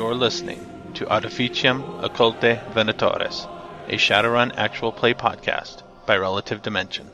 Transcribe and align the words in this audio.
You're 0.00 0.14
listening 0.14 0.66
to 0.94 1.04
Artificium 1.04 1.82
Occulte 2.02 2.58
Venatores, 2.72 3.44
a 3.86 3.96
Shadowrun 3.98 4.56
actual 4.56 4.92
play 4.92 5.12
podcast 5.12 5.82
by 6.06 6.16
Relative 6.16 6.62
Dimension. 6.62 7.10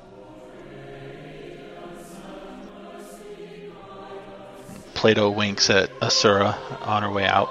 Plato 4.95 5.31
winks 5.31 5.69
at 5.69 5.91
Asura 6.01 6.57
on 6.83 7.03
her 7.03 7.11
way 7.11 7.27
out. 7.27 7.49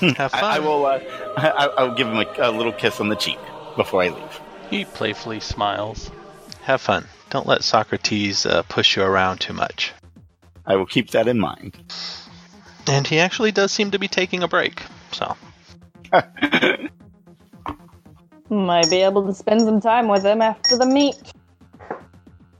Have 0.00 0.30
fun. 0.30 0.44
I, 0.44 0.56
I 0.56 0.58
will. 0.60 0.86
Uh, 0.86 1.00
I, 1.36 1.70
I'll 1.76 1.94
give 1.94 2.06
him 2.06 2.16
a, 2.16 2.26
a 2.38 2.50
little 2.50 2.72
kiss 2.72 3.00
on 3.00 3.10
the 3.10 3.16
cheek 3.16 3.38
before 3.76 4.02
I 4.02 4.08
leave. 4.08 4.40
He 4.70 4.86
playfully 4.86 5.40
smiles. 5.40 6.10
Have 6.62 6.80
fun. 6.80 7.06
Don't 7.28 7.46
let 7.46 7.64
Socrates 7.64 8.46
uh, 8.46 8.62
push 8.62 8.96
you 8.96 9.02
around 9.02 9.42
too 9.42 9.52
much. 9.52 9.92
I 10.64 10.76
will 10.76 10.86
keep 10.86 11.10
that 11.10 11.28
in 11.28 11.38
mind. 11.38 11.76
And 12.86 13.06
he 13.06 13.18
actually 13.18 13.52
does 13.52 13.72
seem 13.72 13.90
to 13.92 13.98
be 13.98 14.08
taking 14.08 14.42
a 14.42 14.48
break. 14.48 14.82
So, 15.12 15.36
Might 18.50 18.90
be 18.90 18.98
able 18.98 19.26
to 19.26 19.34
spend 19.34 19.62
some 19.62 19.80
time 19.80 20.08
with 20.08 20.24
him 20.24 20.42
after 20.42 20.76
the 20.76 20.86
meet. 20.86 21.16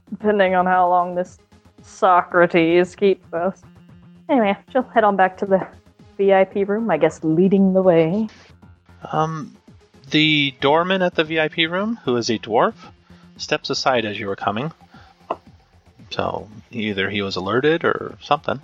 Depending 0.09 0.55
on 0.55 0.65
how 0.65 0.89
long 0.89 1.15
this 1.15 1.37
Socrates 1.83 2.95
keeps 2.95 3.31
us. 3.33 3.61
Anyway, 4.29 4.57
she'll 4.71 4.81
head 4.83 5.03
on 5.03 5.15
back 5.15 5.37
to 5.37 5.45
the 5.45 5.65
VIP 6.17 6.67
room, 6.67 6.89
I 6.89 6.97
guess 6.97 7.23
leading 7.23 7.73
the 7.73 7.81
way. 7.81 8.27
um, 9.11 9.55
the 10.09 10.55
doorman 10.61 11.01
at 11.01 11.15
the 11.15 11.23
VIP 11.23 11.57
room, 11.69 11.99
who 12.03 12.15
is 12.17 12.29
a 12.29 12.39
dwarf, 12.39 12.73
steps 13.37 13.69
aside 13.69 14.05
as 14.05 14.19
you 14.19 14.27
were 14.27 14.35
coming. 14.35 14.71
So 16.09 16.47
either 16.71 17.09
he 17.09 17.21
was 17.21 17.35
alerted 17.35 17.83
or 17.83 18.17
something. 18.21 18.59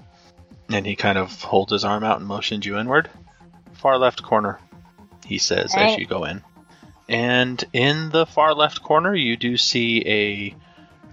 And 0.74 0.86
he 0.86 0.96
kind 0.96 1.18
of 1.18 1.41
holds 1.41 1.72
his 1.72 1.84
arm 1.84 2.04
out 2.04 2.20
and 2.20 2.27
motions 2.27 2.66
you 2.66 2.77
inward. 2.77 3.10
Far 3.74 3.98
left 3.98 4.24
corner, 4.24 4.60
he 5.26 5.38
says 5.38 5.74
as 5.76 5.98
you 5.98 6.05
go 6.05 6.26
in. 6.26 6.41
And 7.10 7.63
in 7.74 8.10
the 8.10 8.26
far 8.26 8.54
left 8.54 8.82
corner, 8.84 9.13
you 9.13 9.36
do 9.36 9.58
see 9.58 10.55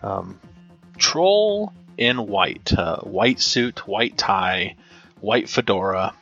a 0.02 0.06
um, 0.06 0.38
troll 0.96 1.72
in 1.96 2.26
white. 2.26 2.72
Uh, 2.72 2.98
white 2.98 3.40
suit, 3.40 3.88
white 3.88 4.16
tie, 4.16 4.76
white 5.20 5.48
fedora, 5.48 6.14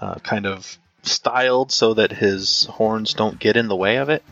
uh, 0.00 0.16
kind 0.16 0.46
of 0.46 0.78
styled 1.02 1.72
so 1.72 1.94
that 1.94 2.12
his 2.12 2.64
horns 2.64 3.14
don't 3.14 3.38
get 3.38 3.56
in 3.56 3.68
the 3.68 3.76
way 3.76 3.96
of 3.96 4.10
it. 4.10 4.22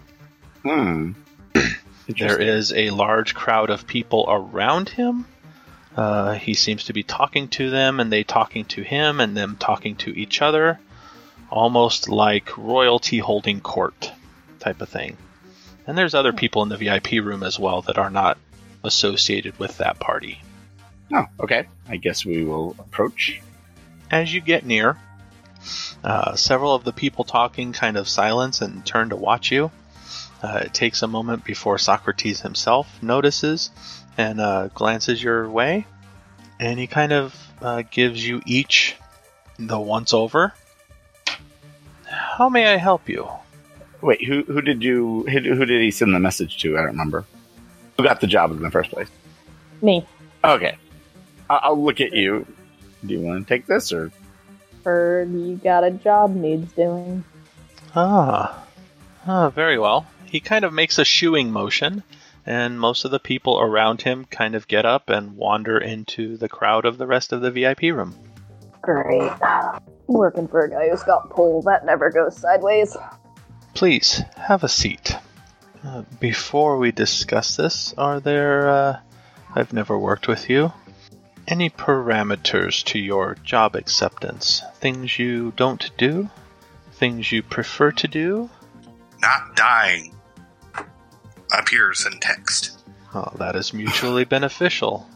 Hmm. 0.63 1.13
There 2.07 2.41
is 2.41 2.73
a 2.73 2.91
large 2.91 3.35
crowd 3.35 3.71
of 3.71 3.87
people 3.87 4.27
around 4.29 4.91
him. 4.91 5.25
Uh, 5.97 6.35
he 6.35 6.55
seems 6.55 6.85
to 6.85 6.93
be 6.93 7.03
talking 7.03 7.49
to 7.49 7.71
them, 7.71 8.01
and 8.01 8.13
they 8.13 8.25
talking 8.25 8.65
to 8.65 8.83
him, 8.83 9.21
and 9.21 9.37
them 9.37 9.57
talking 9.59 9.95
to 9.97 10.11
each 10.11 10.43
other, 10.43 10.79
almost 11.51 12.09
like 12.09 12.57
royalty 12.59 13.19
holding 13.19 13.61
court 13.61 14.11
type 14.59 14.81
of 14.81 14.89
thing. 14.89 15.17
And 15.87 15.97
there's 15.97 16.15
other 16.15 16.33
people 16.33 16.63
in 16.63 16.69
the 16.69 16.77
VIP 16.77 17.13
room 17.13 17.43
as 17.43 17.59
well 17.59 17.83
that 17.83 17.99
are 17.99 18.11
not 18.11 18.39
associated 18.83 19.59
with 19.59 19.79
that 19.79 20.01
party. 20.01 20.41
Oh, 21.13 21.27
okay. 21.41 21.67
I 21.89 21.97
guess 21.97 22.25
we 22.25 22.45
will 22.45 22.75
approach. 22.79 23.41
As 24.11 24.33
you 24.33 24.41
get 24.41 24.65
near, 24.65 24.97
uh, 26.03 26.35
several 26.35 26.75
of 26.75 26.85
the 26.85 26.93
people 26.93 27.25
talking 27.25 27.73
kind 27.73 27.97
of 27.97 28.09
silence 28.09 28.61
and 28.61 28.85
turn 28.85 29.11
to 29.11 29.17
watch 29.17 29.53
you. 29.53 29.71
Uh, 30.43 30.63
it 30.65 30.75
takes 30.75 31.03
a 31.03 31.07
moment 31.07 31.45
before 31.45 31.79
Socrates 31.79 32.41
himself 32.41 33.03
notices 33.03 33.71
and 34.19 34.41
uh, 34.41 34.69
glances 34.69 35.23
your 35.23 35.49
way, 35.49 35.87
and 36.61 36.79
he 36.79 36.87
kind 36.87 37.13
of 37.13 37.35
uh, 37.63 37.83
gives 37.91 38.25
you 38.27 38.43
each 38.47 38.97
the 39.59 39.79
once 39.79 40.13
over. 40.15 40.53
How 42.07 42.49
may 42.49 42.73
I 42.73 42.77
help 42.77 43.09
you? 43.09 43.29
Wait, 44.01 44.23
who 44.25 44.43
who 44.43 44.61
did 44.61 44.83
you 44.83 45.25
who, 45.29 45.39
who 45.55 45.65
did 45.65 45.81
he 45.83 45.91
send 45.91 46.15
the 46.15 46.19
message 46.21 46.59
to? 46.63 46.75
I 46.75 46.79
don't 46.79 46.89
remember. 46.89 47.25
Who 47.97 48.03
got 48.03 48.21
the 48.21 48.27
job 48.27 48.51
in 48.51 48.61
the 48.63 48.71
first 48.71 48.91
place? 48.91 49.09
Me. 49.81 50.07
Okay, 50.43 50.77
I- 51.49 51.61
I'll 51.63 51.83
look 51.83 52.01
at 52.01 52.13
you. 52.13 52.47
Do 53.07 53.15
you 53.15 53.21
want 53.21 53.47
to 53.47 53.55
take 53.55 53.67
this 53.67 53.93
or? 53.93 54.11
Heard 54.85 55.33
you 55.33 55.57
got 55.57 55.85
a 55.85 55.91
job 55.91 56.35
needs 56.35 56.71
doing. 56.73 57.25
Ah, 57.97 58.63
ah, 59.27 59.49
very 59.51 59.79
well. 59.79 60.07
He 60.27 60.41
kind 60.41 60.65
of 60.65 60.73
makes 60.75 60.99
a 60.99 61.05
shooing 61.05 61.51
motion, 61.51 62.03
and 62.47 62.79
most 62.79 63.05
of 63.05 63.11
the 63.11 63.19
people 63.19 63.59
around 63.61 64.03
him 64.03 64.25
kind 64.27 64.55
of 64.55 64.69
get 64.69 64.85
up 64.85 65.09
and 65.09 65.37
wander 65.37 65.79
into 65.79 66.37
the 66.37 66.49
crowd 66.49 66.85
of 66.85 66.99
the 66.99 67.07
rest 67.07 67.33
of 67.33 67.41
the 67.41 67.51
VIP 67.51 67.83
room. 67.83 68.15
Great. 68.83 69.33
Working 70.07 70.47
for 70.49 70.65
a 70.65 70.71
guy 70.71 70.91
who's 70.91 71.03
got 71.03 71.31
pull, 71.31 71.63
that 71.63 71.87
never 71.87 72.11
goes 72.11 72.37
sideways. 72.37 72.97
Please 73.73 74.23
have 74.37 74.63
a 74.63 74.69
seat. 74.69 75.17
Uh, 75.83 76.03
before 76.21 76.79
we 76.79 76.93
discuss 76.93 77.57
this, 77.57 77.95
are 77.97 78.21
there? 78.21 78.69
Uh, 78.69 78.99
I've 79.55 79.73
never 79.73 79.99
worked 79.99 80.29
with 80.29 80.51
you. 80.51 80.73
Any 81.47 81.71
parameters 81.71 82.85
to 82.85 82.99
your 82.99 83.37
job 83.43 83.77
acceptance? 83.77 84.63
Things 84.77 85.19
you 85.19 85.53
don't 85.57 85.91
do? 85.99 86.29
Things 86.93 87.31
you 87.31 87.43
prefer 87.43 87.91
to 87.93 88.09
do? 88.09 88.51
Not 89.21 89.57
dying 89.57 90.15
appears 91.61 92.07
in 92.07 92.19
text. 92.21 92.79
Oh, 93.15 93.31
that 93.37 93.57
is 93.57 93.73
mutually 93.73 94.25
beneficial. 94.37 95.09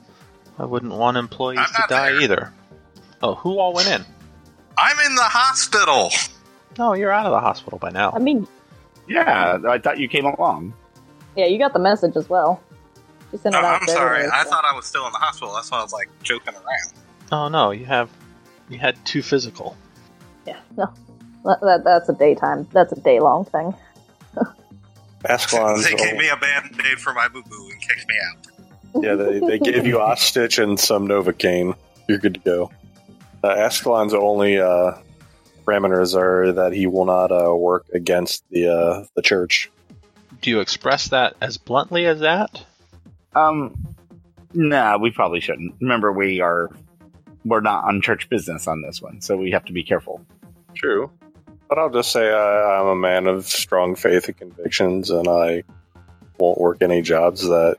I 0.59 0.65
wouldn't 0.65 0.93
want 0.95 1.17
employees 1.17 1.61
I'm 1.61 1.67
to 1.67 1.83
die 1.89 2.11
there. 2.13 2.21
either. 2.21 2.53
Oh, 3.23 3.35
who 3.35 3.59
all 3.59 3.73
went 3.73 3.89
in? 3.89 4.05
I'm 4.77 4.99
in 5.07 5.15
the 5.15 5.23
hospital. 5.23 6.11
No, 6.79 6.95
you're 6.95 7.11
out 7.13 7.27
of 7.27 7.33
the 7.33 7.41
hospital 7.41 7.79
by 7.79 7.91
now. 7.91 8.13
I 8.15 8.19
mean, 8.21 8.47
Yeah, 9.09 9.59
I 9.69 9.79
thought 9.79 9.99
you 9.99 10.09
came 10.09 10.25
along. 10.27 10.75
yeah, 11.37 11.47
you 11.47 11.59
got 11.59 11.73
the 11.73 11.79
message 11.81 12.17
as 12.17 12.29
well. 12.29 12.61
You 13.33 13.39
sent 13.39 13.55
it 13.55 13.59
Oh, 13.63 13.65
out 13.67 13.81
I'm 13.83 13.87
to 13.87 13.93
sorry. 13.93 14.19
everybody, 14.21 14.41
I 14.41 14.45
so- 14.45 14.51
thought 14.51 14.65
I 14.65 14.75
was 14.75 14.87
still 14.87 15.07
in 15.07 15.13
the 15.13 15.19
hospital. 15.19 15.55
That's 15.55 15.71
why 15.71 15.79
I 15.79 15.83
was 15.83 15.93
like 15.93 16.09
joking 16.23 16.55
around. 16.55 16.93
Oh 17.33 17.49
no, 17.49 17.73
you 17.73 17.85
have 17.87 18.11
you 18.69 18.79
had 18.79 18.97
two 19.05 19.23
physical. 19.23 19.77
Yeah, 20.47 20.59
no. 20.77 20.93
That, 21.45 21.61
that, 21.61 21.85
that's 21.85 22.09
a 22.09 22.15
daytime. 22.15 22.67
That's 22.73 22.93
a 22.93 23.01
day 23.01 23.21
long 23.21 23.45
thing. 23.47 23.75
Ascalon's 25.25 25.85
they 25.85 25.95
gave 25.95 26.13
only- 26.13 26.19
me 26.19 26.29
a 26.29 26.37
band 26.37 26.81
aid 26.91 26.99
for 26.99 27.13
my 27.13 27.29
boo 27.29 27.43
boo 27.43 27.69
and 27.71 27.81
kicked 27.81 28.07
me 28.09 28.15
out. 28.31 29.03
yeah, 29.05 29.15
they, 29.15 29.41
they 29.41 29.59
gave 29.59 29.87
you 29.87 29.97
Ostitch 29.99 30.63
and 30.63 30.79
some 30.79 31.09
Novocaine. 31.09 31.75
You're 32.09 32.19
good 32.19 32.35
to 32.35 32.41
go. 32.41 32.71
Uh, 33.43 33.49
Ascalon's 33.49 34.15
only 34.15 34.59
uh, 34.59 34.93
parameters 35.67 36.17
are 36.17 36.53
that 36.53 36.73
he 36.73 36.87
will 36.87 37.05
not 37.05 37.31
uh, 37.31 37.55
work 37.55 37.87
against 37.93 38.45
the 38.51 38.69
uh, 38.69 39.05
the 39.15 39.23
church. 39.23 39.71
Do 40.41 40.51
you 40.51 40.61
express 40.61 41.09
that 41.09 41.35
as 41.41 41.57
bluntly 41.59 42.07
as 42.07 42.21
that? 42.21 42.65
Um, 43.35 43.95
nah, 44.55 44.99
we 44.99 45.11
probably 45.11 45.41
shouldn't. 45.41 45.75
Remember, 45.81 46.13
we 46.13 46.41
are 46.41 46.71
we're 47.45 47.61
not 47.61 47.85
on 47.85 48.01
church 48.03 48.29
business 48.29 48.67
on 48.67 48.83
this 48.83 49.01
one, 49.03 49.21
so 49.21 49.37
we 49.37 49.51
have 49.51 49.65
to 49.67 49.73
be 49.73 49.83
careful. 49.85 50.25
True. 50.75 51.11
But 51.69 51.79
I'll 51.79 51.91
just 51.91 52.13
say 52.13 52.31
I, 52.33 52.81
I'm 52.81 52.87
a 52.87 52.97
man 52.97 53.27
of 53.27 53.47
strong 53.47 53.95
faith 53.95 54.27
and 54.29 54.37
convictions, 54.37 55.11
and 55.11 55.29
I 55.29 55.65
won't 56.39 56.59
work 56.61 56.83
any 56.83 57.03
jobs 57.03 57.43
that 57.43 57.77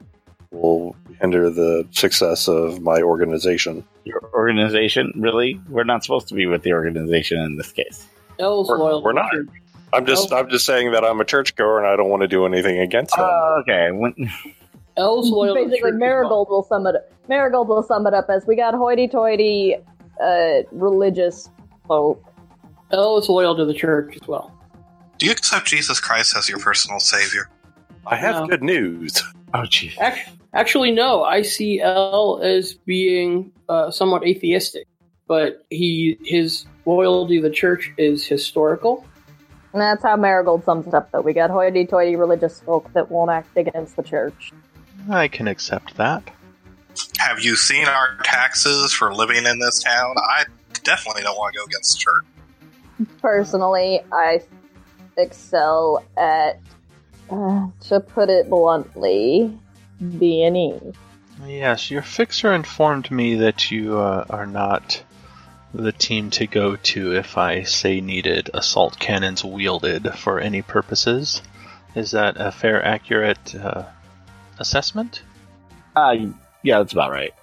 will 0.52 0.96
hinder 1.22 1.50
the 1.50 1.88
success 1.92 2.48
of 2.48 2.82
my 2.82 3.02
organization. 3.02 3.84
Your 4.06 4.30
organization, 4.34 5.12
really? 5.16 5.60
We're 5.70 5.84
not 5.84 6.04
supposed 6.04 6.28
to 6.30 6.34
be 6.36 6.46
with 6.46 6.64
the 6.64 6.74
organization 6.74 7.40
in 7.40 7.58
this 7.58 7.72
case. 7.72 8.08
L's 8.40 8.70
We're- 8.70 8.80
loyal. 8.80 9.04
we're 9.04 9.14
not. 9.14 9.32
I'm 9.92 10.06
just 10.06 10.32
I'm 10.32 10.50
just 10.50 10.68
saying 10.68 10.92
that 10.92 11.04
I'm 11.04 11.20
a 11.20 11.26
churchgoer 11.26 11.80
and 11.80 11.88
I 11.88 11.96
don't 11.96 12.10
want 12.10 12.22
to 12.22 12.28
do 12.28 12.46
anything 12.46 12.78
against 12.80 13.16
them. 13.16 13.26
Oh, 13.28 13.62
okay. 13.62 13.90
When, 13.92 14.14
L's 14.98 15.30
loyal. 15.32 15.56
Basically, 15.56 15.94
Marigold 15.94 16.48
will 16.50 16.64
sum 16.64 16.86
it. 16.86 16.96
Up. 16.96 17.12
Marigold 17.28 17.68
will 17.68 17.82
sum 17.82 18.06
it 18.06 18.14
up 18.14 18.30
as 18.30 18.46
we 18.46 18.56
got 18.56 18.76
hoity-toity, 18.76 19.78
uh, 20.24 20.50
religious 20.72 21.50
folk. 21.88 22.24
Well. 22.92 23.00
L 23.02 23.18
is 23.18 23.30
loyal 23.30 23.56
to 23.56 23.66
the 23.66 23.74
church 23.74 24.18
as 24.22 24.28
well. 24.28 24.56
Do 25.18 25.26
you 25.26 25.32
accept 25.32 25.68
Jesus 25.68 26.00
Christ 26.00 26.36
as 26.38 26.48
your 26.48 26.60
personal 26.60 27.00
savior? 27.00 27.50
I 28.08 28.16
have 28.16 28.36
No. 28.36 28.48
good 28.48 28.64
news. 28.64 29.22
oh, 29.54 29.60
jeez. 29.60 29.98
Actually, 30.00 30.38
actually, 30.54 30.92
no. 30.92 31.24
I 31.24 31.42
see 31.42 31.82
L 31.82 32.40
as 32.42 32.74
being 32.74 33.52
uh, 33.68 33.92
somewhat 33.92 34.26
atheistic, 34.26 34.88
but 35.28 35.66
he 35.70 36.18
his 36.24 36.66
loyalty 36.86 37.38
to 37.38 37.44
the 37.44 37.54
church 37.54 37.92
is 37.98 38.26
historical. 38.26 39.06
And 39.74 39.82
that's 39.82 40.02
how 40.02 40.16
Marigold 40.16 40.64
sums 40.64 40.88
it 40.88 40.96
up, 40.96 41.12
though. 41.12 41.22
We 41.22 41.34
got 41.34 41.52
hoity-toity 41.52 42.16
religious 42.16 42.60
folk 42.62 42.92
that 42.94 43.12
won't 43.12 43.30
act 43.30 43.56
against 43.56 43.96
the 43.98 44.02
church. 44.02 44.52
I 45.12 45.28
can 45.28 45.48
accept 45.48 45.96
that. 45.98 46.24
Have 47.20 47.42
you 47.42 47.56
seen 47.56 47.86
our 47.86 48.18
taxes 48.24 48.92
for 48.94 49.14
living 49.14 49.46
in 49.46 49.60
this 49.60 49.84
town? 49.84 50.16
I 50.18 50.46
definitely 50.84 51.22
don't 51.22 51.38
want 51.38 51.54
to 51.54 51.60
go 51.60 51.66
against 51.66 51.94
the 51.94 52.00
church. 52.00 52.26
Personally, 53.22 54.02
I 54.12 54.42
excel 55.18 56.04
at, 56.18 56.60
uh, 57.30 57.68
to 57.82 58.00
put 58.00 58.30
it 58.30 58.50
bluntly, 58.50 59.58
B&E. 60.18 60.80
Yes, 61.46 61.90
your 61.90 62.02
fixer 62.02 62.54
informed 62.54 63.10
me 63.12 63.36
that 63.36 63.72
you 63.72 63.98
uh, 63.98 64.26
are 64.30 64.46
not 64.46 65.02
the 65.74 65.92
team 65.92 66.32
to 66.32 66.48
go 66.48 66.76
to 66.76 67.16
if 67.16 67.38
I 67.38 67.64
say 67.64 68.02
needed 68.02 68.50
assault 68.54 69.00
cannons 69.00 69.44
wielded 69.44 70.14
for 70.16 70.40
any 70.40 70.62
purposes. 70.62 71.42
Is 71.96 72.12
that 72.12 72.36
a 72.38 72.52
fair, 72.52 72.84
accurate 72.84 73.56
uh, 73.56 73.84
assessment? 74.58 75.22
Uh, 75.96 76.16
yeah, 76.64 76.80
that's 76.80 76.94
about 76.94 77.12
right. 77.12 77.34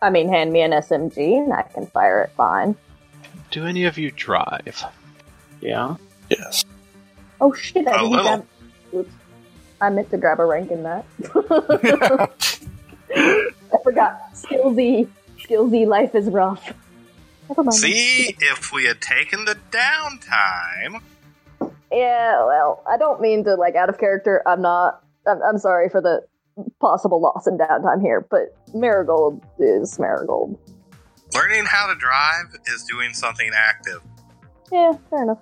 I 0.00 0.10
mean, 0.10 0.28
hand 0.28 0.52
me 0.52 0.60
an 0.60 0.72
SMG 0.72 1.42
and 1.42 1.52
I 1.52 1.62
can 1.62 1.86
fire 1.86 2.22
it 2.22 2.30
fine. 2.36 2.76
Do 3.50 3.64
any 3.66 3.84
of 3.84 3.98
you 3.98 4.10
drive? 4.10 4.84
Yeah. 5.60 5.96
Yes. 6.30 6.64
Oh 7.40 7.52
shit! 7.52 7.86
I 7.86 7.90
A 7.90 7.98
didn't 7.98 8.10
little. 8.10 8.24
grab. 8.24 8.46
Oops. 8.94 9.14
I 9.80 9.90
meant 9.90 10.10
to 10.10 10.16
grab 10.18 10.40
a 10.40 10.44
rank 10.44 10.70
in 10.70 10.82
that. 10.84 11.04
I 13.14 13.76
forgot. 13.82 14.20
Skillsy, 14.34 15.08
skillsy. 15.38 15.86
Life 15.86 16.14
is 16.14 16.26
rough. 16.28 16.72
Never 17.48 17.62
mind. 17.64 17.74
See, 17.74 18.34
if 18.40 18.72
we 18.72 18.84
had 18.84 19.00
taken 19.00 19.44
the 19.44 19.56
downtime, 19.70 21.02
Yeah, 21.92 22.44
well, 22.46 22.82
I 22.88 22.96
don't 22.96 23.20
mean 23.20 23.44
to 23.44 23.54
like 23.54 23.74
out 23.74 23.88
of 23.88 23.98
character. 23.98 24.42
I'm 24.46 24.62
not. 24.62 25.02
I'm, 25.26 25.42
I'm 25.42 25.58
sorry 25.58 25.88
for 25.88 26.00
the 26.00 26.22
possible 26.80 27.20
loss 27.20 27.46
in 27.46 27.58
downtime 27.58 28.00
here, 28.00 28.20
but 28.30 28.56
Marigold 28.74 29.42
is 29.58 29.98
Marigold. 29.98 30.58
Learning 31.34 31.64
how 31.66 31.92
to 31.92 31.94
drive 31.98 32.54
is 32.66 32.84
doing 32.84 33.12
something 33.12 33.50
active. 33.54 34.00
Yeah, 34.72 34.92
fair 35.10 35.22
enough. 35.22 35.38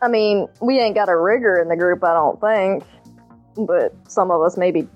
I 0.00 0.08
mean, 0.08 0.48
we 0.60 0.80
ain't 0.80 0.94
got 0.94 1.08
a 1.08 1.16
rigger 1.16 1.58
in 1.58 1.68
the 1.68 1.76
group, 1.76 2.02
I 2.02 2.12
don't 2.12 2.40
think, 2.40 2.84
but 3.68 3.94
some 4.10 4.30
of 4.30 4.42
us 4.42 4.56
may 4.56 4.72
be 4.72 4.88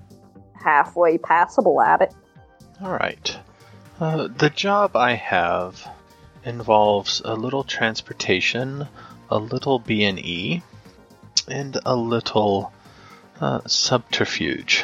halfway 0.53 1.17
passable 1.17 1.81
at 1.81 2.01
it. 2.01 2.13
All 2.81 2.91
right. 2.91 3.37
Uh, 3.99 4.27
the 4.27 4.49
job 4.49 4.95
I 4.95 5.15
have 5.15 5.87
involves 6.43 7.21
a 7.23 7.33
little 7.33 7.63
transportation, 7.63 8.87
a 9.29 9.37
little 9.39 9.79
B 9.79 10.03
and 10.03 10.19
E, 10.19 10.61
and 11.47 11.79
a 11.85 11.95
little 11.95 12.71
uh, 13.39 13.61
subterfuge. 13.65 14.83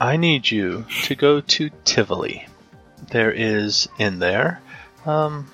I 0.00 0.16
need 0.16 0.50
you 0.50 0.86
to 1.04 1.14
go 1.14 1.40
to 1.40 1.70
Tivoli. 1.84 2.46
There 3.10 3.32
is 3.32 3.88
in 3.98 4.18
there 4.18 4.60
um, 5.06 5.50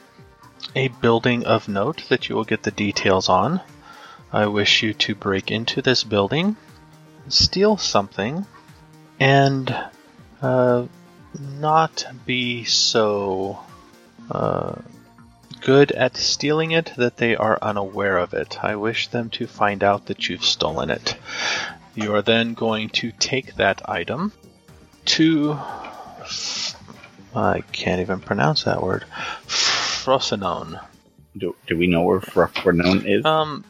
a 0.74 0.88
building 0.88 1.44
of 1.44 1.68
note 1.68 2.04
that 2.08 2.28
you 2.28 2.36
will 2.36 2.44
get 2.44 2.62
the 2.62 2.70
details 2.70 3.28
on. 3.28 3.60
I 4.32 4.46
wish 4.46 4.82
you 4.82 4.94
to 4.94 5.14
break 5.14 5.50
into 5.50 5.82
this 5.82 6.04
building, 6.04 6.56
steal 7.28 7.76
something, 7.76 8.46
and 9.18 9.76
uh, 10.40 10.86
not 11.38 12.06
be 12.24 12.64
so 12.64 13.58
uh, 14.30 14.76
good 15.60 15.92
at 15.92 16.16
stealing 16.16 16.70
it 16.70 16.92
that 16.96 17.16
they 17.16 17.36
are 17.36 17.58
unaware 17.60 18.18
of 18.18 18.34
it. 18.34 18.62
I 18.62 18.76
wish 18.76 19.08
them 19.08 19.30
to 19.30 19.46
find 19.46 19.82
out 19.82 20.06
that 20.06 20.28
you've 20.28 20.44
stolen 20.44 20.90
it. 20.90 21.16
You 21.94 22.14
are 22.14 22.22
then 22.22 22.54
going 22.54 22.90
to 22.90 23.10
take 23.12 23.56
that 23.56 23.88
item 23.88 24.32
to. 25.06 25.58
I 27.34 27.62
can't 27.72 28.00
even 28.00 28.20
pronounce 28.20 28.64
that 28.64 28.82
word. 28.82 29.04
Frosinone. 29.46 30.80
Do, 31.36 31.54
do 31.66 31.76
we 31.76 31.86
know 31.86 32.02
where 32.02 32.20
Frosinone 32.20 33.04
is? 33.06 33.24
Um, 33.24 33.64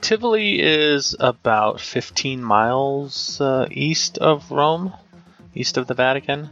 Tivoli 0.00 0.60
is 0.60 1.16
about 1.18 1.80
15 1.80 2.42
miles 2.42 3.40
uh, 3.40 3.66
east 3.70 4.18
of 4.18 4.50
Rome, 4.50 4.92
east 5.54 5.76
of 5.76 5.86
the 5.86 5.94
Vatican. 5.94 6.50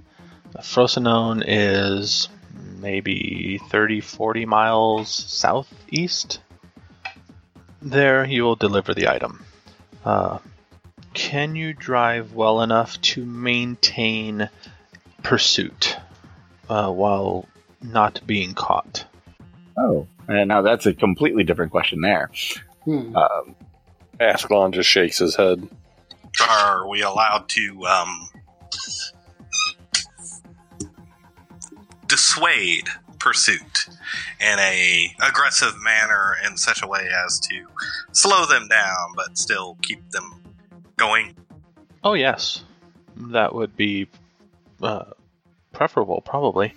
Frosinone 0.58 1.42
is 1.46 2.28
maybe 2.78 3.60
30, 3.68 4.00
40 4.00 4.46
miles 4.46 5.10
southeast. 5.10 6.40
There, 7.82 8.24
you 8.24 8.42
will 8.42 8.56
deliver 8.56 8.94
the 8.94 9.08
item. 9.08 9.44
Uh, 10.04 10.38
can 11.14 11.56
you 11.56 11.72
drive 11.74 12.32
well 12.32 12.62
enough 12.62 13.00
to 13.02 13.24
maintain 13.24 14.48
pursuit 15.22 15.96
uh, 16.68 16.90
while 16.90 17.46
not 17.82 18.20
being 18.26 18.54
caught? 18.54 19.04
oh, 19.78 20.06
and 20.26 20.48
now 20.48 20.62
that's 20.62 20.86
a 20.86 20.94
completely 20.94 21.44
different 21.44 21.70
question 21.70 22.00
there. 22.00 22.30
Hmm. 22.84 23.16
Um, 23.16 23.56
Ascalon 24.20 24.72
just 24.72 24.88
shakes 24.88 25.18
his 25.18 25.36
head. 25.36 25.68
Are 26.48 26.88
we 26.88 27.02
allowed 27.02 27.48
to 27.50 27.84
um, 27.86 28.28
dissuade 32.06 32.88
pursuit 33.18 33.88
in 34.40 34.58
a 34.58 35.14
aggressive 35.22 35.74
manner 35.82 36.36
in 36.46 36.56
such 36.56 36.82
a 36.82 36.86
way 36.86 37.08
as 37.26 37.40
to 37.40 37.66
slow 38.12 38.46
them 38.46 38.68
down 38.68 39.12
but 39.16 39.38
still 39.38 39.76
keep 39.82 40.08
them 40.10 40.42
going? 40.96 41.34
Oh 42.04 42.14
yes, 42.14 42.64
that 43.16 43.54
would 43.54 43.76
be 43.76 44.08
uh, 44.82 45.04
preferable, 45.78 46.20
probably. 46.20 46.74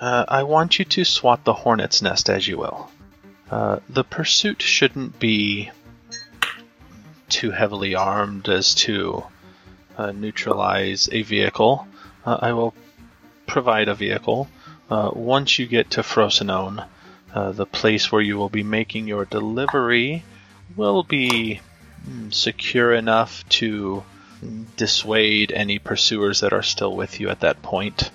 Uh, 0.00 0.24
I 0.26 0.42
want 0.42 0.80
you 0.80 0.84
to 0.84 1.04
swat 1.04 1.44
the 1.44 1.52
hornet's 1.52 2.02
nest 2.02 2.28
as 2.28 2.46
you 2.48 2.58
will. 2.58 2.90
Uh, 3.48 3.78
the 3.88 4.02
pursuit 4.02 4.60
shouldn't 4.60 5.20
be 5.20 5.70
too 7.28 7.52
heavily 7.52 7.94
armed 7.94 8.48
as 8.48 8.74
to 8.74 9.22
uh, 9.96 10.10
neutralize 10.10 11.08
a 11.12 11.22
vehicle. 11.22 11.86
Uh, 12.26 12.38
I 12.42 12.52
will 12.54 12.74
provide 13.46 13.88
a 13.88 13.94
vehicle. 13.94 14.48
Uh, 14.90 15.12
once 15.14 15.60
you 15.60 15.66
get 15.66 15.92
to 15.92 16.02
Frosinone, 16.02 16.84
uh, 17.32 17.52
the 17.52 17.66
place 17.66 18.10
where 18.10 18.20
you 18.20 18.36
will 18.36 18.48
be 18.48 18.64
making 18.64 19.06
your 19.06 19.24
delivery 19.26 20.24
will 20.74 21.04
be 21.04 21.60
mm, 22.08 22.34
secure 22.34 22.92
enough 22.92 23.48
to 23.60 24.02
dissuade 24.76 25.52
any 25.52 25.78
pursuers 25.78 26.40
that 26.40 26.52
are 26.52 26.64
still 26.64 26.96
with 26.96 27.20
you 27.20 27.28
at 27.30 27.40
that 27.40 27.62
point. 27.62 28.10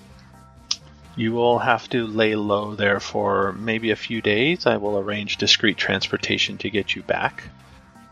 You 1.20 1.34
will 1.34 1.58
have 1.58 1.86
to 1.90 2.06
lay 2.06 2.34
low 2.34 2.74
there 2.74 2.98
for 2.98 3.52
maybe 3.52 3.90
a 3.90 3.96
few 3.96 4.22
days. 4.22 4.64
I 4.64 4.78
will 4.78 4.96
arrange 4.96 5.36
discreet 5.36 5.76
transportation 5.76 6.56
to 6.56 6.70
get 6.70 6.96
you 6.96 7.02
back 7.02 7.44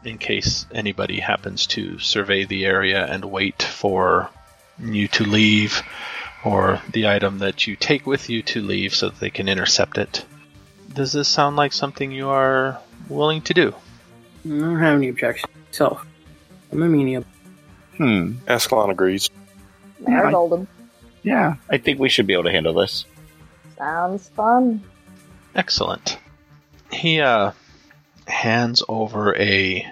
in 0.05 0.19
case 0.19 0.67
anybody 0.75 1.19
happens 1.19 1.67
to 1.69 1.99
survey 2.01 2.45
the 2.45 2.67
area 2.67 3.07
and 3.07 3.25
wait 3.25 3.63
for 3.63 4.29
you 4.79 5.09
to 5.09 5.25
leave 5.25 5.83
or 6.45 6.83
the 6.93 7.09
item 7.09 7.39
that 7.39 7.67
you 7.67 7.77
take 7.77 8.07
with 8.07 8.29
you 8.29 8.43
to 8.43 8.61
leave 8.61 8.95
so 8.95 9.09
that 9.09 9.21
they 9.21 9.31
can 9.31 9.49
intercept 9.49 9.97
it. 9.97 10.23
Does 10.93 11.15
this 11.15 11.29
sound 11.29 11.57
like 11.57 11.73
something 11.73 12.13
you 12.13 12.29
are 12.29 12.79
willing 13.09 13.41
to 13.41 13.55
do? 13.55 13.75
I 14.45 14.49
don't 14.51 14.79
have 14.79 14.99
any 14.99 15.09
objections 15.09 15.51
myself. 15.67 16.07
I'm 16.71 16.83
a 16.83 16.85
amenable. 16.85 17.27
hmm. 17.97 18.33
Ascalon 18.47 18.91
agrees. 18.91 19.31
Marigold 19.99 20.69
Yeah, 21.29 21.57
I 21.69 21.77
think 21.77 22.01
we 22.01 22.09
should 22.09 22.27
be 22.27 22.33
able 22.33 22.45
to 22.45 22.51
handle 22.51 22.73
this. 22.73 23.05
sounds 23.77 24.31
fun. 24.31 24.83
Excellent. 25.55 26.17
He 26.91 27.21
uh, 27.21 27.53
hands 28.27 28.83
over 28.89 29.37
a 29.37 29.87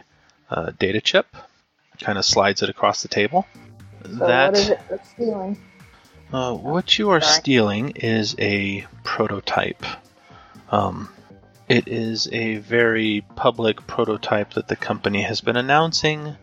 uh, 0.49 0.73
data 0.79 1.03
chip, 1.03 1.27
kind 2.01 2.17
of 2.17 2.25
slides 2.25 2.63
it 2.63 2.71
across 2.71 3.03
the 3.03 3.09
table. 3.09 3.47
So 4.03 4.27
that 4.27 4.53
what 4.53 4.59
is 4.59 4.69
it 4.71 4.81
that's 4.89 5.11
stealing? 5.11 5.59
Uh, 6.33 6.55
what 6.55 6.99
you 6.99 7.11
are 7.11 7.21
Sorry. 7.21 7.35
stealing 7.35 7.91
is 7.91 8.35
a 8.39 8.87
prototype. 9.05 9.85
Um, 10.71 11.11
it 11.69 11.87
is 11.87 12.29
a 12.33 12.57
very 12.57 13.27
public 13.35 13.87
prototype 13.87 14.55
that 14.55 14.69
the 14.69 14.77
company 14.77 15.21
has 15.21 15.43
been 15.43 15.57
announcing 15.57 16.35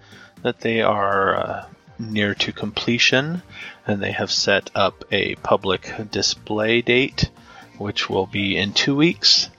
that 0.43 0.59
they 0.59 0.83
are 0.83 1.35
uh, 1.35 1.65
near 2.00 2.33
to 2.35 2.51
completion, 2.51 3.41
and 3.85 4.01
they 4.01 4.12
have 4.12 4.31
set 4.31 4.71
up 4.75 5.03
a 5.12 5.35
public 5.35 5.91
display 6.12 6.81
date, 6.81 7.29
which 7.77 8.09
will 8.09 8.25
be 8.25 8.57
in 8.57 8.73
two 8.73 8.95
weeks. 8.95 9.50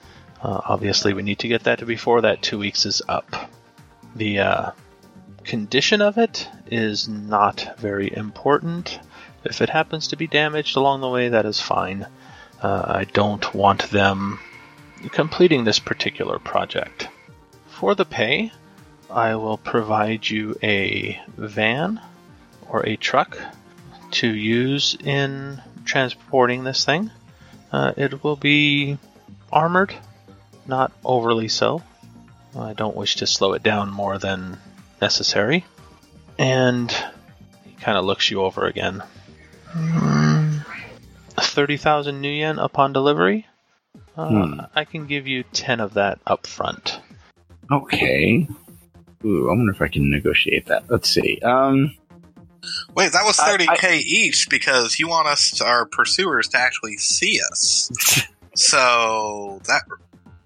Uh, 0.42 0.60
obviously, 0.66 1.14
we 1.14 1.22
need 1.22 1.38
to 1.38 1.48
get 1.48 1.64
that 1.64 1.78
to 1.78 1.86
before 1.86 2.22
that 2.22 2.42
two 2.42 2.58
weeks 2.58 2.86
is 2.86 3.02
up. 3.08 3.50
The 4.14 4.38
uh, 4.40 4.70
condition 5.44 6.00
of 6.00 6.18
it 6.18 6.48
is 6.66 7.08
not 7.08 7.78
very 7.78 8.14
important. 8.14 8.98
If 9.44 9.60
it 9.60 9.70
happens 9.70 10.08
to 10.08 10.16
be 10.16 10.26
damaged 10.26 10.76
along 10.76 11.00
the 11.00 11.08
way, 11.08 11.28
that 11.28 11.46
is 11.46 11.60
fine. 11.60 12.06
Uh, 12.62 12.84
I 12.86 13.04
don't 13.04 13.54
want 13.54 13.90
them 13.90 14.38
completing 15.10 15.64
this 15.64 15.78
particular 15.78 16.38
project. 16.38 17.08
For 17.68 17.94
the 17.94 18.06
pay, 18.06 18.52
I 19.10 19.34
will 19.34 19.58
provide 19.58 20.28
you 20.28 20.56
a 20.62 21.20
van 21.36 22.00
or 22.74 22.84
a 22.84 22.96
truck 22.96 23.38
to 24.10 24.26
use 24.26 24.96
in 25.04 25.62
transporting 25.84 26.64
this 26.64 26.84
thing. 26.84 27.08
Uh, 27.70 27.92
it 27.96 28.24
will 28.24 28.34
be 28.34 28.98
armored, 29.52 29.94
not 30.66 30.90
overly 31.04 31.46
so. 31.46 31.82
I 32.58 32.72
don't 32.72 32.96
wish 32.96 33.16
to 33.16 33.28
slow 33.28 33.52
it 33.52 33.62
down 33.62 33.92
more 33.92 34.18
than 34.18 34.58
necessary. 35.00 35.64
And 36.36 36.90
he 37.64 37.72
kind 37.80 37.96
of 37.96 38.04
looks 38.04 38.28
you 38.28 38.42
over 38.42 38.66
again. 38.66 39.04
30,000 41.36 42.20
new 42.20 42.28
yen 42.28 42.58
upon 42.58 42.92
delivery. 42.92 43.46
Uh, 44.16 44.28
Hmm. 44.28 44.60
I 44.74 44.84
can 44.84 45.06
give 45.06 45.28
you 45.28 45.44
10 45.52 45.78
of 45.78 45.94
that 45.94 46.18
up 46.26 46.46
front. 46.48 46.98
Okay. 47.70 48.48
Ooh, 49.24 49.48
I 49.48 49.54
wonder 49.54 49.72
if 49.72 49.80
I 49.80 49.86
can 49.88 50.10
negotiate 50.10 50.66
that. 50.66 50.90
Let's 50.90 51.08
see. 51.08 51.38
Um, 51.40 51.94
Wait, 52.94 53.12
that 53.12 53.24
was 53.24 53.36
30k 53.36 54.00
each 54.00 54.48
because 54.48 54.98
you 54.98 55.08
want 55.08 55.28
us, 55.28 55.60
our 55.60 55.86
pursuers, 55.86 56.48
to 56.48 56.58
actually 56.58 56.96
see 56.96 57.40
us. 57.50 57.90
so 58.54 59.60
that 59.66 59.82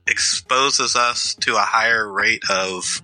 exposes 0.07 0.97
us 0.97 1.35
to 1.35 1.55
a 1.57 1.61
higher 1.61 2.11
rate 2.11 2.43
of 2.51 3.03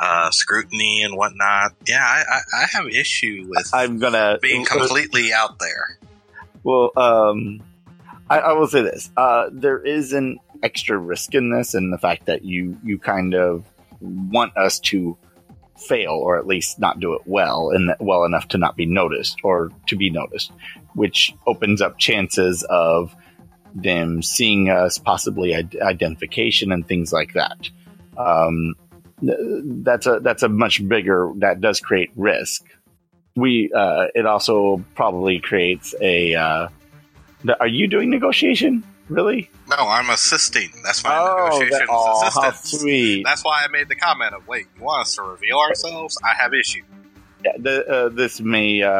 uh, 0.00 0.30
scrutiny 0.30 1.02
and 1.02 1.16
whatnot. 1.16 1.72
Yeah, 1.86 2.02
I, 2.02 2.24
I, 2.28 2.62
I 2.62 2.66
have 2.72 2.86
issue 2.88 3.46
with 3.48 3.70
I'm 3.72 3.98
gonna 3.98 4.38
being 4.40 4.64
completely 4.64 5.32
out 5.32 5.58
there. 5.58 5.98
Well, 6.62 6.90
um, 6.96 7.62
I, 8.28 8.38
I 8.38 8.52
will 8.52 8.68
say 8.68 8.82
this: 8.82 9.10
uh, 9.16 9.50
there 9.52 9.78
is 9.78 10.12
an 10.12 10.38
extra 10.62 10.96
risk 10.96 11.34
in 11.34 11.50
this, 11.50 11.74
and 11.74 11.92
the 11.92 11.98
fact 11.98 12.26
that 12.26 12.44
you 12.44 12.78
you 12.84 12.98
kind 12.98 13.34
of 13.34 13.64
want 14.00 14.56
us 14.56 14.80
to 14.80 15.16
fail, 15.80 16.12
or 16.12 16.38
at 16.38 16.46
least 16.46 16.78
not 16.78 17.00
do 17.00 17.14
it 17.14 17.22
well, 17.26 17.70
and 17.70 17.94
well 18.00 18.24
enough 18.24 18.48
to 18.48 18.58
not 18.58 18.76
be 18.76 18.86
noticed 18.86 19.38
or 19.42 19.70
to 19.86 19.96
be 19.96 20.10
noticed, 20.10 20.52
which 20.94 21.34
opens 21.46 21.80
up 21.80 21.98
chances 21.98 22.64
of 22.68 23.14
them 23.74 24.22
seeing 24.22 24.68
us, 24.68 24.98
possibly 24.98 25.54
id- 25.54 25.80
identification 25.80 26.72
and 26.72 26.86
things 26.86 27.12
like 27.12 27.34
that. 27.34 27.68
Um, 28.16 28.74
that's 29.22 30.06
a 30.06 30.20
that's 30.20 30.42
a 30.42 30.48
much 30.48 30.86
bigger 30.86 31.32
that 31.36 31.60
does 31.60 31.80
create 31.80 32.10
risk 32.16 32.64
we 33.36 33.70
uh, 33.74 34.06
it 34.14 34.26
also 34.26 34.84
probably 34.94 35.40
creates 35.40 35.94
a 36.00 36.34
uh, 36.34 36.68
the, 37.44 37.58
are 37.58 37.66
you 37.66 37.86
doing 37.86 38.10
negotiation 38.10 38.84
really 39.10 39.50
No, 39.68 39.76
I'm 39.76 40.08
assisting. 40.10 40.70
That's 40.84 41.02
my 41.04 41.10
that- 41.10 41.44
negotiations 41.44 41.88
oh, 41.90 42.30
how 42.42 42.50
sweet 42.62 43.24
That's 43.24 43.44
why 43.44 43.64
I 43.64 43.68
made 43.68 43.88
the 43.88 43.96
comment 43.96 44.34
of, 44.34 44.46
wait, 44.48 44.66
you 44.78 44.84
want 44.84 45.02
us 45.02 45.14
to 45.16 45.22
reveal 45.22 45.58
ourselves? 45.58 46.16
I 46.24 46.34
have 46.40 46.54
issues. 46.54 46.84
Yeah, 47.44 47.52
the, 47.58 47.86
uh, 47.88 48.08
this 48.10 48.38
may 48.40 48.82
uh, 48.82 48.92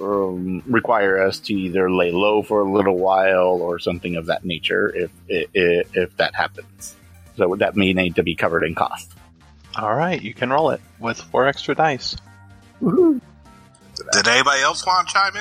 um, 0.00 0.62
require 0.66 1.20
us 1.20 1.40
to 1.40 1.52
either 1.54 1.90
lay 1.90 2.12
low 2.12 2.42
for 2.42 2.60
a 2.60 2.70
little 2.70 2.96
while 2.96 3.60
or 3.60 3.80
something 3.80 4.14
of 4.16 4.26
that 4.26 4.44
nature 4.44 4.88
if 4.94 5.10
if, 5.28 5.96
if 5.96 6.16
that 6.16 6.34
happens 6.36 6.94
so 7.36 7.56
that 7.56 7.74
may 7.76 7.92
need 7.92 8.14
to 8.16 8.22
be 8.22 8.36
covered 8.36 8.62
in 8.62 8.74
cost 8.76 9.12
All 9.76 9.94
right, 9.94 10.20
you 10.22 10.32
can 10.32 10.50
roll 10.50 10.70
it 10.70 10.80
with 11.00 11.20
four 11.20 11.46
extra 11.48 11.74
dice. 11.74 12.16
Did 12.80 14.28
anybody 14.28 14.60
else 14.62 14.86
want 14.86 15.08
to 15.08 15.14
chime 15.14 15.36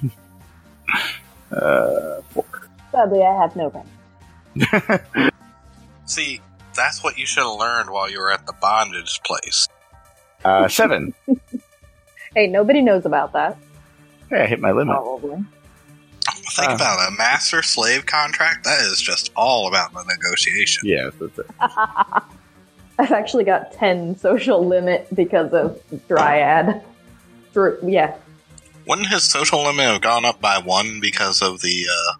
in? 0.00 0.10
uh, 1.58 2.22
Sadly, 2.92 3.22
I 3.22 3.34
have 3.40 3.54
no 3.56 3.70
pen. 3.70 5.00
See, 6.06 6.40
that's 6.74 7.02
what 7.04 7.18
you 7.18 7.26
should 7.26 7.44
have 7.44 7.58
learned 7.58 7.90
while 7.90 8.10
you 8.10 8.18
were 8.18 8.32
at 8.32 8.46
the 8.46 8.52
bondage 8.60 9.20
place. 9.24 9.68
uh, 10.44 10.66
seven 10.68 11.14
Hey, 12.34 12.46
nobody 12.46 12.80
knows 12.80 13.06
about 13.06 13.32
that. 13.32 13.56
hey, 14.28 14.42
I 14.42 14.46
hit 14.46 14.60
my 14.60 14.72
limit 14.72 14.94
Probably. 14.96 15.44
Think 16.52 16.70
Uh. 16.70 16.74
about 16.74 17.00
it, 17.00 17.12
a 17.12 17.16
master 17.16 17.62
slave 17.62 18.06
contract. 18.06 18.64
That 18.64 18.80
is 18.82 19.00
just 19.00 19.30
all 19.36 19.68
about 19.68 19.92
the 19.92 20.04
negotiation. 20.04 20.88
yes 20.88 21.12
that's 21.20 21.38
it 21.38 21.46
I've 22.98 23.12
actually 23.12 23.44
got 23.44 23.72
10 23.72 24.18
social 24.18 24.66
limit 24.66 25.08
because 25.14 25.52
of 25.54 25.80
Dryad. 26.06 26.82
Dr- 27.54 27.78
yeah. 27.82 28.14
Wouldn't 28.86 29.08
his 29.08 29.22
social 29.24 29.62
limit 29.62 29.86
have 29.86 30.02
gone 30.02 30.24
up 30.26 30.40
by 30.40 30.58
one 30.58 31.00
because 31.00 31.40
of 31.40 31.62
the 31.62 31.86
uh, 31.90 32.12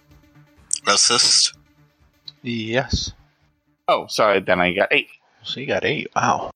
assist? 0.87 1.55
Yes. 2.43 3.13
oh 3.89 4.07
sorry 4.09 4.41
then 4.41 4.61
I 4.61 4.73
got 4.73 4.89
eight 4.93 5.09
So 5.43 5.61
you 5.61 5.67
got 5.67 5.85
eight. 5.85 6.09
Wow. 6.17 6.51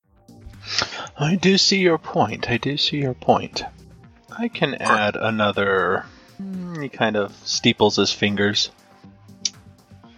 I 1.18 1.34
do 1.36 1.58
see 1.58 1.78
your 1.78 1.98
point. 1.98 2.48
I 2.50 2.56
do 2.56 2.76
see 2.76 2.96
your 2.98 3.14
point. 3.14 3.62
I 4.36 4.48
can 4.48 4.74
add 4.76 5.16
another. 5.16 6.06
Hmm, 6.38 6.80
He 6.80 6.88
kind 6.88 7.16
of 7.16 7.32
steeples 7.44 7.96
his 7.96 8.10
fingers. 8.12 8.70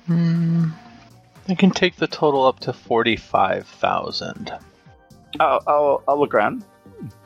Hmm. 0.06 0.70
I 1.48 1.54
can 1.54 1.70
take 1.70 1.96
the 1.96 2.06
total 2.06 2.44
up 2.46 2.60
to 2.60 2.72
forty-five 2.72 3.66
thousand. 3.66 4.52
I'll, 5.40 5.60
I'll, 5.66 6.02
I'll 6.08 6.18
look 6.18 6.34
around. 6.34 6.64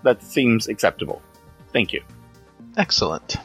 That 0.03 0.23
seems 0.23 0.67
acceptable. 0.69 1.23
Thank 1.73 1.93
you. 1.93 2.03
Excellent. 2.77 3.37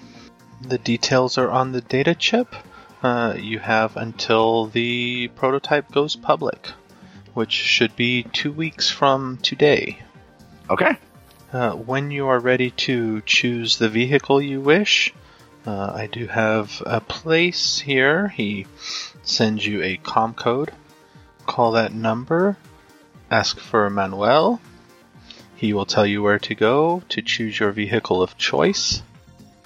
The 0.67 0.77
details 0.79 1.37
are 1.37 1.51
on 1.51 1.71
the 1.71 1.81
data 1.81 2.15
chip. 2.15 2.55
Uh, 3.03 3.35
you 3.37 3.59
have 3.59 3.97
until 3.97 4.67
the 4.67 5.27
prototype 5.35 5.91
goes 5.91 6.15
public, 6.15 6.69
which 7.33 7.51
should 7.51 7.95
be 7.95 8.23
two 8.23 8.51
weeks 8.51 8.89
from 8.89 9.37
today. 9.37 9.99
Okay. 10.69 10.97
Uh, 11.53 11.71
when 11.71 12.11
you 12.11 12.27
are 12.27 12.39
ready 12.39 12.71
to 12.71 13.21
choose 13.21 13.77
the 13.77 13.89
vehicle 13.89 14.41
you 14.41 14.59
wish, 14.59 15.13
uh, 15.65 15.91
I 15.93 16.07
do 16.07 16.27
have 16.27 16.81
a 16.85 17.01
place 17.01 17.79
here. 17.79 18.27
He 18.27 18.67
sends 19.23 19.65
you 19.65 19.81
a 19.81 19.97
com 19.97 20.33
code. 20.33 20.71
Call 21.45 21.73
that 21.73 21.93
number. 21.93 22.57
Ask 23.31 23.59
for 23.59 23.89
Manuel. 23.89 24.59
He 25.55 25.73
will 25.73 25.85
tell 25.85 26.05
you 26.05 26.21
where 26.21 26.39
to 26.39 26.55
go 26.55 27.03
to 27.09 27.21
choose 27.21 27.59
your 27.59 27.71
vehicle 27.71 28.21
of 28.21 28.37
choice. 28.37 29.01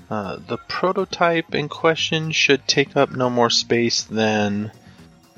Uh, 0.09 0.37
the 0.47 0.57
prototype 0.57 1.53
in 1.53 1.69
question 1.69 2.31
should 2.31 2.67
take 2.67 2.97
up 2.97 3.11
no 3.11 3.29
more 3.29 3.49
space 3.49 4.03
than 4.03 4.71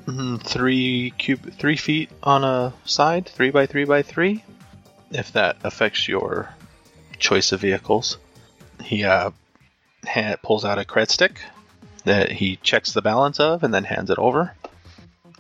mm, 0.05 0.41
three 0.41 1.13
cube, 1.17 1.53
three 1.53 1.75
feet 1.75 2.09
on 2.23 2.43
a 2.43 2.73
side, 2.85 3.27
three 3.27 3.49
by 3.49 3.65
three 3.65 3.85
by 3.85 4.01
three 4.01 4.43
if 5.11 5.33
that 5.33 5.57
affects 5.63 6.07
your 6.07 6.49
choice 7.19 7.51
of 7.51 7.61
vehicles. 7.61 8.17
He 8.83 9.03
uh, 9.03 9.31
ha- 10.05 10.37
pulls 10.41 10.65
out 10.65 10.79
a 10.79 10.83
cred 10.83 11.09
stick 11.09 11.41
that 12.05 12.31
he 12.31 12.55
checks 12.57 12.93
the 12.93 13.01
balance 13.01 13.39
of 13.39 13.63
and 13.63 13.73
then 13.73 13.83
hands 13.83 14.09
it 14.09 14.17
over. 14.17 14.55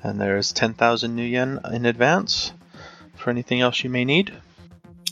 And 0.03 0.19
there's 0.19 0.51
10,000 0.51 1.15
new 1.15 1.23
yen 1.23 1.59
in 1.71 1.85
advance 1.85 2.51
for 3.15 3.29
anything 3.29 3.61
else 3.61 3.83
you 3.83 3.89
may 3.89 4.03
need. 4.03 4.33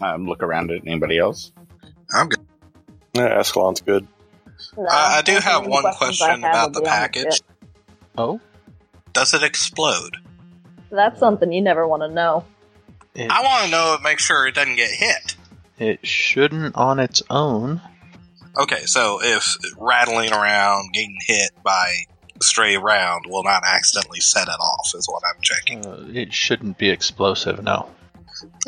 Um, 0.01 0.27
look 0.27 0.43
around 0.43 0.71
at 0.71 0.81
anybody 0.85 1.17
else. 1.17 1.51
I'm 2.13 2.29
good. 2.29 2.39
Yeah, 3.19 3.39
Ascalon's 3.39 3.81
good. 3.81 4.07
No, 4.77 4.83
Uh, 4.85 4.87
I 4.91 5.21
do 5.21 5.33
have 5.39 5.65
one 5.67 5.83
question 5.95 6.27
have 6.27 6.39
about 6.39 6.73
the 6.73 6.81
package. 6.81 7.35
ship. 7.35 7.45
Oh, 8.17 8.39
Does 9.13 9.33
it 9.33 9.43
explode? 9.43 10.17
That's 10.91 11.19
something 11.19 11.51
you 11.51 11.61
never 11.61 11.87
want 11.87 12.03
to 12.03 12.09
know. 12.09 12.45
it, 13.15 13.29
I 13.29 13.41
want 13.43 13.65
to 13.65 13.71
know, 13.71 13.97
to 13.97 14.03
make 14.03 14.19
sure 14.19 14.47
it 14.47 14.55
doesn't 14.55 14.75
get 14.75 14.91
hit. 14.91 15.35
it 15.77 16.05
shouldn't 16.05 16.75
on 16.75 16.99
its 16.99 17.21
own. 17.29 17.81
Okay, 18.57 18.85
so 18.85 19.19
if 19.21 19.55
rattling 19.77 20.31
around, 20.33 20.91
getting 20.93 21.17
hit 21.25 21.51
by 21.63 21.93
a 22.39 22.43
stray 22.43 22.77
round 22.77 23.25
will 23.27 23.43
not 23.43 23.63
accidentally 23.65 24.19
set 24.19 24.47
it 24.47 24.51
off, 24.59 24.91
is 24.95 25.07
what 25.07 25.21
I'm 25.25 25.41
checking. 25.41 25.85
Uh, 25.85 26.05
it 26.13 26.33
shouldn't 26.33 26.77
be 26.77 26.89
explosive, 26.89 27.63
no. 27.63 27.89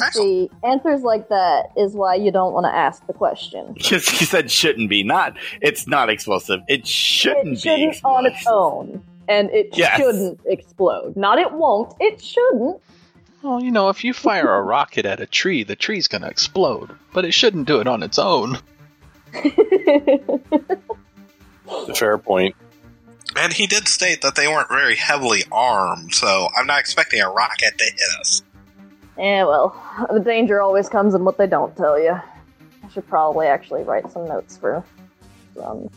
Excellent. 0.01 0.13
See, 0.13 0.49
answers 0.63 1.01
like 1.03 1.29
that 1.29 1.71
is 1.77 1.93
why 1.93 2.15
you 2.15 2.31
don't 2.31 2.53
want 2.53 2.65
to 2.65 2.73
ask 2.73 3.05
the 3.07 3.13
question. 3.13 3.73
Because 3.73 4.07
he 4.07 4.25
said 4.25 4.49
shouldn't 4.51 4.89
be. 4.89 5.03
Not 5.03 5.37
it's 5.61 5.87
not 5.87 6.09
explosive. 6.09 6.61
It 6.67 6.85
shouldn't, 6.87 7.57
it 7.57 7.59
shouldn't 7.61 7.93
be 7.93 7.99
on 8.03 8.25
its 8.25 8.45
own. 8.47 9.03
And 9.27 9.49
it 9.51 9.69
Yes. 9.77 9.97
shouldn't 9.99 10.39
explode. 10.45 11.15
Not 11.15 11.37
it 11.39 11.51
won't, 11.53 11.93
it 11.99 12.21
shouldn't. 12.21 12.81
Well, 13.43 13.61
you 13.63 13.71
know, 13.71 13.89
if 13.89 14.03
you 14.03 14.13
fire 14.13 14.53
a 14.55 14.61
rocket 14.75 15.05
at 15.05 15.19
a 15.19 15.25
tree, 15.25 15.63
the 15.63 15.75
tree's 15.75 16.07
gonna 16.07 16.27
explode, 16.27 16.91
but 17.13 17.25
it 17.25 17.33
shouldn't 17.33 17.67
do 17.67 17.79
it 17.79 17.87
on 17.87 18.03
its 18.03 18.19
own. 18.19 18.57
Fair 21.95 22.17
point. 22.17 22.55
And 23.37 23.53
he 23.53 23.65
did 23.65 23.87
state 23.87 24.21
that 24.23 24.35
they 24.35 24.47
weren't 24.47 24.67
very 24.67 24.95
heavily 24.97 25.43
armed, 25.51 26.13
so 26.13 26.49
I'm 26.57 26.67
not 26.67 26.79
expecting 26.81 27.21
a 27.21 27.29
rocket 27.29 27.77
to 27.77 27.85
hit 27.85 28.19
us. 28.19 28.43
Yeah, 29.17 29.43
well, 29.45 30.07
the 30.11 30.19
danger 30.19 30.61
always 30.61 30.89
comes 30.89 31.13
in 31.13 31.23
what 31.23 31.37
they 31.37 31.47
don't 31.47 31.75
tell 31.75 31.99
you. 31.99 32.11
I 32.83 32.89
should 32.93 33.07
probably 33.07 33.47
actually 33.47 33.83
write 33.83 34.11
some 34.11 34.27
notes 34.27 34.57
for 34.57 34.83
um, 35.61 35.89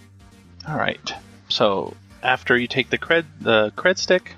All 0.68 0.76
right. 0.76 1.14
So 1.48 1.94
after 2.22 2.56
you 2.56 2.66
take 2.66 2.90
the 2.90 2.98
cred 2.98 3.24
the 3.40 3.72
cred 3.76 3.98
stick, 3.98 4.34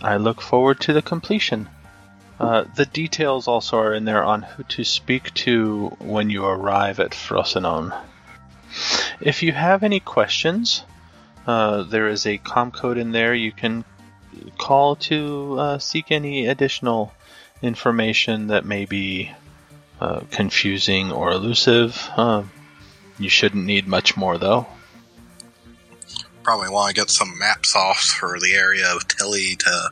I 0.00 0.16
look 0.16 0.40
forward 0.40 0.80
to 0.80 0.92
the 0.92 1.02
completion. 1.02 1.68
Uh, 2.38 2.64
the 2.74 2.86
details 2.86 3.46
also 3.46 3.78
are 3.78 3.94
in 3.94 4.04
there 4.04 4.24
on 4.24 4.42
who 4.42 4.64
to 4.64 4.84
speak 4.84 5.32
to 5.34 5.96
when 6.00 6.28
you 6.28 6.44
arrive 6.44 6.98
at 6.98 7.12
Frosinone. 7.12 7.96
If 9.20 9.42
you 9.42 9.52
have 9.52 9.84
any 9.84 10.00
questions, 10.00 10.82
uh, 11.46 11.84
there 11.84 12.08
is 12.08 12.26
a 12.26 12.38
com 12.38 12.72
code 12.72 12.98
in 12.98 13.12
there 13.12 13.34
you 13.34 13.52
can 13.52 13.84
call 14.58 14.96
to 14.96 15.56
uh, 15.58 15.78
seek 15.78 16.10
any 16.10 16.46
additional 16.46 17.12
information 17.62 18.48
that 18.48 18.64
may 18.64 18.84
be 18.84 19.30
uh, 20.00 20.20
confusing 20.30 21.12
or 21.12 21.30
elusive. 21.30 22.10
Uh, 22.16 22.42
you 23.18 23.28
shouldn't 23.28 23.64
need 23.64 23.86
much 23.86 24.16
more 24.16 24.36
though. 24.36 24.66
probably 26.42 26.68
want 26.68 26.94
to 26.94 27.00
get 27.00 27.08
some 27.08 27.38
maps 27.38 27.76
off 27.76 28.00
for 28.00 28.38
the 28.40 28.52
area 28.54 28.86
of 28.94 29.06
Tilly 29.06 29.56
to 29.56 29.90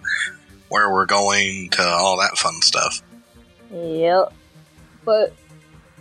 where 0.68 0.90
we're 0.90 1.06
going 1.06 1.68
to 1.70 1.82
all 1.82 2.18
that 2.18 2.36
fun 2.36 2.60
stuff. 2.62 3.02
Yep. 3.72 4.32
But 5.04 5.32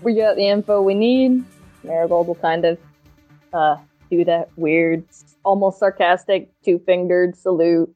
we 0.02 0.16
got 0.16 0.36
the 0.36 0.48
info 0.48 0.82
we 0.82 0.96
need. 0.96 1.44
Marigold 1.84 2.28
will 2.28 2.36
kind 2.36 2.66
of 2.66 2.80
uh, 3.54 3.78
do 4.10 4.26
that 4.26 4.50
weird, 4.56 5.06
almost 5.44 5.80
sarcastic, 5.80 6.50
two 6.64 6.80
fingered 6.80 7.38
salute. 7.38 7.94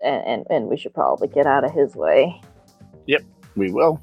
And, 0.00 0.26
and, 0.26 0.46
and 0.50 0.68
we 0.68 0.76
should 0.76 0.94
probably 0.94 1.28
get 1.28 1.46
out 1.46 1.64
of 1.64 1.72
his 1.72 1.96
way. 1.96 2.40
Yep, 3.08 3.24
we 3.56 3.72
will. 3.72 4.00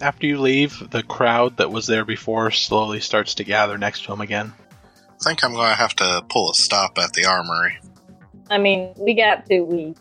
After 0.00 0.26
you 0.26 0.40
leave, 0.40 0.90
the 0.90 1.02
crowd 1.02 1.56
that 1.56 1.72
was 1.72 1.86
there 1.86 2.04
before 2.04 2.50
slowly 2.50 3.00
starts 3.00 3.34
to 3.36 3.44
gather 3.44 3.78
next 3.78 4.04
to 4.04 4.12
him 4.12 4.20
again. 4.20 4.52
I 5.08 5.24
think 5.24 5.42
I'm 5.42 5.54
going 5.54 5.70
to 5.70 5.74
have 5.74 5.96
to 5.96 6.22
pull 6.28 6.50
a 6.50 6.54
stop 6.54 6.98
at 6.98 7.14
the 7.14 7.24
armory. 7.24 7.78
I 8.50 8.58
mean, 8.58 8.92
we 8.98 9.14
got 9.14 9.48
two 9.48 9.64
weeks. 9.64 10.00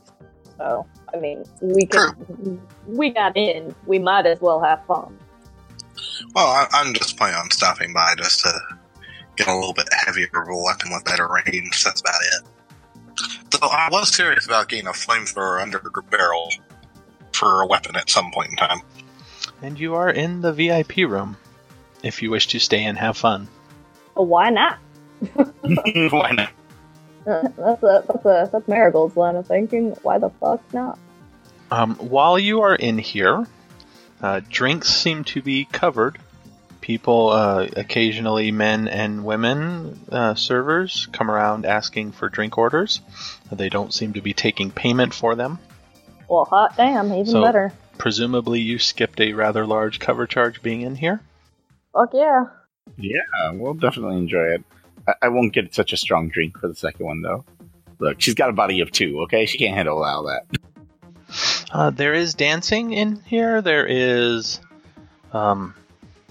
So, 0.58 0.86
I 1.14 1.18
mean, 1.18 1.46
we 1.62 1.86
could. 1.86 2.60
We 2.86 3.10
got 3.12 3.38
in. 3.38 3.74
We 3.86 4.00
might 4.00 4.26
as 4.26 4.42
well 4.42 4.62
have 4.62 4.86
fun. 4.86 5.18
Well, 6.34 6.48
I, 6.48 6.68
I'm 6.74 6.94
just 6.94 7.18
planning 7.18 7.38
on 7.38 7.50
stopping 7.52 7.94
by 7.94 8.16
just 8.18 8.42
to 8.42 8.52
get 9.38 9.48
a 9.48 9.56
little 9.56 9.74
bit 9.74 9.88
heavier 10.06 10.28
of 10.34 10.50
a 10.50 10.62
weapon 10.62 10.92
with 10.92 11.06
better 11.06 11.28
range. 11.28 11.84
That's 11.86 12.02
about 12.02 12.16
it. 12.22 12.44
Though 13.52 13.68
I 13.68 13.88
was 13.90 14.14
serious 14.14 14.46
about 14.46 14.68
getting 14.68 14.88
a 14.88 14.92
flamethrower 14.92 15.62
under 15.62 15.80
the 15.80 16.02
barrel 16.10 16.52
for 17.36 17.62
a 17.62 17.68
weapon 17.68 17.96
at 17.96 18.10
some 18.10 18.32
point 18.32 18.52
in 18.52 18.58
time. 18.58 18.82
And 19.62 19.80
you 19.80 19.96
are 19.96 20.10
in 20.10 20.42
the 20.42 20.54
VIP 20.54 20.98
room 20.98 21.38
if 22.04 22.22
you 22.22 22.32
wish 22.32 22.48
to 22.48 22.60
stay 22.60 22.84
and 22.84 22.98
have 22.98 23.18
fun. 23.18 23.48
Well, 24.16 24.28
why 24.28 24.50
not? 24.50 24.80
Why 25.64 26.32
not? 26.32 26.52
Uh, 27.26 27.48
that's 27.58 27.84
a, 27.84 28.04
that's 28.08 28.26
a, 28.26 28.50
that's 28.52 28.68
Marigold's 28.68 29.18
line 29.18 29.36
of 29.36 29.48
thinking. 29.48 29.92
Why 30.04 30.20
the 30.20 30.30
fuck 30.30 30.62
not? 30.74 31.00
Um, 31.72 31.96
while 31.96 32.38
you 32.38 32.62
are 32.62 32.76
in 32.76 32.98
here, 32.98 33.48
uh, 34.22 34.42
drinks 34.50 34.90
seem 34.90 35.24
to 35.26 35.42
be 35.42 35.66
covered. 35.66 36.20
People, 36.82 37.30
uh, 37.30 37.68
occasionally 37.76 38.52
men 38.52 38.88
and 38.88 39.26
women 39.26 40.00
uh, 40.12 40.36
servers, 40.36 41.08
come 41.12 41.32
around 41.32 41.66
asking 41.66 42.12
for 42.12 42.30
drink 42.30 42.60
orders. 42.60 43.02
They 43.52 43.70
don't 43.70 43.94
seem 43.94 44.14
to 44.14 44.22
be 44.22 44.34
taking 44.34 44.70
payment 44.70 45.14
for 45.14 45.34
them. 45.34 45.58
Well, 46.30 46.46
hot 46.46 46.76
damn, 46.78 47.12
even 47.14 47.26
So- 47.28 47.42
better. 47.44 47.74
Presumably, 47.98 48.60
you 48.60 48.78
skipped 48.78 49.22
a 49.22 49.32
rather 49.34 49.66
large 49.66 50.00
cover 50.00 50.28
charge 50.28 50.62
being 50.62 50.82
in 50.82 50.96
here. 50.96 51.22
Fuck 51.94 52.10
yeah. 52.14 52.46
Yeah, 52.98 53.52
we'll 53.54 53.74
definitely 53.74 54.18
enjoy 54.18 54.44
it. 54.56 54.64
I, 55.08 55.14
I 55.24 55.28
won't 55.30 55.54
get 55.54 55.74
such 55.74 55.94
a 55.94 55.98
strong 55.98 56.28
drink 56.28 56.58
for 56.60 56.68
the 56.68 56.76
second 56.76 57.06
one, 57.06 57.22
though. 57.22 57.46
Look, 58.00 58.20
she's 58.20 58.34
got 58.34 58.50
a 58.50 58.54
body 58.54 58.82
of 58.82 58.92
two, 58.92 59.22
okay? 59.22 59.46
She 59.46 59.58
can't 59.58 59.76
handle 59.76 60.04
all 60.04 60.24
that. 60.24 60.46
Uh, 61.72 61.90
there 61.90 62.14
is 62.14 62.34
dancing 62.34 62.92
in 62.92 63.22
here. 63.26 63.62
There 63.62 63.86
is, 63.88 64.60
um, 65.32 65.74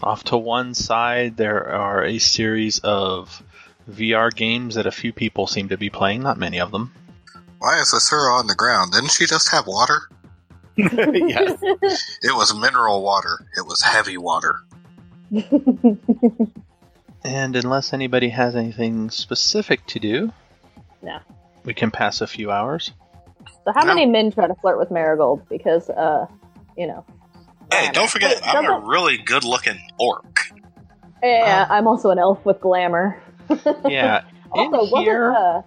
off 0.03 0.25
to 0.25 0.37
one 0.37 0.75
side, 0.75 1.37
there 1.39 1.67
are 1.73 2.05
a 2.05 2.19
series 2.19 2.79
of 2.81 3.43
VR 3.91 4.35
games 4.35 4.75
that 4.75 4.87
a 4.87 4.93
few 4.93 5.13
people 5.13 5.47
seem 5.47 5.71
to 5.71 5.79
be 5.79 5.89
playing. 5.91 6.23
Not 6.23 6.39
many 6.39 6.61
of 6.61 6.71
them. 6.71 6.93
Why 7.65 7.79
is 7.81 7.95
Asura 7.95 8.33
on 8.35 8.47
the 8.47 8.55
ground? 8.55 8.93
Didn't 8.93 9.11
she 9.11 9.25
just 9.25 9.51
have 9.51 9.67
water? 9.67 10.03
yes. 10.77 11.59
It 12.23 12.35
was 12.37 12.55
mineral 12.55 13.03
water. 13.03 13.39
It 13.57 13.65
was 13.67 13.81
heavy 13.81 14.19
water. 14.19 14.57
And 17.27 17.57
unless 17.57 17.95
anybody 17.95 18.29
has 18.29 18.55
anything 18.55 19.09
specific 19.09 19.87
to 19.87 19.99
do, 19.99 20.31
No. 21.03 21.21
we 21.65 21.73
can 21.73 21.91
pass 21.91 22.21
a 22.21 22.27
few 22.27 22.51
hours. 22.51 22.93
so 23.65 23.73
how 23.75 23.81
No. 23.85 23.95
many 23.95 24.05
men 24.05 24.31
try 24.31 24.47
to 24.47 24.55
flirt 24.57 24.79
with 24.79 24.91
Marigold? 24.91 25.49
Because, 25.49 25.89
uh, 25.89 26.27
you 26.77 26.87
know. 26.87 27.03
Hey, 27.73 27.89
don't 27.93 28.11
forget, 28.11 28.43
Wait, 28.43 28.47
I'm 28.47 28.67
a 28.67 28.69
doesn't- 28.69 28.87
really 28.89 29.17
good 29.17 29.43
looking 29.45 29.79
orc. 29.99 30.39
Yeah, 31.23 31.67
I'm 31.71 31.87
also 31.89 32.11
an 32.11 32.19
elf 32.19 32.45
with 32.45 32.61
glamour. 32.61 33.19
Yeah, 33.89 34.25
in 34.55 34.75
Also, 34.75 34.91
wasn't 34.93 35.03
here, 35.05 35.33
uh, 35.33 35.63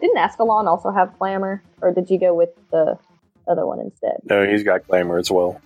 didn't 0.00 0.18
Ascalon 0.18 0.66
also 0.68 0.90
have 0.90 1.18
glamour, 1.18 1.62
or 1.80 1.92
did 1.92 2.10
you 2.10 2.18
go 2.18 2.34
with 2.34 2.50
the 2.70 2.98
other 3.46 3.66
one 3.66 3.80
instead? 3.80 4.20
No, 4.24 4.46
he's 4.46 4.62
got 4.62 4.86
glamour 4.86 5.18
as 5.18 5.30
well. 5.30 5.60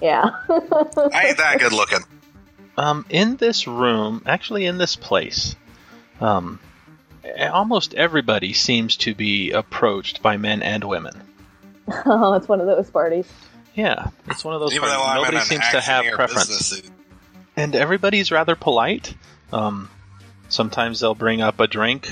Yeah. 0.00 0.24
I 0.48 1.26
ain't 1.28 1.36
that 1.38 1.56
good 1.60 1.72
looking. 1.72 2.00
um, 2.76 3.06
in 3.08 3.36
this 3.36 3.66
room, 3.66 4.22
actually 4.26 4.66
in 4.66 4.78
this 4.78 4.96
place, 4.96 5.54
um, 6.20 6.58
almost 7.52 7.94
everybody 7.94 8.52
seems 8.52 8.96
to 8.98 9.14
be 9.14 9.52
approached 9.52 10.22
by 10.22 10.36
men 10.36 10.62
and 10.62 10.82
women. 10.84 11.14
oh, 12.06 12.34
it's 12.34 12.48
one 12.48 12.60
of 12.60 12.66
those 12.66 12.90
parties. 12.90 13.28
Yeah, 13.74 14.10
it's 14.28 14.44
one 14.44 14.54
of 14.54 14.60
those. 14.60 14.72
Even 14.74 14.88
parties. 14.88 14.98
though 14.98 15.04
I'm 15.10 15.16
Nobody 15.22 15.38
seems 15.40 15.68
to 15.70 15.80
have 15.80 16.04
preference. 16.14 16.82
and 17.56 17.74
everybody's 17.74 18.30
rather 18.30 18.54
polite. 18.56 19.14
Um, 19.52 19.88
sometimes 20.48 21.00
they'll 21.00 21.14
bring 21.14 21.40
up 21.40 21.60
a 21.60 21.66
drink 21.66 22.08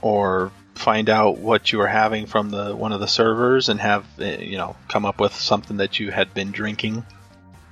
or 0.00 0.50
find 0.74 1.08
out 1.10 1.38
what 1.38 1.72
you 1.72 1.78
were 1.78 1.86
having 1.86 2.26
from 2.26 2.50
the 2.50 2.74
one 2.74 2.92
of 2.92 3.00
the 3.00 3.06
servers 3.06 3.68
and 3.68 3.80
have 3.80 4.04
uh, 4.20 4.24
you 4.24 4.56
know 4.56 4.76
come 4.88 5.04
up 5.04 5.20
with 5.20 5.34
something 5.34 5.76
that 5.78 6.00
you 6.00 6.10
had 6.10 6.32
been 6.34 6.50
drinking. 6.50 7.04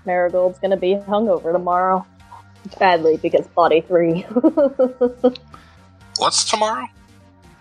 Marigold's 0.05 0.59
gonna 0.59 0.77
be 0.77 0.95
hungover 0.95 1.53
tomorrow. 1.53 2.07
Badly, 2.79 3.17
because 3.17 3.47
body 3.49 3.81
three. 3.81 4.23
What's 6.19 6.45
tomorrow? 6.45 6.87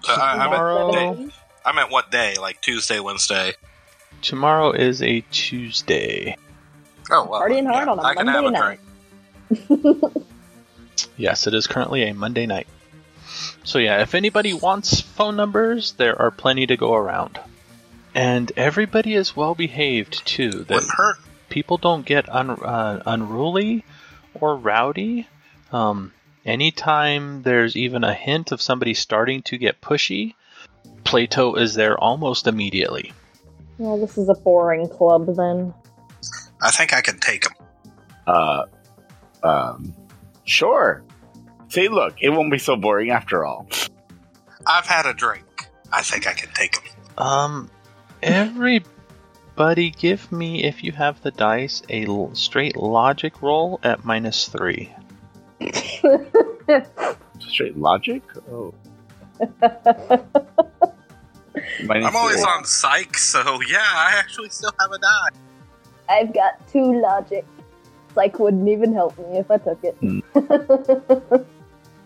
Uh, 0.08 0.12
I, 0.12 0.32
I, 0.32 0.38
meant, 0.38 0.52
Tomorrow, 0.52 1.30
I 1.66 1.72
meant 1.74 1.92
what 1.92 2.12
day? 2.12 2.36
Like 2.36 2.62
Tuesday, 2.62 3.00
Wednesday? 3.00 3.54
tomorrow 4.22 4.72
is 4.72 5.02
a 5.02 5.22
Tuesday. 5.32 6.36
Oh, 7.12 7.28
well. 7.30 7.42
Partying 7.42 7.66
hard 7.66 7.88
on 7.88 8.00
a 8.00 8.02
I 8.02 8.14
can 8.14 8.28
have 8.28 8.44
Monday 8.44 8.60
a 8.60 8.62
night. 8.62 8.80
drink. 9.70 10.26
Yes, 11.18 11.48
it 11.48 11.54
is 11.54 11.68
currently 11.68 12.04
a 12.04 12.14
Monday 12.14 12.46
night. 12.46 12.68
So 13.70 13.78
yeah, 13.78 14.02
if 14.02 14.16
anybody 14.16 14.52
wants 14.52 15.00
phone 15.00 15.36
numbers, 15.36 15.92
there 15.92 16.20
are 16.20 16.32
plenty 16.32 16.66
to 16.66 16.76
go 16.76 16.96
around. 16.96 17.40
And 18.16 18.52
everybody 18.58 19.14
is 19.14 19.36
well 19.36 19.54
behaved 19.54 20.26
too. 20.26 20.50
That 20.50 20.70
Wouldn't 20.74 20.92
hurt. 20.98 21.18
people 21.50 21.78
don't 21.78 22.04
get 22.04 22.28
un, 22.34 22.50
uh, 22.50 23.04
unruly 23.06 23.86
or 24.34 24.56
rowdy. 24.56 25.28
Um, 25.72 26.14
anytime 26.44 27.44
there's 27.44 27.76
even 27.76 28.04
a 28.04 28.12
hint 28.12 28.52
of 28.52 28.60
somebody 28.60 28.96
starting 28.96 29.44
to 29.44 29.58
get 29.60 29.82
pushy, 29.82 30.34
Plato 31.04 31.54
is 31.54 31.76
there 31.76 31.96
almost 31.96 32.48
immediately. 32.48 33.14
well, 33.78 34.00
this 34.00 34.18
is 34.18 34.30
a 34.30 34.34
boring 34.34 34.90
club 34.90 35.28
then. 35.36 35.76
I 36.60 36.72
think 36.72 36.92
I 36.92 37.02
can 37.02 37.20
take 37.20 37.44
them. 37.44 37.54
Uh, 38.26 38.64
um, 39.44 39.94
sure. 40.46 41.04
See, 41.70 41.88
look, 41.88 42.16
it 42.22 42.30
won't 42.30 42.52
be 42.52 42.58
so 42.58 42.76
boring 42.76 43.12
after 43.12 43.46
all. 43.46 43.68
I've 44.66 44.86
had 44.86 45.06
a 45.06 45.14
drink. 45.14 45.46
I 45.92 46.02
think 46.02 46.28
I 46.28 46.34
can 46.34 46.50
take 46.54 46.74
them. 46.84 46.84
Um, 47.18 47.70
everybody, 48.24 49.92
give 49.92 50.32
me 50.32 50.64
if 50.64 50.84
you 50.84 50.92
have 50.94 51.22
the 51.22 51.32
dice 51.32 51.82
a 51.90 52.06
l- 52.06 52.34
straight 52.34 52.76
logic 52.78 53.42
roll 53.42 53.80
at 53.84 54.04
minus 54.06 54.48
three. 54.48 54.94
Straight 57.40 57.78
logic? 57.78 58.22
Oh. 58.52 58.74
Minus 61.84 62.06
I'm 62.08 62.16
always 62.16 62.36
three. 62.36 62.44
on 62.44 62.64
psych, 62.64 63.18
so 63.18 63.60
yeah, 63.68 63.80
I 63.82 64.16
actually 64.18 64.50
still 64.50 64.72
have 64.80 64.92
a 64.92 64.98
die. 65.00 65.30
I've 66.10 66.34
got 66.34 66.68
two 66.70 67.02
logic. 67.02 67.46
Psych 68.16 68.40
wouldn't 68.40 68.68
even 68.70 68.94
help 68.94 69.18
me 69.18 69.38
if 69.40 69.50
I 69.52 69.58
took 69.58 69.80
it. 69.84 69.98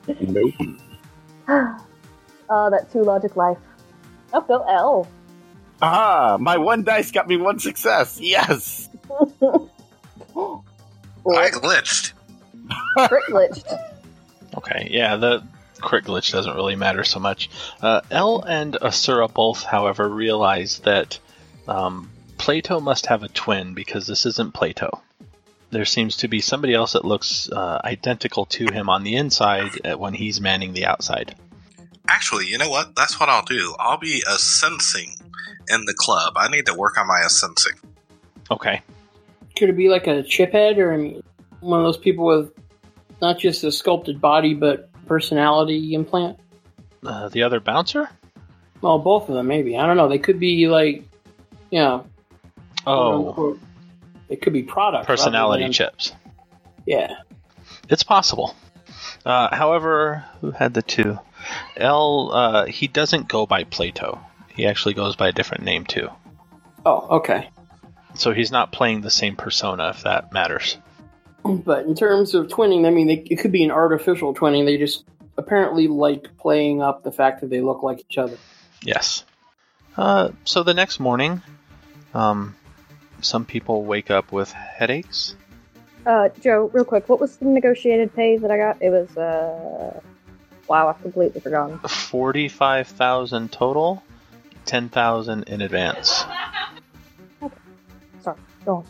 Nope. 0.07 0.53
oh, 1.47 2.69
that 2.69 2.91
two 2.91 3.03
logic 3.03 3.35
life. 3.35 3.57
Oh, 4.33 4.41
go 4.41 4.63
L. 4.67 5.07
Ah, 5.81 6.37
my 6.39 6.57
one 6.57 6.83
dice 6.83 7.11
got 7.11 7.27
me 7.27 7.37
one 7.37 7.59
success. 7.59 8.19
Yes. 8.21 8.89
I 9.09 9.69
glitched. 11.49 12.13
crit 13.07 13.23
glitched. 13.29 13.79
Okay, 14.55 14.89
yeah, 14.91 15.15
the 15.15 15.43
crit 15.81 16.05
glitch 16.05 16.31
doesn't 16.31 16.53
really 16.55 16.75
matter 16.75 17.03
so 17.03 17.19
much. 17.19 17.49
Uh, 17.81 18.01
L 18.11 18.43
and 18.43 18.77
Asura 18.79 19.27
both, 19.27 19.63
however, 19.63 20.07
realize 20.07 20.77
that 20.81 21.17
um, 21.67 22.11
Plato 22.37 22.79
must 22.79 23.07
have 23.07 23.23
a 23.23 23.29
twin 23.29 23.73
because 23.73 24.05
this 24.05 24.27
isn't 24.27 24.53
Plato. 24.53 25.01
There 25.73 25.85
seems 25.85 26.17
to 26.17 26.27
be 26.27 26.39
somebody 26.39 26.75
else 26.75 26.93
that 26.93 27.03
looks 27.03 27.49
uh, 27.51 27.81
identical 27.83 28.45
to 28.45 28.71
him 28.71 28.89
on 28.89 29.03
the 29.03 29.15
inside 29.15 29.71
uh, 29.83 29.97
when 29.97 30.13
he's 30.13 30.39
manning 30.39 30.73
the 30.73 30.85
outside. 30.85 31.35
Actually, 32.07 32.45
you 32.45 32.59
know 32.59 32.69
what? 32.69 32.95
That's 32.95 33.19
what 33.19 33.27
I'll 33.27 33.43
do. 33.43 33.75
I'll 33.79 33.97
be 33.97 34.21
a 34.27 34.37
sensing 34.37 35.15
in 35.67 35.85
the 35.85 35.95
club. 35.95 36.33
I 36.35 36.47
need 36.47 36.67
to 36.67 36.75
work 36.75 36.99
on 36.99 37.07
my 37.07 37.21
sensing. 37.27 37.73
Okay. 38.51 38.81
Could 39.57 39.69
it 39.69 39.75
be 39.75 39.89
like 39.89 40.05
a 40.05 40.21
chip 40.21 40.51
head 40.51 40.77
or 40.77 40.95
one 41.59 41.79
of 41.79 41.85
those 41.85 41.97
people 41.97 42.25
with 42.25 42.51
not 43.19 43.39
just 43.39 43.63
a 43.63 43.71
sculpted 43.71 44.21
body 44.21 44.53
but 44.53 44.89
personality 45.07 45.95
implant? 45.95 46.37
Uh, 47.03 47.29
the 47.29 47.41
other 47.41 47.59
bouncer? 47.59 48.09
Well, 48.81 48.99
both 48.99 49.27
of 49.27 49.33
them 49.33 49.47
maybe. 49.47 49.75
I 49.75 49.87
don't 49.87 49.97
know. 49.97 50.07
They 50.07 50.19
could 50.19 50.39
be 50.39 50.67
like, 50.67 51.03
you 51.71 51.79
know, 51.79 52.05
quote 52.83 53.37
Oh, 53.39 53.59
they 54.33 54.37
could 54.37 54.53
be 54.53 54.63
product 54.63 55.05
personality 55.05 55.63
than- 55.63 55.73
chips. 55.73 56.11
Yeah. 56.87 57.17
It's 57.87 58.01
possible. 58.01 58.55
Uh, 59.23 59.55
however, 59.55 60.25
who 60.41 60.49
had 60.49 60.73
the 60.73 60.81
two? 60.81 61.19
L, 61.77 62.31
uh, 62.33 62.65
he 62.65 62.87
doesn't 62.87 63.27
go 63.27 63.45
by 63.45 63.63
Plato. 63.63 64.19
He 64.47 64.65
actually 64.65 64.95
goes 64.95 65.15
by 65.15 65.27
a 65.27 65.31
different 65.31 65.65
name 65.65 65.85
too. 65.85 66.09
Oh, 66.83 67.17
okay. 67.17 67.51
So 68.15 68.33
he's 68.33 68.51
not 68.51 68.71
playing 68.71 69.01
the 69.01 69.11
same 69.11 69.35
persona, 69.35 69.89
if 69.89 70.01
that 70.01 70.33
matters. 70.33 70.77
But 71.45 71.85
in 71.85 71.93
terms 71.93 72.33
of 72.33 72.47
twinning, 72.47 72.87
I 72.87 72.89
mean, 72.89 73.05
they, 73.05 73.23
it 73.29 73.35
could 73.35 73.51
be 73.51 73.63
an 73.63 73.71
artificial 73.71 74.33
twinning. 74.33 74.65
They 74.65 74.77
just 74.77 75.05
apparently 75.37 75.87
like 75.87 76.37
playing 76.39 76.81
up 76.81 77.03
the 77.03 77.11
fact 77.11 77.41
that 77.41 77.51
they 77.51 77.61
look 77.61 77.83
like 77.83 77.99
each 77.99 78.17
other. 78.17 78.37
Yes. 78.81 79.25
Uh, 79.95 80.29
so 80.43 80.63
the 80.63 80.73
next 80.73 80.99
morning, 80.99 81.43
um, 82.15 82.55
some 83.25 83.45
people 83.45 83.83
wake 83.83 84.11
up 84.11 84.31
with 84.31 84.51
headaches. 84.51 85.35
Uh, 86.05 86.29
Joe, 86.41 86.69
real 86.73 86.85
quick, 86.85 87.07
what 87.07 87.19
was 87.19 87.37
the 87.37 87.45
negotiated 87.45 88.13
pay 88.15 88.37
that 88.37 88.51
I 88.51 88.57
got? 88.57 88.81
It 88.81 88.89
was, 88.89 89.15
uh. 89.17 89.99
Wow, 90.67 90.89
I've 90.89 91.01
completely 91.01 91.41
forgotten. 91.41 91.77
45,000 91.79 93.51
total, 93.51 94.01
10,000 94.65 95.43
in 95.43 95.61
advance. 95.61 96.23
Okay. 97.41 97.55
Sorry, 98.21 98.37
go 98.65 98.75
on. 98.77 98.85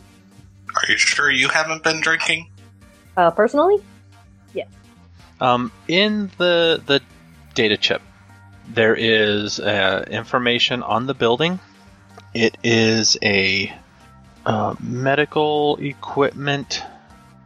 Are 0.76 0.90
you 0.90 0.96
sure 0.96 1.30
you 1.30 1.48
haven't 1.48 1.82
been 1.82 2.00
drinking? 2.00 2.48
Uh, 3.16 3.30
personally? 3.30 3.82
Yeah. 4.52 4.64
Um, 5.40 5.72
in 5.88 6.30
the 6.38 6.82
the 6.86 7.00
data 7.54 7.76
chip, 7.76 8.02
there 8.68 8.94
is 8.94 9.60
uh, 9.60 10.04
information 10.10 10.82
on 10.82 11.06
the 11.06 11.14
building. 11.14 11.60
It 12.34 12.56
is 12.64 13.16
a 13.22 13.72
medical 14.80 15.76
equipment 15.76 16.82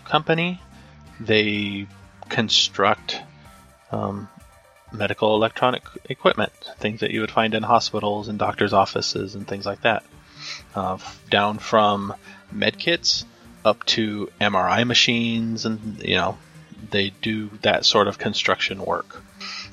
company. 0.04 0.60
They 1.20 1.86
construct 2.28 3.20
um, 3.90 4.28
medical 4.92 5.34
electronic 5.34 5.82
equipment, 6.06 6.52
things 6.78 7.00
that 7.00 7.10
you 7.10 7.20
would 7.20 7.30
find 7.30 7.54
in 7.54 7.62
hospitals 7.62 8.28
and 8.28 8.38
doctors' 8.38 8.72
offices 8.72 9.34
and 9.34 9.46
things 9.46 9.66
like 9.66 9.82
that. 9.82 10.04
Uh, 10.74 10.98
down 11.30 11.58
from 11.58 12.14
med 12.52 12.78
kits 12.78 13.24
up 13.64 13.84
to 13.84 14.30
MRI 14.40 14.86
machines, 14.86 15.64
and 15.66 16.02
you 16.02 16.14
know 16.14 16.38
they 16.90 17.10
do 17.10 17.50
that 17.62 17.84
sort 17.84 18.08
of 18.08 18.18
construction 18.18 18.84
work. 18.84 19.22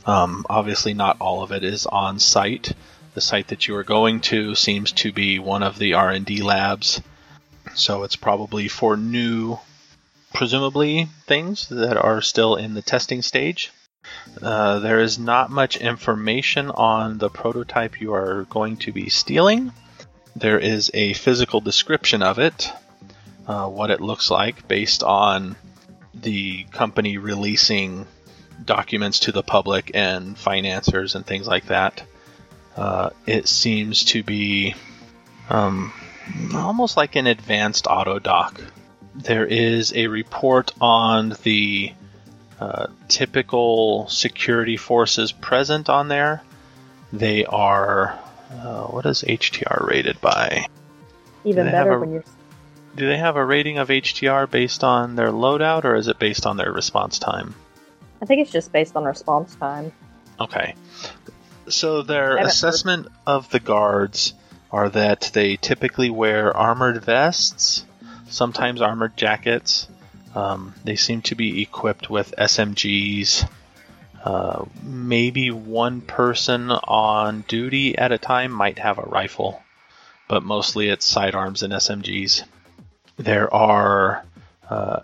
Um, 0.06 0.46
obviously, 0.50 0.94
not 0.94 1.18
all 1.20 1.44
of 1.44 1.52
it 1.52 1.64
is 1.64 1.86
on 1.86 2.20
site. 2.20 2.74
The 3.14 3.22
site 3.22 3.48
that 3.48 3.68
you 3.68 3.76
are 3.76 3.84
going 3.84 4.22
to 4.22 4.56
seems 4.56 4.92
to 4.94 5.14
be 5.14 5.40
one 5.40 5.64
of 5.64 5.80
the 5.80 5.94
R 5.94 6.10
and 6.10 6.26
D 6.26 6.42
labs, 6.42 7.02
so 7.76 8.04
it's 8.04 8.16
probably 8.16 8.68
for 8.68 8.98
new, 8.98 9.58
presumably 10.34 11.08
things 11.28 11.68
that 11.70 11.98
are 11.98 12.22
still 12.22 12.56
in 12.56 12.74
the 12.74 12.82
testing 12.82 13.22
stage. 13.22 13.72
Uh, 14.42 14.80
there 14.80 15.00
is 15.00 15.18
not 15.18 15.50
much 15.50 15.78
information 15.78 16.70
on 16.72 17.18
the 17.18 17.30
prototype 17.30 18.00
you 18.00 18.14
are 18.14 18.46
going 18.50 18.78
to 18.78 18.92
be 18.92 19.10
stealing. 19.10 19.72
There 20.36 20.60
is 20.60 20.92
a 20.94 21.14
physical 21.14 21.62
description 21.62 22.22
of 22.22 22.40
it, 22.40 22.72
uh, 23.48 23.68
what 23.68 23.92
it 23.92 24.02
looks 24.02 24.30
like 24.30 24.68
based 24.68 25.04
on 25.04 25.56
the 26.14 26.64
company 26.66 27.18
releasing 27.18 28.08
documents 28.64 29.22
to 29.22 29.32
the 29.32 29.44
public 29.44 29.92
and 29.94 30.38
financiers 30.38 31.16
and 31.16 31.26
things 31.26 31.48
like 31.48 31.68
that. 31.68 32.04
Uh, 32.76 33.10
it 33.26 33.48
seems 33.48 34.06
to 34.06 34.24
be 34.24 34.76
um, 35.50 35.94
almost 36.54 36.98
like 36.98 37.16
an 37.16 37.28
advanced 37.28 37.86
autodoc. 37.86 38.62
There 39.16 39.46
is 39.46 39.94
a 39.96 40.08
report 40.08 40.72
on 40.82 41.36
the 41.44 41.94
uh, 42.60 42.88
typical 43.08 44.08
security 44.10 44.78
forces 44.78 45.32
present 45.32 45.90
on 45.90 46.08
there. 46.08 46.42
They 47.14 47.46
are, 47.46 48.18
uh, 48.52 48.84
what 48.86 49.06
is 49.06 49.24
HTR 49.24 49.88
rated 49.88 50.20
by? 50.22 50.68
Even 51.44 51.68
better 51.72 51.94
a- 51.94 52.00
when 52.00 52.12
you're. 52.14 52.24
Do 52.96 53.08
they 53.08 53.18
have 53.18 53.36
a 53.36 53.44
rating 53.46 53.78
of 53.78 53.90
HTR 53.90 54.50
based 54.50 54.84
on 54.84 55.16
their 55.18 55.28
loadout, 55.32 55.84
or 55.84 55.96
is 55.96 56.08
it 56.08 56.18
based 56.18 56.46
on 56.46 56.56
their 56.56 56.72
response 56.72 57.20
time? 57.20 57.54
I 58.22 58.26
think 58.26 58.42
it's 58.42 58.52
just 58.52 58.72
based 58.72 58.96
on 58.96 59.04
response 59.04 59.54
time. 59.56 59.92
Okay. 60.40 60.76
So 61.68 62.04
their 62.04 62.38
haven't 62.38 62.38
heard- 62.44 62.48
assessment 62.48 63.08
of 63.28 63.50
the 63.50 63.60
guards 63.60 64.34
are 64.76 64.90
that 64.90 65.32
they 65.32 65.56
typically 65.56 66.10
wear 66.10 66.56
armored 66.56 67.02
vests, 67.02 67.86
sometimes 68.28 68.82
armored 68.82 69.16
jackets. 69.16 69.88
Um, 70.36 70.76
they 70.84 70.98
seem 70.98 71.22
to 71.22 71.36
be 71.36 71.62
equipped 71.62 72.10
with 72.10 72.36
SMGs. 72.38 73.50
Uh, 74.22 74.66
maybe 74.84 75.50
one 75.50 76.02
person 76.02 76.72
on 76.72 77.46
duty 77.48 77.98
at 77.98 78.12
a 78.12 78.18
time 78.18 78.52
might 78.52 78.78
have 78.80 78.98
a 78.98 79.04
rifle, 79.04 79.64
but 80.28 80.44
mostly 80.44 80.90
it's 80.90 81.06
sidearms 81.06 81.64
and 81.64 81.72
SMGs. 81.72 82.44
There 83.16 83.54
are, 83.54 84.26
uh, 84.70 85.02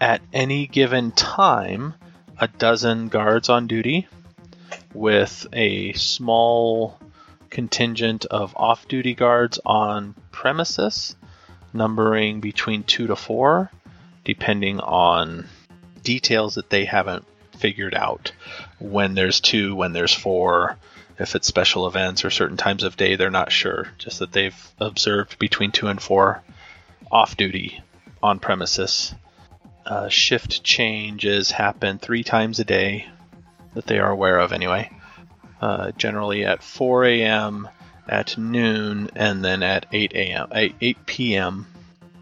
at 0.00 0.22
any 0.32 0.66
given 0.66 1.12
time, 1.12 1.94
a 2.36 2.48
dozen 2.48 3.10
guards 3.10 3.48
on 3.48 3.68
duty 3.68 4.08
with 4.92 5.46
a 5.52 5.92
small 5.92 6.98
contingent 7.50 8.24
of 8.26 8.54
off 8.56 8.88
duty 8.88 9.14
guards 9.14 9.58
on 9.64 10.14
premises, 10.30 11.16
numbering 11.72 12.40
between 12.40 12.82
two 12.82 13.06
to 13.06 13.16
four, 13.16 13.70
depending 14.24 14.80
on 14.80 15.46
details 16.02 16.54
that 16.54 16.70
they 16.70 16.84
haven't 16.84 17.24
figured 17.56 17.94
out. 17.94 18.32
When 18.78 19.14
there's 19.14 19.40
two, 19.40 19.74
when 19.74 19.92
there's 19.92 20.14
four, 20.14 20.76
if 21.18 21.34
it's 21.34 21.48
special 21.48 21.86
events 21.86 22.24
or 22.24 22.30
certain 22.30 22.56
times 22.56 22.84
of 22.84 22.96
day, 22.96 23.16
they're 23.16 23.30
not 23.30 23.52
sure. 23.52 23.88
Just 23.98 24.20
that 24.20 24.32
they've 24.32 24.56
observed 24.78 25.38
between 25.38 25.72
two 25.72 25.88
and 25.88 26.00
four 26.00 26.42
off 27.10 27.36
duty 27.36 27.82
on 28.22 28.38
premises. 28.38 29.14
Uh, 29.84 30.08
shift 30.08 30.62
changes 30.62 31.50
happen 31.50 31.98
three 31.98 32.22
times 32.22 32.60
a 32.60 32.64
day 32.64 33.08
that 33.74 33.86
they 33.86 33.98
are 33.98 34.10
aware 34.10 34.38
of, 34.38 34.52
anyway. 34.52 34.90
Uh, 35.60 35.90
generally 35.92 36.44
at 36.44 36.62
4 36.62 37.04
a.m., 37.04 37.68
at 38.08 38.38
noon, 38.38 39.10
and 39.14 39.44
then 39.44 39.62
at 39.62 39.86
8 39.92 40.12
a.m. 40.14 40.48
8, 40.52 40.74
8 40.80 41.06
p.m. 41.06 41.66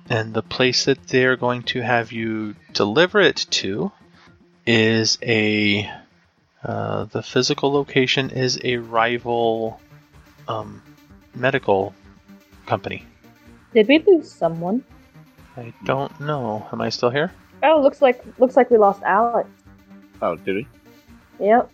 And 0.09 0.35
the 0.35 0.43
place 0.43 0.87
that 0.87 1.07
they're 1.09 1.37
going 1.37 1.63
to 1.65 1.81
have 1.81 2.13
you 2.13 2.55
deliver 2.73 3.21
it 3.21 3.47
to 3.51 3.93
is 4.67 5.19
a. 5.23 5.91
Uh, 6.65 7.05
the 7.05 7.23
physical 7.23 7.73
location 7.73 8.31
is 8.31 8.59
a 8.65 8.79
rival 8.79 9.81
um, 10.49 10.83
medical 11.35 11.95
company. 12.67 13.05
Did 13.73 13.87
we 13.89 13.99
lose 13.99 14.33
someone? 14.33 14.83
I 15.57 15.73
don't 15.85 16.19
know. 16.21 16.67
Am 16.73 16.81
I 16.81 16.89
still 16.89 17.11
here? 17.11 17.33
Oh, 17.63 17.81
looks 17.81 18.03
like 18.03 18.25
looks 18.39 18.57
like 18.57 18.71
we 18.71 18.79
lost 18.79 19.03
Alex. 19.03 19.49
Oh, 20.21 20.37
did 20.37 20.57
we? 20.57 20.67
Yep. 21.39 21.71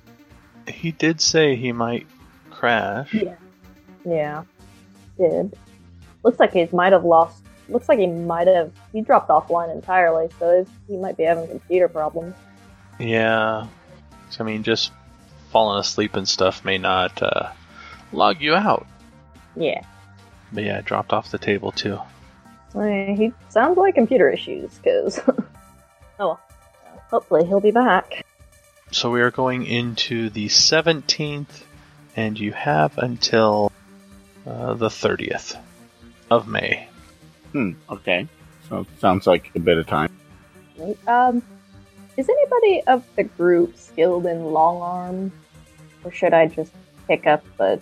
He 0.66 0.92
did 0.92 1.20
say 1.20 1.56
he 1.56 1.72
might 1.72 2.06
crash. 2.50 3.12
Yeah. 3.12 3.36
Yeah. 4.04 4.44
Did. 5.18 5.56
Looks 6.22 6.38
like 6.38 6.52
he 6.52 6.68
might 6.72 6.92
have 6.92 7.04
lost. 7.04 7.42
Looks 7.68 7.88
like 7.88 7.98
he 7.98 8.06
might 8.06 8.46
have. 8.46 8.72
He 8.92 9.00
dropped 9.00 9.28
offline 9.28 9.72
entirely, 9.72 10.28
so 10.38 10.66
he 10.88 10.96
might 10.96 11.16
be 11.16 11.24
having 11.24 11.48
computer 11.48 11.88
problems. 11.88 12.34
Yeah. 12.98 13.66
I 14.38 14.42
mean, 14.42 14.62
just 14.62 14.92
falling 15.50 15.78
asleep 15.78 16.14
and 16.16 16.26
stuff 16.26 16.64
may 16.64 16.78
not 16.78 17.22
uh, 17.22 17.50
log 18.12 18.40
you 18.40 18.54
out. 18.54 18.86
Yeah. 19.56 19.82
But 20.52 20.64
yeah, 20.64 20.78
it 20.78 20.84
dropped 20.84 21.12
off 21.12 21.30
the 21.30 21.38
table 21.38 21.72
too. 21.72 21.98
He 22.74 23.32
sounds 23.50 23.76
like 23.76 23.94
computer 23.94 24.30
issues, 24.30 24.78
because. 24.78 25.20
oh 25.28 25.42
well. 26.18 26.40
Hopefully 27.10 27.44
he'll 27.44 27.60
be 27.60 27.70
back. 27.70 28.24
So 28.92 29.10
we 29.10 29.22
are 29.22 29.30
going 29.30 29.64
into 29.64 30.28
the 30.28 30.48
17th, 30.48 31.62
and 32.14 32.38
you 32.38 32.52
have 32.52 32.98
until 32.98 33.72
uh, 34.46 34.74
the 34.74 34.88
30th 34.88 35.58
of 36.30 36.46
May. 36.46 36.88
Hmm. 37.52 37.72
Okay. 37.88 38.28
So 38.68 38.86
sounds 38.98 39.26
like 39.26 39.50
a 39.54 39.60
bit 39.60 39.78
of 39.78 39.86
time. 39.86 40.12
Right. 40.76 41.08
Um, 41.08 41.42
is 42.18 42.28
anybody 42.28 42.82
of 42.86 43.02
the 43.16 43.24
group 43.24 43.78
skilled 43.78 44.26
in 44.26 44.44
long 44.44 44.82
arm, 44.82 45.32
or 46.04 46.12
should 46.12 46.34
I 46.34 46.48
just 46.48 46.72
pick 47.08 47.26
up 47.26 47.44
the 47.56 47.80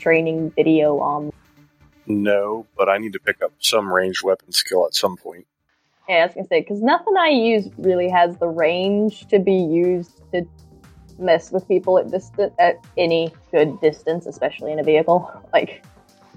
training 0.00 0.50
video 0.50 0.98
on? 0.98 1.32
No, 2.06 2.66
but 2.76 2.88
I 2.88 2.98
need 2.98 3.12
to 3.12 3.20
pick 3.20 3.42
up 3.42 3.52
some 3.60 3.92
ranged 3.92 4.24
weapon 4.24 4.50
skill 4.50 4.86
at 4.86 4.94
some 4.94 5.16
point. 5.16 5.46
Yeah, 6.08 6.16
I 6.16 6.26
was 6.26 6.34
gonna 6.34 6.46
say 6.48 6.60
because 6.60 6.80
nothing 6.80 7.16
I 7.16 7.28
use 7.28 7.68
really 7.78 8.08
has 8.10 8.36
the 8.38 8.48
range 8.48 9.26
to 9.28 9.38
be 9.38 9.54
used 9.54 10.20
to 10.32 10.46
mess 11.18 11.52
with 11.52 11.66
people 11.68 11.98
at 11.98 12.10
distant 12.10 12.52
at 12.58 12.84
any 12.96 13.32
good 13.52 13.80
distance, 13.80 14.26
especially 14.26 14.72
in 14.72 14.78
a 14.78 14.82
vehicle. 14.82 15.30
Like, 15.52 15.84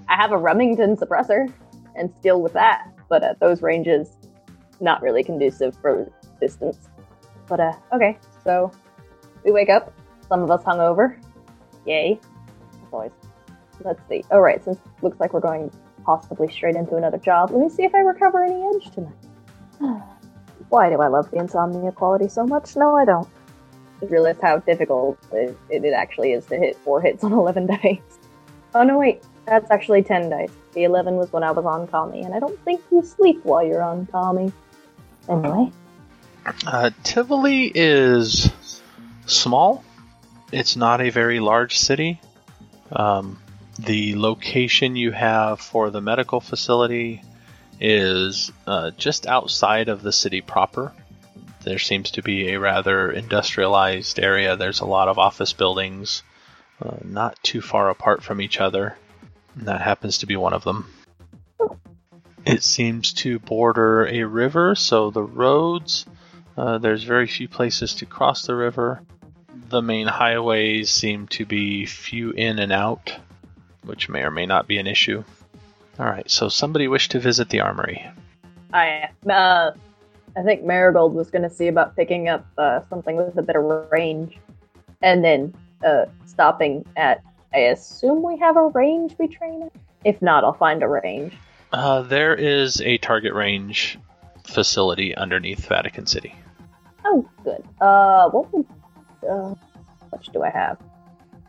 I 0.08 0.14
have 0.16 0.30
a 0.30 0.36
Remington 0.36 0.94
suppressor 0.94 1.50
and 1.94 2.14
skill 2.18 2.42
with 2.42 2.52
that, 2.52 2.86
but 3.08 3.22
at 3.24 3.40
those 3.40 3.62
ranges, 3.62 4.18
not 4.78 5.00
really 5.00 5.24
conducive 5.24 5.74
for 5.80 6.12
distance. 6.38 6.76
But 7.48 7.60
uh, 7.60 7.72
okay, 7.94 8.18
so 8.44 8.70
we 9.42 9.52
wake 9.52 9.70
up. 9.70 9.92
Some 10.28 10.42
of 10.42 10.50
us 10.50 10.62
hungover. 10.64 11.18
Yay! 11.86 12.20
As 12.84 12.92
always. 12.92 13.12
Let's 13.82 14.00
see. 14.08 14.22
All 14.30 14.42
right, 14.42 14.62
since 14.62 14.78
looks 15.02 15.18
like 15.18 15.32
we're 15.32 15.40
going 15.40 15.70
possibly 16.04 16.52
straight 16.52 16.76
into 16.76 16.96
another 16.96 17.18
job, 17.18 17.50
let 17.52 17.60
me 17.60 17.68
see 17.68 17.84
if 17.84 17.94
I 17.94 18.00
recover 18.00 18.44
any 18.44 18.62
edge 18.74 18.90
tonight. 18.92 19.14
Why 20.68 20.90
do 20.90 21.00
I 21.00 21.08
love 21.08 21.30
the 21.30 21.38
insomnia 21.38 21.92
quality 21.92 22.28
so 22.28 22.46
much? 22.46 22.76
No, 22.76 22.96
I 22.96 23.04
don't. 23.04 23.28
Just 24.00 24.12
realized 24.12 24.40
how 24.42 24.58
difficult 24.58 25.18
it, 25.32 25.56
it, 25.70 25.84
it 25.84 25.92
actually 25.92 26.32
is 26.32 26.44
to 26.46 26.56
hit 26.56 26.76
four 26.78 27.00
hits 27.00 27.24
on 27.24 27.32
11 27.34 27.66
dice. 27.66 28.00
Oh, 28.74 28.82
no, 28.82 28.98
wait. 28.98 29.22
That's 29.46 29.70
actually 29.70 30.02
10 30.02 30.30
dice. 30.30 30.50
The 30.72 30.84
11 30.84 31.14
was 31.16 31.32
when 31.32 31.42
I 31.42 31.52
was 31.52 31.64
on 31.64 31.86
Kami, 31.86 32.22
and 32.22 32.34
I 32.34 32.40
don't 32.40 32.58
think 32.64 32.82
you 32.90 33.02
sleep 33.02 33.44
while 33.44 33.64
you're 33.64 33.82
on 33.82 34.06
Kami. 34.06 34.52
Anyway. 35.28 35.72
Uh, 36.66 36.90
Tivoli 37.02 37.70
is 37.74 38.50
small. 39.26 39.84
It's 40.52 40.76
not 40.76 41.00
a 41.00 41.10
very 41.10 41.40
large 41.40 41.78
city. 41.78 42.20
Um, 42.92 43.38
the 43.78 44.16
location 44.16 44.96
you 44.96 45.12
have 45.12 45.60
for 45.60 45.90
the 45.90 46.00
medical 46.00 46.40
facility 46.40 47.22
is 47.80 48.52
uh, 48.66 48.90
just 48.92 49.26
outside 49.26 49.88
of 49.88 50.02
the 50.02 50.12
city 50.12 50.40
proper. 50.40 50.92
There 51.62 51.78
seems 51.78 52.12
to 52.12 52.22
be 52.22 52.50
a 52.50 52.60
rather 52.60 53.10
industrialized 53.10 54.20
area. 54.20 54.56
There's 54.56 54.80
a 54.80 54.86
lot 54.86 55.08
of 55.08 55.18
office 55.18 55.52
buildings, 55.52 56.22
uh, 56.80 56.96
not 57.04 57.42
too 57.42 57.60
far 57.60 57.90
apart 57.90 58.22
from 58.22 58.40
each 58.40 58.60
other. 58.60 58.96
And 59.56 59.66
that 59.66 59.80
happens 59.80 60.18
to 60.18 60.26
be 60.26 60.36
one 60.36 60.52
of 60.52 60.64
them. 60.64 60.92
It 62.44 62.62
seems 62.62 63.12
to 63.14 63.40
border 63.40 64.06
a 64.06 64.22
river, 64.22 64.76
so 64.76 65.10
the 65.10 65.22
roads, 65.22 66.06
uh, 66.56 66.78
there's 66.78 67.02
very 67.02 67.26
few 67.26 67.48
places 67.48 67.94
to 67.94 68.06
cross 68.06 68.46
the 68.46 68.54
river. 68.54 69.02
The 69.68 69.82
main 69.82 70.06
highways 70.06 70.90
seem 70.90 71.26
to 71.28 71.44
be 71.44 71.86
few 71.86 72.30
in 72.30 72.60
and 72.60 72.70
out, 72.70 73.12
which 73.82 74.08
may 74.08 74.20
or 74.20 74.30
may 74.30 74.46
not 74.46 74.68
be 74.68 74.78
an 74.78 74.86
issue. 74.86 75.24
All 75.98 76.06
right, 76.06 76.30
so 76.30 76.48
somebody 76.48 76.88
wished 76.88 77.10
to 77.12 77.20
visit 77.20 77.48
the 77.48 77.60
armory. 77.60 78.06
I, 78.72 79.08
uh, 79.30 79.72
I 80.36 80.42
think 80.42 80.62
Marigold 80.64 81.14
was 81.14 81.30
going 81.30 81.42
to 81.42 81.50
see 81.50 81.68
about 81.68 81.96
picking 81.96 82.28
up 82.28 82.46
uh, 82.58 82.80
something 82.90 83.16
with 83.16 83.38
a 83.38 83.42
bit 83.42 83.56
of 83.56 83.64
range, 83.90 84.38
and 85.02 85.24
then 85.24 85.54
uh, 85.84 86.06
stopping 86.26 86.84
at. 86.96 87.22
I 87.54 87.60
assume 87.60 88.22
we 88.22 88.38
have 88.38 88.56
a 88.56 88.66
range 88.68 89.16
we 89.18 89.28
train 89.28 89.62
at. 89.62 89.72
If 90.04 90.20
not, 90.20 90.44
I'll 90.44 90.52
find 90.52 90.82
a 90.82 90.88
range. 90.88 91.32
Uh, 91.72 92.02
there 92.02 92.34
is 92.34 92.80
a 92.82 92.98
target 92.98 93.32
range 93.32 93.98
facility 94.44 95.14
underneath 95.14 95.66
Vatican 95.66 96.06
City. 96.06 96.34
Oh, 97.04 97.28
good. 97.44 97.64
Uh, 97.80 98.28
what 98.30 98.52
would, 98.52 98.66
uh, 99.28 99.54
how 99.54 100.08
much 100.12 100.28
do 100.28 100.42
I 100.42 100.50
have? 100.50 100.78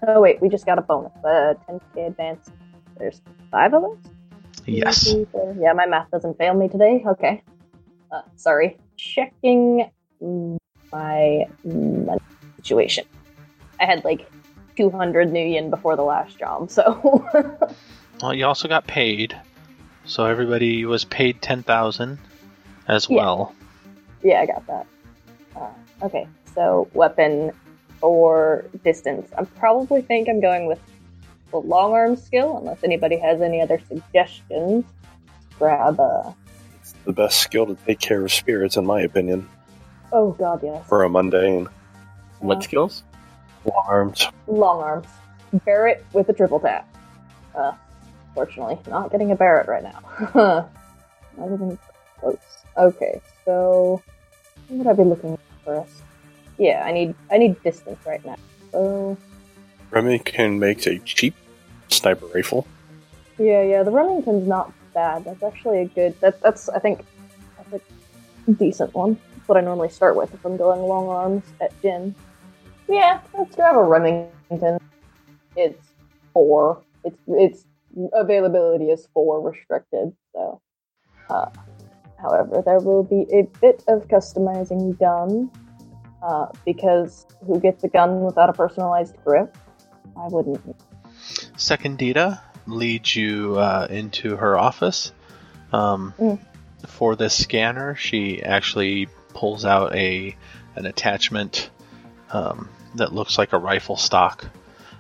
Oh 0.08 0.22
wait, 0.22 0.42
we 0.42 0.50
just 0.50 0.66
got 0.66 0.78
a 0.78 0.82
bonus. 0.82 1.12
Uh, 1.24 1.56
10k 1.68 2.08
advance. 2.08 2.50
There's 2.98 3.22
five 3.52 3.74
of 3.74 3.84
us. 3.84 3.98
Yes. 4.68 5.06
Two, 5.06 5.12
three, 5.14 5.26
four. 5.32 5.56
Yeah, 5.60 5.74
my 5.74 5.86
math 5.86 6.12
doesn't 6.12 6.38
fail 6.38 6.54
me 6.54 6.68
today. 6.70 7.04
Okay. 7.06 7.42
Uh, 8.12 8.22
sorry. 8.36 8.78
Checking 8.98 9.90
my 10.92 11.46
money 11.64 12.20
situation. 12.58 13.06
I 13.80 13.86
had 13.86 14.04
like 14.04 14.30
200 14.76 15.32
new 15.32 15.46
yen 15.46 15.70
before 15.70 15.96
the 15.96 16.04
last 16.04 16.38
job, 16.38 16.70
so. 16.70 17.26
Well, 18.22 18.34
you 18.34 18.48
also 18.48 18.68
got 18.68 18.88
paid, 18.88 19.38
so 20.06 20.26
everybody 20.26 20.86
was 20.86 21.06
paid 21.06 21.40
ten 21.40 21.62
thousand 21.62 22.18
as 22.88 23.08
Yeah. 23.08 23.16
well. 23.18 23.54
yeah, 24.24 24.42
I 24.42 24.48
got 24.48 24.66
that. 24.66 24.88
Uh, 25.56 26.06
okay, 26.06 26.28
so 26.56 26.88
weapon 26.96 27.52
or 28.02 28.66
distance. 28.84 29.30
I 29.38 29.44
probably 29.44 30.02
think 30.02 30.30
I'm 30.30 30.42
going 30.42 30.66
with 30.66 30.80
the 31.52 31.58
long 31.58 31.94
arm 31.94 32.16
skill, 32.16 32.58
unless 32.58 32.84
anybody 32.84 33.18
has 33.18 33.42
any 33.42 33.62
other 33.62 33.80
suggestions. 33.88 34.86
Grab 35.60 36.00
a. 36.00 36.36
It's 36.82 36.94
the 37.06 37.14
best 37.14 37.40
skill 37.40 37.66
to 37.68 37.76
take 37.86 38.00
care 38.00 38.24
of 38.24 38.32
spirits, 38.32 38.78
in 38.78 38.86
my 38.86 39.02
opinion, 39.02 39.48
Oh 40.12 40.32
god, 40.34 40.62
yes. 40.64 40.86
for 40.88 41.04
a 41.04 41.10
mundane. 41.10 41.68
What 42.40 42.58
Uh, 42.58 42.62
skills? 42.62 43.04
Long 43.66 43.84
arms. 43.88 44.28
long 44.48 44.82
arms. 44.82 45.08
Barrett 45.66 46.06
with 46.14 46.30
a 46.30 46.34
triple 46.34 46.60
tap. 46.60 46.88
Uh, 47.56 47.72
fortunately, 48.36 48.78
not 48.88 49.12
getting 49.12 49.32
a 49.32 49.36
Barrett 49.36 49.68
right 49.68 49.84
now. 49.84 50.00
not 51.38 51.52
even 51.54 51.78
close. 52.20 52.38
Okay, 52.78 53.20
so 53.46 54.02
what 54.68 54.78
would 54.78 54.88
I 54.88 54.94
be 54.94 55.04
looking 55.04 55.38
for 55.64 55.80
us? 55.80 56.02
Yeah, 56.60 56.84
I 56.86 56.92
need 56.92 57.16
I 57.32 57.38
need 57.40 57.62
distance 57.64 58.00
right 58.06 58.24
now. 58.26 58.36
So 58.72 59.18
Remy 59.92 60.20
can 60.20 60.60
make 60.60 60.86
a 60.86 61.00
cheap 61.00 61.36
sniper 61.90 62.26
rifle. 62.28 62.68
yeah, 63.38 63.64
yeah, 63.64 63.84
the 63.84 63.92
Remington's 63.92 64.48
not 64.48 64.72
bad. 64.94 65.26
That's 65.26 65.44
actually 65.44 65.80
a 65.82 65.86
good. 65.86 66.20
That 66.22 66.42
that's 66.42 66.70
I 66.70 66.80
think 66.80 67.06
that's 67.72 67.84
a 68.48 68.52
decent 68.52 68.94
one. 68.94 69.18
That's 69.36 69.48
what 69.48 69.58
I 69.58 69.62
normally 69.62 69.90
start 69.90 70.16
with 70.16 70.34
if 70.34 70.46
I'm 70.46 70.58
going 70.58 70.82
long 70.82 71.08
arms 71.08 71.44
at 71.62 71.80
gin. 71.82 72.16
Yeah, 72.88 73.20
let's 73.38 73.56
grab 73.56 73.76
a 73.76 73.84
Remington. 73.84 74.80
It's 75.56 75.88
four. 76.34 76.82
It's 77.04 77.20
it's 77.28 77.66
availability 78.14 78.86
is 78.86 79.08
four 79.14 79.42
restricted. 79.42 80.14
So, 80.34 80.62
uh, 81.30 81.50
however, 82.22 82.62
there 82.66 82.80
will 82.80 83.04
be 83.04 83.26
a 83.34 83.44
bit 83.62 83.84
of 83.88 84.08
customizing 84.08 84.98
done 84.98 85.50
uh, 86.22 86.48
because 86.66 87.26
who 87.46 87.60
gets 87.60 87.84
a 87.84 87.88
gun 87.88 88.22
without 88.22 88.50
a 88.50 88.54
personalized 88.54 89.16
grip? 89.24 89.56
I 90.18 90.28
wouldn't. 90.28 90.76
Secondita 91.56 92.42
leads 92.66 93.16
you 93.16 93.58
uh, 93.58 93.88
into 93.90 94.36
her 94.36 94.58
office. 94.58 95.12
Um, 95.72 96.14
Mm. 96.18 96.40
For 96.86 97.16
this 97.16 97.34
scanner, 97.34 97.96
she 97.96 98.42
actually 98.44 99.08
pulls 99.34 99.66
out 99.66 99.96
a 99.96 100.36
an 100.76 100.86
attachment 100.86 101.72
um, 102.32 102.70
that 102.96 103.14
looks 103.14 103.38
like 103.38 103.52
a 103.52 103.58
rifle 103.58 103.98
stock 103.98 104.46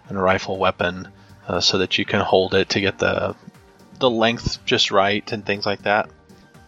and 0.09 0.17
a 0.17 0.21
rifle 0.21 0.57
weapon, 0.57 1.07
uh, 1.47 1.59
so 1.59 1.77
that 1.77 1.97
you 1.99 2.05
can 2.05 2.21
hold 2.21 2.55
it 2.55 2.69
to 2.69 2.81
get 2.81 2.97
the 2.97 3.35
the 3.99 4.09
length 4.09 4.65
just 4.65 4.91
right 4.91 5.31
and 5.31 5.45
things 5.45 5.65
like 5.65 5.83
that. 5.83 6.09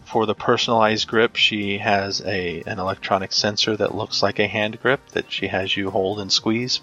For 0.04 0.26
the 0.26 0.34
personalized 0.34 1.08
grip, 1.08 1.36
she 1.36 1.78
has 1.78 2.20
a 2.24 2.62
an 2.66 2.78
electronic 2.78 3.32
sensor 3.32 3.76
that 3.76 3.94
looks 3.94 4.22
like 4.22 4.38
a 4.38 4.46
hand 4.46 4.80
grip 4.80 5.04
that 5.10 5.30
she 5.30 5.48
has 5.48 5.76
you 5.76 5.90
hold 5.90 6.20
and 6.20 6.30
squeeze, 6.32 6.80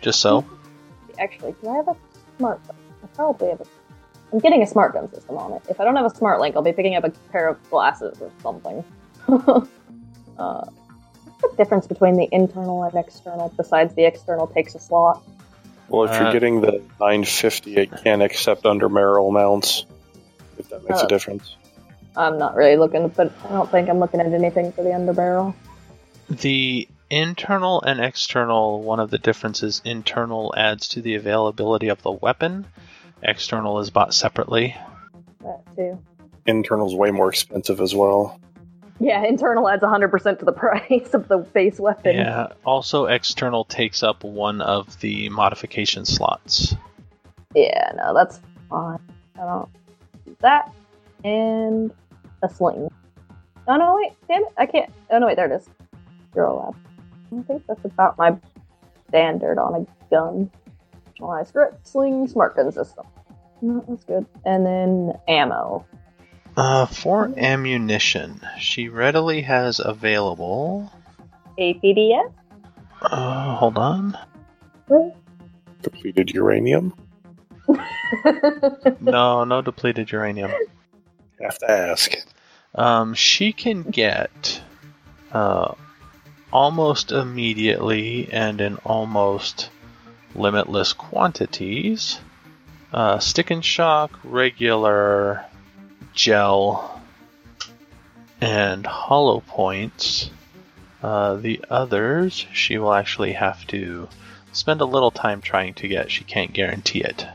just 0.00 0.20
so. 0.20 0.44
Actually, 1.18 1.54
do 1.62 1.68
I 1.68 1.76
have 1.76 1.88
a 1.88 1.96
smart 2.38 2.66
gun? 2.66 2.76
I 3.02 3.06
probably 3.08 3.48
have 3.48 3.60
a. 3.60 3.64
I'm 4.32 4.38
getting 4.38 4.62
a 4.62 4.66
smart 4.66 4.94
gun 4.94 5.12
system 5.12 5.36
on 5.36 5.52
it. 5.52 5.62
If 5.68 5.80
I 5.80 5.84
don't 5.84 5.96
have 5.96 6.06
a 6.06 6.14
smart 6.14 6.40
link, 6.40 6.56
I'll 6.56 6.62
be 6.62 6.72
picking 6.72 6.94
up 6.96 7.04
a 7.04 7.10
pair 7.30 7.48
of 7.48 7.70
glasses 7.70 8.18
or 8.20 8.30
something. 8.42 8.82
uh, 9.28 9.62
what's 10.38 11.40
the 11.42 11.54
difference 11.56 11.86
between 11.86 12.14
the 12.16 12.28
internal 12.32 12.82
and 12.84 12.94
external? 12.94 13.52
Besides, 13.56 13.94
the 13.94 14.04
external 14.04 14.46
takes 14.46 14.74
a 14.74 14.78
slot. 14.80 15.22
Well, 15.88 16.04
if 16.04 16.12
Uh, 16.12 16.22
you're 16.24 16.32
getting 16.32 16.62
the 16.62 16.82
950, 17.00 17.76
it 17.76 17.90
can 18.02 18.22
accept 18.22 18.64
under 18.64 18.88
barrel 18.88 19.30
mounts. 19.30 19.84
If 20.56 20.70
that 20.70 20.82
makes 20.84 21.02
Uh, 21.02 21.04
a 21.04 21.08
difference. 21.08 21.56
I'm 22.16 22.38
not 22.38 22.54
really 22.56 22.76
looking, 22.76 23.08
but 23.08 23.30
I 23.44 23.52
don't 23.52 23.70
think 23.70 23.88
I'm 23.88 23.98
looking 23.98 24.20
at 24.20 24.26
anything 24.26 24.72
for 24.72 24.82
the 24.82 24.90
underbarrel. 24.90 25.54
The 26.28 26.88
internal 27.12 27.82
and 27.82 28.00
external, 28.00 28.82
one 28.82 28.98
of 28.98 29.10
the 29.10 29.18
differences, 29.18 29.82
internal 29.84 30.52
adds 30.56 30.88
to 30.88 31.02
the 31.02 31.14
availability 31.14 31.88
of 31.88 32.02
the 32.02 32.10
weapon. 32.10 32.66
External 33.22 33.78
is 33.80 33.90
bought 33.90 34.14
separately. 34.14 34.74
That 35.40 35.60
too. 35.76 35.98
Internal's 36.46 36.94
way 36.94 37.10
more 37.10 37.28
expensive 37.28 37.80
as 37.80 37.94
well. 37.94 38.40
Yeah, 38.98 39.24
internal 39.24 39.68
adds 39.68 39.82
100% 39.82 40.38
to 40.38 40.44
the 40.44 40.52
price 40.52 41.12
of 41.12 41.28
the 41.28 41.38
base 41.38 41.78
weapon. 41.78 42.16
Yeah. 42.16 42.48
Also, 42.64 43.04
external 43.06 43.64
takes 43.66 44.02
up 44.02 44.24
one 44.24 44.62
of 44.62 44.98
the 45.00 45.28
modification 45.28 46.06
slots. 46.06 46.74
Yeah, 47.54 47.92
no, 47.94 48.14
that's 48.14 48.40
fine. 48.70 48.98
I 49.36 49.40
don't 49.40 49.68
do 50.24 50.36
that. 50.40 50.72
And 51.24 51.92
a 52.42 52.48
sling. 52.48 52.90
Oh 53.68 53.76
no, 53.76 53.96
wait, 53.96 54.12
damn 54.28 54.42
it, 54.42 54.52
I 54.56 54.66
can't. 54.66 54.90
Oh 55.10 55.18
no, 55.18 55.26
wait, 55.26 55.36
there 55.36 55.52
it 55.52 55.56
is. 55.56 55.68
Zero 56.34 56.58
lab. 56.58 56.91
I 57.38 57.42
think 57.42 57.64
that's 57.66 57.84
about 57.84 58.18
my 58.18 58.36
standard 59.08 59.58
on 59.58 59.74
a 59.82 60.10
gun. 60.10 60.50
Personalized 61.06 61.52
grip, 61.52 61.78
sling, 61.84 62.26
smart 62.28 62.56
gun 62.56 62.70
system. 62.72 63.06
No, 63.60 63.84
that's 63.88 64.04
good. 64.04 64.26
And 64.44 64.66
then 64.66 65.12
ammo. 65.28 65.86
Uh, 66.56 66.86
for 66.86 67.32
ammunition, 67.38 68.40
she 68.58 68.88
readily 68.88 69.40
has 69.42 69.80
available 69.80 70.92
APDS? 71.58 72.32
Uh, 73.02 73.54
hold 73.56 73.78
on. 73.78 74.18
Depleted 75.82 76.30
uranium? 76.30 76.94
No, 79.00 79.44
no 79.44 79.62
depleted 79.62 80.10
uranium. 80.12 80.50
Have 81.40 81.58
to 81.58 81.70
ask. 81.70 82.14
Um, 82.74 83.14
she 83.14 83.52
can 83.52 83.82
get 83.82 84.60
uh, 85.32 85.74
almost 86.52 87.12
immediately 87.12 88.28
and 88.32 88.60
in 88.60 88.76
almost 88.78 89.70
limitless 90.34 90.92
quantities 90.92 92.18
uh, 92.92 93.18
stick 93.18 93.50
and 93.50 93.64
shock, 93.64 94.18
regular, 94.22 95.44
gel, 96.12 97.00
and 98.40 98.84
hollow 98.86 99.40
points. 99.40 100.30
Uh, 101.02 101.34
the 101.34 101.64
others 101.68 102.46
she 102.52 102.78
will 102.78 102.92
actually 102.92 103.32
have 103.32 103.66
to 103.66 104.08
spend 104.52 104.80
a 104.80 104.84
little 104.84 105.10
time 105.10 105.40
trying 105.40 105.74
to 105.74 105.88
get. 105.88 106.10
She 106.10 106.22
can't 106.22 106.52
guarantee 106.52 107.00
it. 107.00 107.26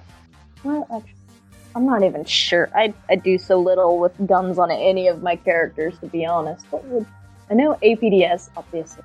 I'm 1.76 1.86
not 1.86 2.04
even 2.04 2.24
sure. 2.26 2.70
I, 2.74 2.94
I 3.10 3.16
do 3.16 3.38
so 3.38 3.60
little 3.60 4.00
with 4.00 4.14
guns 4.26 4.58
on 4.58 4.72
any 4.72 5.08
of 5.08 5.22
my 5.22 5.36
characters, 5.36 5.98
to 6.00 6.08
be 6.08 6.26
honest. 6.26 6.66
What 6.72 6.86
would 6.86 7.06
I 7.50 7.54
know? 7.54 7.78
APDS, 7.82 8.50
obviously. 8.58 9.04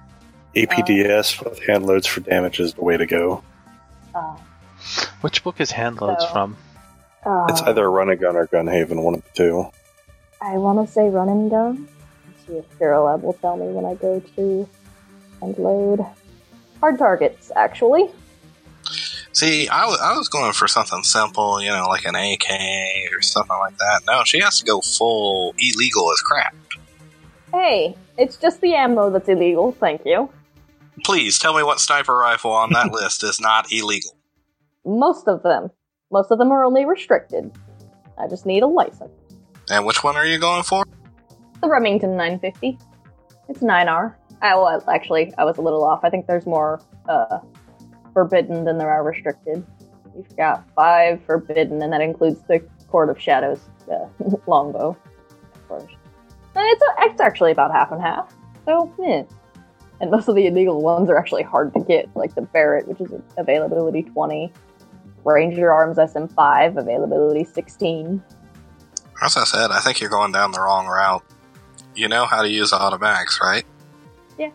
APDS 0.56 1.42
with 1.44 1.60
handloads 1.60 2.06
for 2.06 2.20
damage 2.20 2.60
is 2.60 2.74
the 2.74 2.82
way 2.84 2.96
to 2.96 3.06
go. 3.06 3.42
Uh, 4.14 4.36
Which 5.22 5.42
book 5.44 5.60
is 5.60 5.72
handloads 5.72 6.20
So- 6.22 6.26
from? 6.32 6.56
uh, 7.24 7.46
It's 7.48 7.62
either 7.62 7.90
Run 7.90 8.10
and 8.10 8.20
Gun 8.20 8.36
or 8.36 8.46
Gunhaven, 8.48 9.02
one 9.02 9.14
of 9.14 9.22
the 9.24 9.30
two. 9.34 9.66
I 10.40 10.58
want 10.58 10.84
to 10.86 10.92
say 10.92 11.08
run 11.08 11.28
and 11.28 11.50
gun. 11.50 11.88
Let's 12.26 12.46
see 12.46 12.54
if 12.54 12.80
Lab 12.80 13.22
will 13.22 13.34
tell 13.34 13.56
me 13.56 13.66
when 13.68 13.84
I 13.84 13.94
go 13.94 14.20
to 14.36 14.68
and 15.40 15.56
load. 15.56 16.04
Hard 16.80 16.98
targets, 16.98 17.52
actually. 17.54 18.10
See, 19.32 19.68
I 19.68 19.86
wa- 19.86 19.96
I 20.02 20.18
was 20.18 20.28
going 20.28 20.52
for 20.52 20.66
something 20.68 21.02
simple, 21.04 21.62
you 21.62 21.70
know, 21.70 21.86
like 21.88 22.04
an 22.04 22.16
AK 22.16 23.08
or 23.16 23.22
something 23.22 23.56
like 23.56 23.78
that. 23.78 24.00
No, 24.06 24.24
she 24.24 24.40
has 24.40 24.58
to 24.58 24.64
go 24.64 24.80
full 24.80 25.54
illegal 25.58 26.10
as 26.12 26.20
crap. 26.20 26.54
Hey, 27.52 27.94
it's 28.16 28.36
just 28.36 28.60
the 28.62 28.74
ammo 28.74 29.10
that's 29.10 29.28
illegal, 29.28 29.72
thank 29.72 30.02
you. 30.06 30.30
Please 31.04 31.38
tell 31.38 31.54
me 31.54 31.62
what 31.62 31.80
sniper 31.80 32.16
rifle 32.16 32.50
on 32.50 32.72
that 32.72 32.92
list 32.92 33.22
is 33.24 33.40
not 33.40 33.70
illegal. 33.70 34.16
Most 34.84 35.28
of 35.28 35.42
them. 35.42 35.70
Most 36.10 36.30
of 36.30 36.38
them 36.38 36.50
are 36.50 36.64
only 36.64 36.84
restricted. 36.84 37.52
I 38.18 38.26
just 38.28 38.46
need 38.46 38.62
a 38.62 38.66
license. 38.66 39.12
And 39.70 39.84
which 39.84 40.02
one 40.02 40.16
are 40.16 40.26
you 40.26 40.38
going 40.38 40.62
for? 40.62 40.84
The 41.60 41.68
Remington 41.68 42.16
950. 42.16 42.78
It's 43.48 43.60
9R. 43.60 44.14
I 44.40 44.56
was 44.56 44.82
actually, 44.88 45.32
I 45.38 45.44
was 45.44 45.58
a 45.58 45.62
little 45.62 45.84
off. 45.84 46.00
I 46.02 46.10
think 46.10 46.26
there's 46.26 46.46
more 46.46 46.80
uh, 47.08 47.38
forbidden 48.12 48.64
than 48.64 48.78
there 48.78 48.90
are 48.90 49.04
restricted. 49.04 49.64
You've 50.16 50.36
got 50.36 50.68
five 50.74 51.22
forbidden, 51.24 51.82
and 51.82 51.92
that 51.92 52.00
includes 52.00 52.40
the 52.48 52.60
Court 52.88 53.08
of 53.08 53.20
Shadows 53.20 53.60
uh, 53.90 54.06
longbow, 54.46 54.96
of 55.54 55.68
course. 55.68 55.92
And 56.54 56.66
it's, 56.66 56.82
it's 56.98 57.20
actually 57.20 57.52
about 57.52 57.72
half 57.72 57.92
and 57.92 58.00
half. 58.00 58.34
So, 58.66 58.92
yeah. 58.98 59.22
And 60.00 60.10
most 60.10 60.28
of 60.28 60.34
the 60.34 60.46
illegal 60.46 60.82
ones 60.82 61.08
are 61.08 61.16
actually 61.16 61.44
hard 61.44 61.72
to 61.74 61.80
get, 61.80 62.08
like 62.16 62.34
the 62.34 62.42
Barrett, 62.42 62.88
which 62.88 63.00
is 63.00 63.12
availability 63.36 64.02
20. 64.02 64.52
Ranger 65.24 65.70
Arms 65.72 65.98
SM5, 65.98 66.76
availability 66.76 67.44
16. 67.44 68.22
As 69.22 69.36
I 69.36 69.44
said, 69.44 69.70
I 69.70 69.78
think 69.78 70.00
you're 70.00 70.10
going 70.10 70.32
down 70.32 70.50
the 70.50 70.60
wrong 70.60 70.86
route. 70.86 71.24
You 71.94 72.08
know 72.08 72.26
how 72.26 72.42
to 72.42 72.48
use 72.48 72.72
automatics, 72.72 73.38
right? 73.40 73.64
Yeah. 74.38 74.50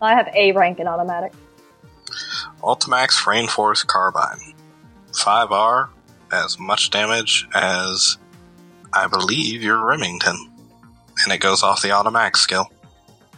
I 0.00 0.14
have 0.14 0.28
A 0.34 0.52
rank 0.52 0.80
in 0.80 0.88
automatic. 0.88 1.32
Ultimax 2.62 3.24
Rainforest 3.24 3.86
Carbine. 3.86 4.54
5R, 5.12 5.88
as 6.32 6.58
much 6.58 6.90
damage 6.90 7.46
as 7.54 8.16
I 8.92 9.06
believe 9.06 9.62
your 9.62 9.84
Remington. 9.84 10.49
And 11.24 11.32
it 11.32 11.38
goes 11.38 11.62
off 11.62 11.82
the 11.82 11.88
Automax 11.88 12.36
skill. 12.36 12.70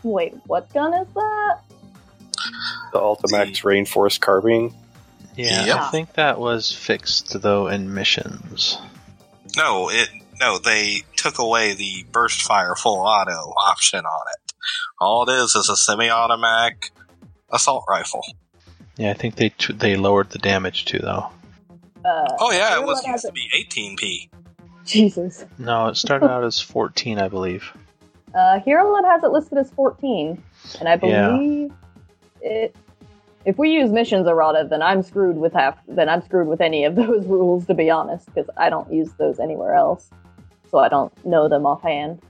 Wait, 0.03 0.35
what 0.47 0.73
gun 0.73 0.92
is 0.95 1.07
that? 1.14 1.59
The 2.92 2.99
Ultimax 2.99 3.62
Rainforest 3.62 4.21
Carbine. 4.21 4.75
Yeah, 5.37 5.64
Yep. 5.64 5.77
I 5.81 5.90
think 5.90 6.12
that 6.14 6.38
was 6.40 6.73
fixed 6.73 7.40
though 7.40 7.68
in 7.68 7.95
missions. 7.95 8.79
No, 9.57 9.88
it 9.90 10.09
no, 10.40 10.59
they 10.59 11.03
took 11.16 11.38
away 11.38 11.75
the 11.75 12.05
burst 12.11 12.42
fire 12.42 12.75
full 12.75 12.99
auto 12.99 13.53
option 13.66 14.01
on 14.05 14.23
it. 14.35 14.53
All 15.01 15.29
it 15.29 15.33
is 15.33 15.55
is 15.55 15.68
a 15.68 15.77
semi-automatic 15.77 16.90
assault 17.53 17.85
rifle. 17.88 18.23
Yeah, 18.97 19.11
I 19.11 19.14
think 19.14 19.37
they 19.37 19.51
t- 19.51 19.73
they 19.73 19.97
lowered 19.97 20.31
the 20.31 20.38
damage 20.38 20.85
too 20.85 20.99
though. 20.99 21.29
Uh, 22.05 22.27
Oh 22.40 22.51
yeah, 22.51 22.79
it 22.79 22.85
was 22.85 23.03
used 23.07 23.25
to 23.25 23.33
be 23.33 23.49
18p. 23.55 24.29
Jesus. 24.87 25.45
No, 25.59 25.88
it 25.88 25.97
started 25.97 26.31
out 26.31 26.45
as 26.45 26.61
14, 26.61 27.18
I 27.18 27.29
believe. 27.29 27.64
Uh, 28.35 28.59
Hero 28.61 28.90
Lab 28.90 29.05
has 29.05 29.23
it 29.25 29.31
listed 29.31 29.59
as 29.59 29.71
14, 29.73 30.42
and 30.81 30.88
I 30.88 30.92
Yeah. 31.03 31.29
believe 31.37 31.71
it. 32.40 32.75
If 33.45 33.59
we 33.59 33.68
use 33.73 33.90
missions 33.90 34.27
errata, 34.27 34.66
then 34.71 34.81
I'm 34.81 35.03
screwed 35.03 35.37
with 35.37 35.53
half. 35.53 35.77
Then 35.87 36.09
I'm 36.09 36.23
screwed 36.23 36.49
with 36.49 36.62
any 36.62 36.85
of 36.87 36.95
those 36.97 37.27
rules, 37.27 37.66
to 37.66 37.75
be 37.75 37.90
honest, 37.90 38.25
because 38.33 38.49
I 38.57 38.71
don't 38.71 38.90
use 38.90 39.11
those 39.18 39.38
anywhere 39.38 39.75
else, 39.75 40.09
so 40.71 40.79
I 40.79 40.88
don't 40.88 41.12
know 41.27 41.47
them 41.47 41.66
offhand. 41.66 42.23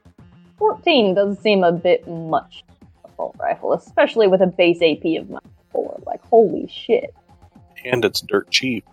14 0.59 1.15
does 1.15 1.39
seem 1.39 1.63
a 1.63 1.71
bit 1.71 2.09
much 2.09 2.65
for 3.03 3.09
a 3.09 3.09
full 3.15 3.37
rifle, 3.39 3.73
especially 3.73 4.27
with 4.27 4.41
a 4.43 4.49
base 4.49 4.83
AP 4.83 5.05
of 5.21 5.31
my 5.31 5.39
four. 5.71 6.01
Like, 6.05 6.21
holy 6.25 6.67
shit! 6.67 7.15
And 7.85 8.05
it's 8.05 8.23
dirt 8.23 8.51
cheap. 8.51 8.85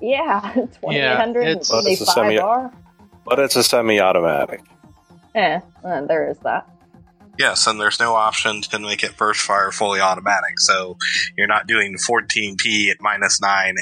Yeah, 0.00 0.52
2800 0.54 1.42
it's- 1.42 1.70
But 1.70 1.86
it's 1.86 2.02
a 2.02 2.06
semi- 2.06 2.36
25R. 2.36 2.72
But 3.26 3.40
it's 3.40 3.56
a 3.56 3.64
semi 3.64 4.00
automatic. 4.00 4.62
Eh, 5.34 5.60
uh, 5.84 6.00
there 6.06 6.30
is 6.30 6.38
that. 6.38 6.68
Yes, 7.38 7.66
and 7.66 7.78
there's 7.78 8.00
no 8.00 8.14
option 8.14 8.62
to 8.62 8.78
make 8.78 9.02
it 9.02 9.12
first 9.12 9.40
fire 9.40 9.70
fully 9.70 10.00
automatic, 10.00 10.58
so 10.58 10.96
you're 11.36 11.46
not 11.46 11.66
doing 11.66 11.96
14p 11.96 12.90
at 12.90 12.96
minus 13.00 13.42
9 13.42 13.74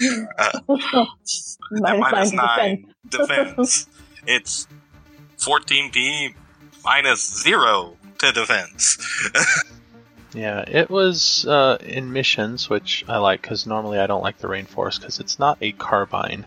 uh, 0.38 0.60
Minus 0.68 1.58
at 1.86 1.98
minus 1.98 2.32
9%. 2.32 2.36
9 2.36 2.94
defense. 3.08 3.88
it's 4.26 4.68
14p 5.38 6.34
minus 6.84 7.42
0 7.42 7.96
to 8.18 8.32
defense. 8.32 8.98
Yeah, 10.34 10.64
it 10.66 10.90
was 10.90 11.46
uh, 11.46 11.78
in 11.80 12.12
missions, 12.12 12.68
which 12.68 13.04
I 13.08 13.18
like 13.18 13.40
because 13.40 13.66
normally 13.66 13.98
I 14.00 14.06
don't 14.08 14.22
like 14.22 14.38
the 14.38 14.48
Rainforest 14.48 15.00
because 15.00 15.20
it's 15.20 15.38
not 15.38 15.58
a 15.60 15.70
carbine. 15.72 16.44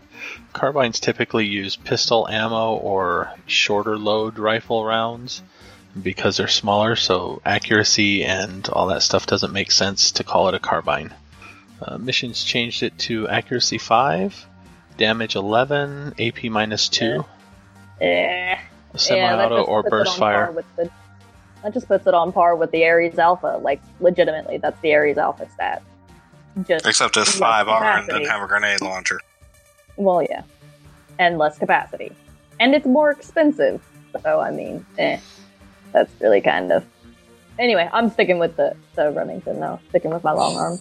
Carbines 0.52 1.00
typically 1.00 1.46
use 1.46 1.78
pistol 1.78 2.28
ammo 2.28 2.76
or 2.76 3.32
shorter 3.46 3.98
load 3.98 4.40
rifle 4.40 4.84
rounds 4.84 5.42
because 6.02 6.38
they're 6.38 6.48
smaller, 6.50 6.96
so 6.96 7.42
accuracy 7.46 8.26
and 8.26 8.68
all 8.70 8.88
that 8.88 9.04
stuff 9.04 9.26
doesn't 9.26 9.54
make 9.54 9.72
sense 9.72 10.12
to 10.12 10.24
call 10.24 10.50
it 10.50 10.54
a 10.54 10.60
carbine. 10.60 11.14
Uh, 11.82 11.98
missions 11.98 12.44
changed 12.44 12.84
it 12.84 12.98
to 12.98 13.28
accuracy 13.30 13.78
5, 13.78 14.46
damage 14.98 15.36
11, 15.36 16.14
AP 16.20 16.46
minus 16.46 16.90
2, 16.90 17.24
Eh. 18.02 18.58
Semi-auto 18.96 19.58
just 19.60 19.70
or 19.70 19.84
burst 19.84 20.18
fire. 20.18 20.52
with 20.52 20.66
the- 20.76 20.90
that 21.64 21.74
just 21.74 21.88
puts 21.88 22.08
it 22.08 22.14
on 22.14 22.32
par 22.32 22.56
with 22.56 22.72
the 22.72 22.86
Ares 22.86 23.18
Alpha. 23.18 23.60
Like, 23.62 23.82
legitimately, 24.00 24.58
that's 24.58 24.80
the 24.82 24.94
Ares 24.94 25.18
Alpha 25.18 25.50
stat. 25.52 25.82
Just 26.68 26.86
Except 26.86 27.18
it's 27.18 27.40
5R 27.40 28.00
and 28.00 28.08
doesn't 28.08 28.26
have 28.26 28.42
a 28.42 28.48
grenade 28.48 28.82
launcher. 28.82 29.20
Well, 29.96 30.24
yeah, 30.24 30.44
and 31.20 31.38
less 31.38 31.58
capacity, 31.58 32.12
and 32.60 32.74
it's 32.74 32.86
more 32.86 33.12
expensive. 33.12 33.82
So, 34.24 34.40
I 34.40 34.52
mean, 34.52 34.86
eh, 34.98 35.20
that's 35.92 36.12
really 36.20 36.42
kind 36.42 36.72
of. 36.72 36.86
Anyway, 37.60 37.90
I'm 37.92 38.10
sticking 38.10 38.40
with 38.40 38.56
the 38.56 38.76
the 38.96 39.12
Remington 39.12 39.60
now. 39.60 39.80
Sticking 39.90 40.12
with 40.12 40.24
my 40.24 40.32
long 40.32 40.56
arm. 40.56 40.80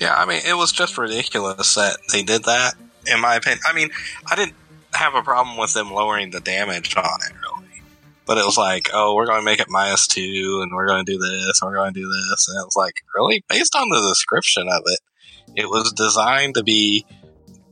Yeah, 0.00 0.14
I 0.14 0.26
mean, 0.26 0.42
it 0.46 0.56
was 0.56 0.72
just 0.72 0.98
ridiculous 0.98 1.74
that 1.74 1.96
they 2.12 2.22
did 2.22 2.44
that, 2.44 2.74
in 3.06 3.20
my 3.20 3.36
opinion. 3.36 3.60
I 3.66 3.72
mean, 3.72 3.90
I 4.30 4.34
didn't 4.34 4.56
have 4.92 5.14
a 5.14 5.22
problem 5.22 5.56
with 5.56 5.72
them 5.72 5.92
lowering 5.92 6.30
the 6.30 6.40
damage 6.40 6.96
on 6.96 7.04
it. 7.04 7.32
But 8.26 8.38
it 8.38 8.44
was 8.44 8.56
like, 8.56 8.90
oh, 8.92 9.14
we're 9.14 9.26
going 9.26 9.40
to 9.40 9.44
make 9.44 9.60
it 9.60 9.68
minus 9.68 10.06
two, 10.06 10.60
and 10.62 10.72
we're 10.72 10.86
going 10.86 11.04
to 11.04 11.12
do 11.12 11.18
this, 11.18 11.60
and 11.60 11.70
we're 11.70 11.76
going 11.76 11.92
to 11.92 12.00
do 12.00 12.08
this. 12.08 12.48
And 12.48 12.58
it 12.58 12.64
was 12.64 12.76
like, 12.76 12.94
really? 13.14 13.44
Based 13.48 13.74
on 13.76 13.88
the 13.88 14.08
description 14.08 14.66
of 14.68 14.82
it, 14.86 15.00
it 15.56 15.66
was 15.66 15.92
designed 15.92 16.54
to 16.54 16.62
be 16.62 17.04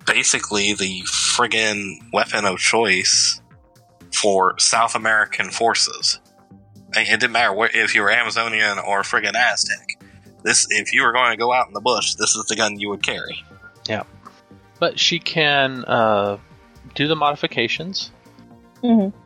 basically 0.06 0.74
the 0.74 1.02
friggin' 1.02 1.94
weapon 2.12 2.44
of 2.44 2.58
choice 2.58 3.40
for 4.12 4.58
South 4.58 4.94
American 4.94 5.50
forces. 5.50 6.20
And 6.94 7.08
It 7.08 7.20
didn't 7.20 7.32
matter 7.32 7.54
where, 7.54 7.70
if 7.72 7.94
you 7.94 8.02
were 8.02 8.10
Amazonian 8.10 8.78
or 8.78 9.02
friggin' 9.02 9.34
Aztec 9.34 10.02
this 10.42 10.66
if 10.70 10.92
you 10.92 11.02
were 11.02 11.12
going 11.12 11.30
to 11.30 11.36
go 11.36 11.52
out 11.52 11.68
in 11.68 11.74
the 11.74 11.80
bush, 11.80 12.14
this 12.14 12.34
is 12.34 12.44
the 12.48 12.56
gun 12.56 12.78
you 12.78 12.88
would 12.90 13.02
carry. 13.02 13.44
Yeah, 13.88 14.04
but 14.78 14.98
she 14.98 15.18
can 15.18 15.84
uh, 15.84 16.38
do 16.94 17.08
the 17.08 17.16
modifications. 17.16 18.10
Mm-hmm. 18.82 19.16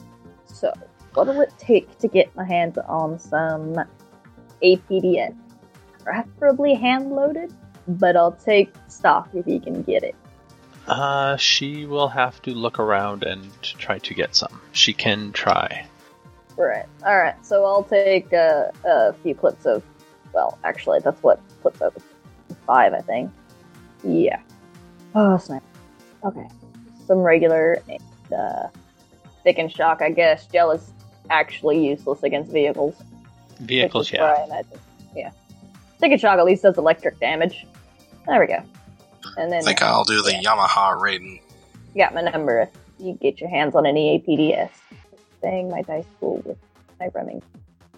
What 1.16 1.26
will 1.26 1.40
it 1.40 1.54
take 1.58 1.98
to 1.98 2.08
get 2.08 2.34
my 2.36 2.44
hands 2.44 2.78
on 2.78 3.18
some 3.18 3.74
APDS? 4.62 5.34
preferably 6.06 6.74
hand 6.74 7.10
loaded, 7.10 7.52
but 7.88 8.16
I'll 8.16 8.32
take 8.32 8.72
stock 8.86 9.28
if 9.34 9.46
you 9.46 9.58
can 9.58 9.82
get 9.82 10.04
it. 10.04 10.14
Uh, 10.86 11.36
she 11.36 11.84
will 11.84 12.06
have 12.06 12.40
to 12.42 12.52
look 12.52 12.78
around 12.78 13.24
and 13.24 13.50
try 13.60 13.98
to 13.98 14.14
get 14.14 14.36
some. 14.36 14.60
She 14.70 14.92
can 14.92 15.32
try. 15.32 15.84
Right. 16.56 16.86
All 17.04 17.18
right. 17.18 17.34
So 17.44 17.64
I'll 17.64 17.82
take 17.82 18.32
uh, 18.32 18.70
a 18.84 19.12
few 19.14 19.34
clips 19.34 19.66
of. 19.66 19.82
Well, 20.32 20.58
actually, 20.64 21.00
that's 21.00 21.20
what 21.22 21.40
clips 21.62 21.80
of 21.80 21.96
five, 22.66 22.92
I 22.92 23.00
think. 23.00 23.32
Yeah. 24.04 24.40
Oh 25.14 25.38
snap. 25.38 25.64
Okay. 26.24 26.46
Some 27.06 27.18
regular 27.18 27.82
and 27.88 28.32
uh, 28.32 28.68
stick 29.40 29.58
and 29.58 29.72
shock. 29.72 30.02
I 30.02 30.10
guess 30.10 30.46
is 30.52 30.92
actually 31.30 31.86
useless 31.86 32.22
against 32.22 32.52
vehicles. 32.52 33.02
Vehicles, 33.60 34.12
yeah. 34.12 34.34
fine, 34.34 34.52
I 34.52 34.62
think. 34.62 34.80
Yeah. 35.14 35.30
Stick 35.98 36.12
and 36.12 36.20
shock 36.20 36.38
at 36.38 36.44
least 36.44 36.62
does 36.62 36.76
electric 36.76 37.18
damage. 37.20 37.66
There 38.26 38.40
we 38.40 38.46
go. 38.46 38.62
And 39.36 39.50
then 39.50 39.58
I 39.58 39.62
then 39.62 39.62
think 39.62 39.82
I'll 39.82 40.04
do 40.04 40.22
the 40.22 40.32
Yamaha 40.32 40.98
Raiden. 41.00 41.40
you 41.94 42.02
got 42.02 42.14
my 42.14 42.22
number 42.22 42.60
if 42.60 42.70
you 42.98 43.14
get 43.14 43.40
your 43.40 43.50
hands 43.50 43.74
on 43.74 43.86
any 43.86 44.18
APDS. 44.18 44.70
Saying 45.42 45.70
my 45.70 45.82
dice 45.82 46.06
pool 46.18 46.42
with 46.44 46.58
my 46.98 47.08
Remington 47.14 47.42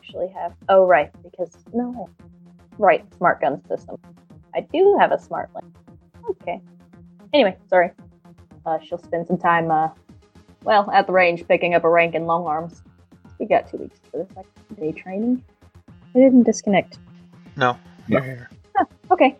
actually 0.09 0.29
have. 0.29 0.55
Oh, 0.69 0.87
right, 0.87 1.11
because 1.23 1.57
no. 1.73 2.09
Right, 2.79 3.05
smart 3.17 3.41
gun 3.41 3.63
system. 3.67 3.97
I 4.55 4.61
do 4.61 4.97
have 5.01 5.13
a 5.13 5.19
smart 5.19 5.51
link. 5.55 5.75
Okay. 6.31 6.61
Anyway, 7.33 7.57
sorry. 7.69 7.91
Uh, 8.65 8.79
she'll 8.81 8.99
spend 8.99 9.27
some 9.27 9.39
time, 9.39 9.71
uh, 9.71 9.89
well, 10.63 10.91
at 10.91 11.07
the 11.07 11.13
range 11.13 11.47
picking 11.49 11.75
up 11.75 11.85
a 11.85 11.89
rank 11.89 12.15
in 12.15 12.27
long 12.27 12.47
arms. 12.47 12.83
We 13.39 13.47
got 13.47 13.71
two 13.71 13.79
weeks 13.79 13.99
for 14.11 14.19
this 14.19 14.37
like, 14.37 14.47
day 14.79 14.93
training. 14.93 15.43
I 16.15 16.19
didn't 16.19 16.45
disconnect. 16.45 16.99
No, 17.57 17.77
you're 18.07 18.23
here. 18.23 18.51
Okay. 19.11 19.37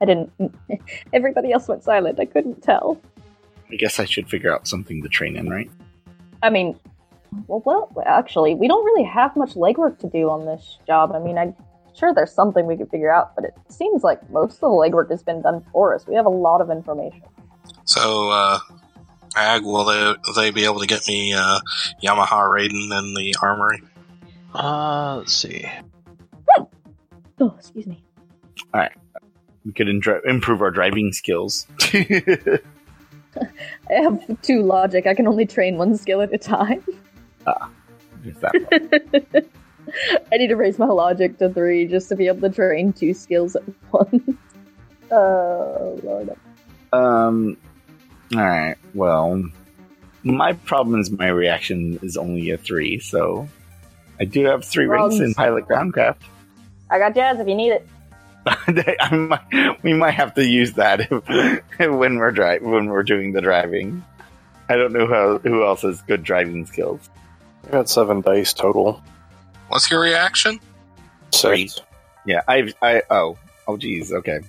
I 0.00 0.04
didn't. 0.04 0.32
Everybody 1.12 1.52
else 1.52 1.68
went 1.68 1.84
silent. 1.84 2.18
I 2.18 2.24
couldn't 2.24 2.62
tell. 2.62 3.00
I 3.70 3.76
guess 3.76 4.00
I 4.00 4.04
should 4.04 4.28
figure 4.28 4.52
out 4.52 4.66
something 4.66 5.02
to 5.02 5.08
train 5.08 5.36
in, 5.36 5.48
right? 5.48 5.70
I 6.42 6.50
mean, 6.50 6.78
well, 7.46 7.62
well, 7.64 8.04
actually, 8.06 8.54
we 8.54 8.66
don't 8.66 8.84
really 8.84 9.04
have 9.04 9.36
much 9.36 9.54
legwork 9.54 9.98
to 10.00 10.08
do 10.08 10.30
on 10.30 10.46
this 10.46 10.78
job. 10.86 11.12
I 11.12 11.18
mean, 11.18 11.38
I'm 11.38 11.54
sure 11.94 12.14
there's 12.14 12.32
something 12.32 12.66
we 12.66 12.76
could 12.76 12.90
figure 12.90 13.12
out, 13.12 13.34
but 13.36 13.44
it 13.44 13.54
seems 13.68 14.02
like 14.02 14.28
most 14.30 14.54
of 14.54 14.60
the 14.60 14.68
legwork 14.68 15.10
has 15.10 15.22
been 15.22 15.42
done 15.42 15.64
for 15.72 15.94
us. 15.94 16.06
We 16.06 16.14
have 16.14 16.26
a 16.26 16.30
lot 16.30 16.60
of 16.60 16.70
information. 16.70 17.22
So, 17.84 18.30
uh, 18.30 18.58
Ag, 19.40 19.64
will 19.64 19.84
they, 19.84 20.14
they 20.36 20.50
be 20.50 20.64
able 20.64 20.80
to 20.80 20.86
get 20.86 21.06
me 21.08 21.32
uh, 21.32 21.60
Yamaha 22.02 22.48
Raiden 22.48 22.96
in 22.98 23.14
the 23.14 23.34
armory? 23.42 23.82
Uh, 24.54 25.16
let's 25.18 25.32
see. 25.32 25.66
Oh, 27.38 27.54
excuse 27.58 27.86
me. 27.86 28.02
All 28.74 28.80
right. 28.80 28.92
We 29.64 29.72
could 29.72 29.86
indri- 29.86 30.24
improve 30.26 30.62
our 30.62 30.70
driving 30.70 31.12
skills. 31.12 31.66
I 31.80 32.60
have 33.88 34.42
two 34.42 34.62
logic. 34.62 35.06
I 35.06 35.14
can 35.14 35.26
only 35.26 35.46
train 35.46 35.76
one 35.76 35.96
skill 35.96 36.20
at 36.20 36.32
a 36.34 36.38
time. 36.38 36.84
Just 38.24 38.40
that. 38.40 39.46
I 40.32 40.36
need 40.36 40.48
to 40.48 40.56
raise 40.56 40.78
my 40.78 40.86
logic 40.86 41.38
to 41.38 41.48
three 41.48 41.86
just 41.86 42.08
to 42.10 42.16
be 42.16 42.26
able 42.28 42.48
to 42.48 42.54
train 42.54 42.92
two 42.92 43.14
skills 43.14 43.56
at 43.56 43.62
once. 43.92 44.36
Oh, 45.12 45.98
Lord. 46.04 46.30
Um. 46.92 47.56
All 48.34 48.40
right. 48.40 48.76
Well, 48.94 49.44
my 50.22 50.52
problem 50.52 51.00
is 51.00 51.10
my 51.10 51.28
reaction 51.28 51.98
is 52.02 52.16
only 52.16 52.50
a 52.50 52.58
three, 52.58 52.98
so 53.00 53.48
I 54.20 54.24
do 54.24 54.44
have 54.44 54.64
three 54.64 54.86
rings 54.86 55.18
in 55.18 55.34
pilot 55.34 55.66
groundcraft. 55.66 56.16
I 56.90 56.98
got 56.98 57.14
jazz 57.14 57.40
if 57.40 57.48
you 57.48 57.54
need 57.54 57.70
it. 57.70 57.88
I 58.46 59.14
might, 59.14 59.82
we 59.82 59.92
might 59.92 60.12
have 60.12 60.34
to 60.34 60.44
use 60.46 60.72
that 60.74 61.00
if, 61.10 61.78
when 61.78 62.16
we're 62.16 62.30
dri- 62.30 62.60
when 62.60 62.86
we're 62.86 63.02
doing 63.02 63.32
the 63.32 63.40
driving. 63.40 64.04
I 64.68 64.76
don't 64.76 64.92
know 64.92 65.06
how 65.06 65.38
who 65.38 65.64
else 65.64 65.82
has 65.82 66.00
good 66.02 66.22
driving 66.22 66.64
skills. 66.66 67.10
I 67.66 67.72
got 67.72 67.88
seven 67.88 68.20
dice 68.20 68.52
total. 68.52 69.02
What's 69.68 69.90
your 69.90 70.00
reaction? 70.00 70.60
Six. 71.32 71.80
Yeah, 72.26 72.42
I've 72.46 72.74
I 72.82 73.02
oh 73.10 73.36
oh 73.66 73.76
geez 73.76 74.12
okay. 74.12 74.40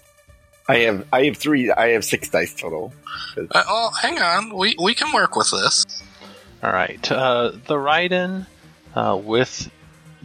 I 0.72 0.78
have 0.80 1.08
I 1.12 1.26
have 1.26 1.38
three 1.38 1.72
I 1.72 1.90
have 1.90 2.06
six 2.06 2.30
dice 2.30 2.54
total. 2.54 2.94
Uh, 3.38 3.64
oh, 3.68 3.92
hang 4.02 4.20
on. 4.20 4.56
We, 4.56 4.76
we 4.82 4.94
can 4.94 5.14
work 5.14 5.36
with 5.36 5.52
this. 5.52 5.86
All 6.64 6.72
right. 6.72 7.12
Uh, 7.12 7.52
the 7.68 7.76
Raiden 7.76 8.46
uh, 8.96 9.20
with 9.22 9.70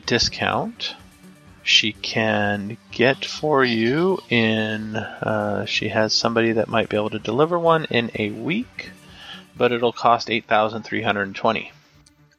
discount, 0.06 0.94
she 1.62 1.92
can 1.92 2.76
get 2.90 3.24
for 3.24 3.64
you 3.64 4.18
in. 4.28 4.96
Uh, 4.96 5.66
she 5.66 5.88
has 5.88 6.12
somebody 6.12 6.52
that 6.52 6.68
might 6.68 6.88
be 6.88 6.96
able 6.96 7.10
to 7.10 7.18
deliver 7.18 7.58
one 7.58 7.86
in 7.86 8.10
a 8.14 8.30
week, 8.30 8.90
but 9.56 9.72
it'll 9.72 9.92
cost 9.92 10.30
eight 10.30 10.46
thousand 10.46 10.82
three 10.82 11.02
hundred 11.02 11.22
and 11.22 11.36
twenty. 11.36 11.72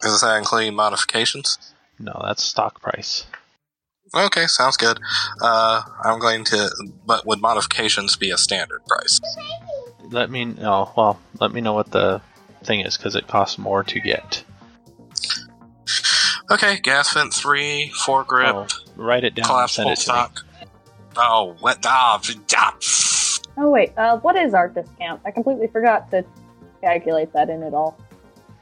Does 0.01 0.21
that 0.21 0.37
include 0.37 0.73
modifications? 0.73 1.57
No, 1.99 2.21
that's 2.23 2.43
stock 2.43 2.81
price. 2.81 3.25
Okay, 4.15 4.47
sounds 4.47 4.77
good. 4.77 4.99
Uh, 5.41 5.81
I'm 6.03 6.19
going 6.19 6.43
to, 6.45 6.69
but 7.05 7.25
would 7.25 7.41
modifications 7.41 8.15
be 8.15 8.31
a 8.31 8.37
standard 8.37 8.81
price? 8.87 9.19
Let 10.09 10.29
me 10.29 10.45
know. 10.45 10.91
Well, 10.95 11.19
let 11.39 11.51
me 11.51 11.61
know 11.61 11.73
what 11.73 11.91
the 11.91 12.21
thing 12.63 12.79
is 12.81 12.97
because 12.97 13.15
it 13.15 13.27
costs 13.27 13.57
more 13.57 13.83
to 13.83 13.99
get. 13.99 14.43
Okay, 16.49 16.79
gas 16.79 17.13
vent 17.13 17.33
three, 17.33 17.91
four 18.05 18.23
grip, 18.23 18.55
Oh, 18.55 18.67
write 18.95 19.25
it 19.25 19.35
down 19.35 19.51
and 19.51 19.69
send 19.69 19.89
it 19.89 19.97
to 19.99 20.13
me. 20.13 20.67
Oh, 21.17 21.55
what? 21.59 21.79
Ah, 21.85 22.21
ah, 22.55 22.77
Oh, 23.57 23.69
wait. 23.69 23.97
Uh, 23.97 24.17
what 24.19 24.35
is 24.35 24.53
our 24.53 24.69
discount? 24.69 25.21
I 25.25 25.31
completely 25.31 25.67
forgot 25.67 26.09
to 26.11 26.23
calculate 26.81 27.33
that 27.33 27.49
in 27.49 27.63
at 27.63 27.73
all. 27.73 27.97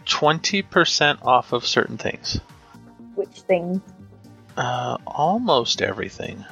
Twenty 0.06 0.62
percent 0.62 1.20
off 1.22 1.52
of 1.54 1.66
certain 1.66 1.98
things. 1.98 2.40
Which 3.16 3.42
things? 3.42 3.82
Uh, 4.58 4.98
almost 5.06 5.82
everything. 5.82 6.46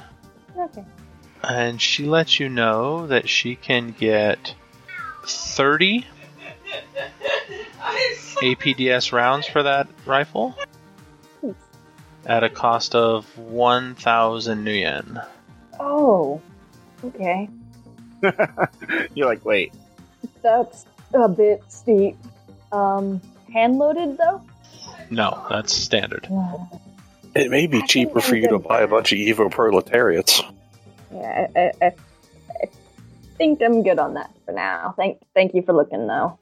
Okay. 0.56 0.84
and 1.42 1.80
she 1.80 2.06
lets 2.06 2.38
you 2.38 2.48
know 2.48 3.06
that 3.08 3.28
she 3.28 3.56
can 3.56 3.90
get 3.90 4.54
30 5.24 6.06
APDS 8.36 9.12
rounds 9.12 9.46
for 9.46 9.62
that 9.62 9.88
rifle 10.06 10.54
at 12.26 12.44
a 12.44 12.48
cost 12.48 12.94
of 12.94 13.26
1,000 13.36 14.64
nuyen. 14.64 15.26
Oh, 15.80 16.40
okay. 17.04 17.48
You're 19.14 19.26
like 19.26 19.44
wait 19.44 19.74
That's 20.42 20.86
a 21.12 21.28
bit 21.28 21.62
steep. 21.68 22.16
Um, 22.72 23.20
hand 23.52 23.76
loaded 23.78 24.16
though? 24.16 24.42
No, 25.10 25.46
that's 25.50 25.72
standard. 25.72 26.26
It 27.34 27.50
may 27.50 27.66
be 27.66 27.78
I 27.78 27.86
cheaper 27.86 28.20
for 28.20 28.36
you 28.36 28.48
to 28.48 28.58
buy 28.58 28.82
a 28.82 28.88
bunch 28.88 29.12
of 29.12 29.18
Evo 29.18 29.50
proletariats. 29.50 30.42
Yeah, 31.12 31.48
I, 31.56 31.60
I, 31.60 31.72
I, 31.82 31.92
I 32.62 32.68
think 33.36 33.60
I'm 33.62 33.82
good 33.82 33.98
on 33.98 34.14
that 34.14 34.30
for 34.44 34.52
now. 34.52 34.94
Thank, 34.96 35.20
thank 35.34 35.54
you 35.54 35.62
for 35.62 35.72
looking 35.72 36.06
though. 36.06 36.38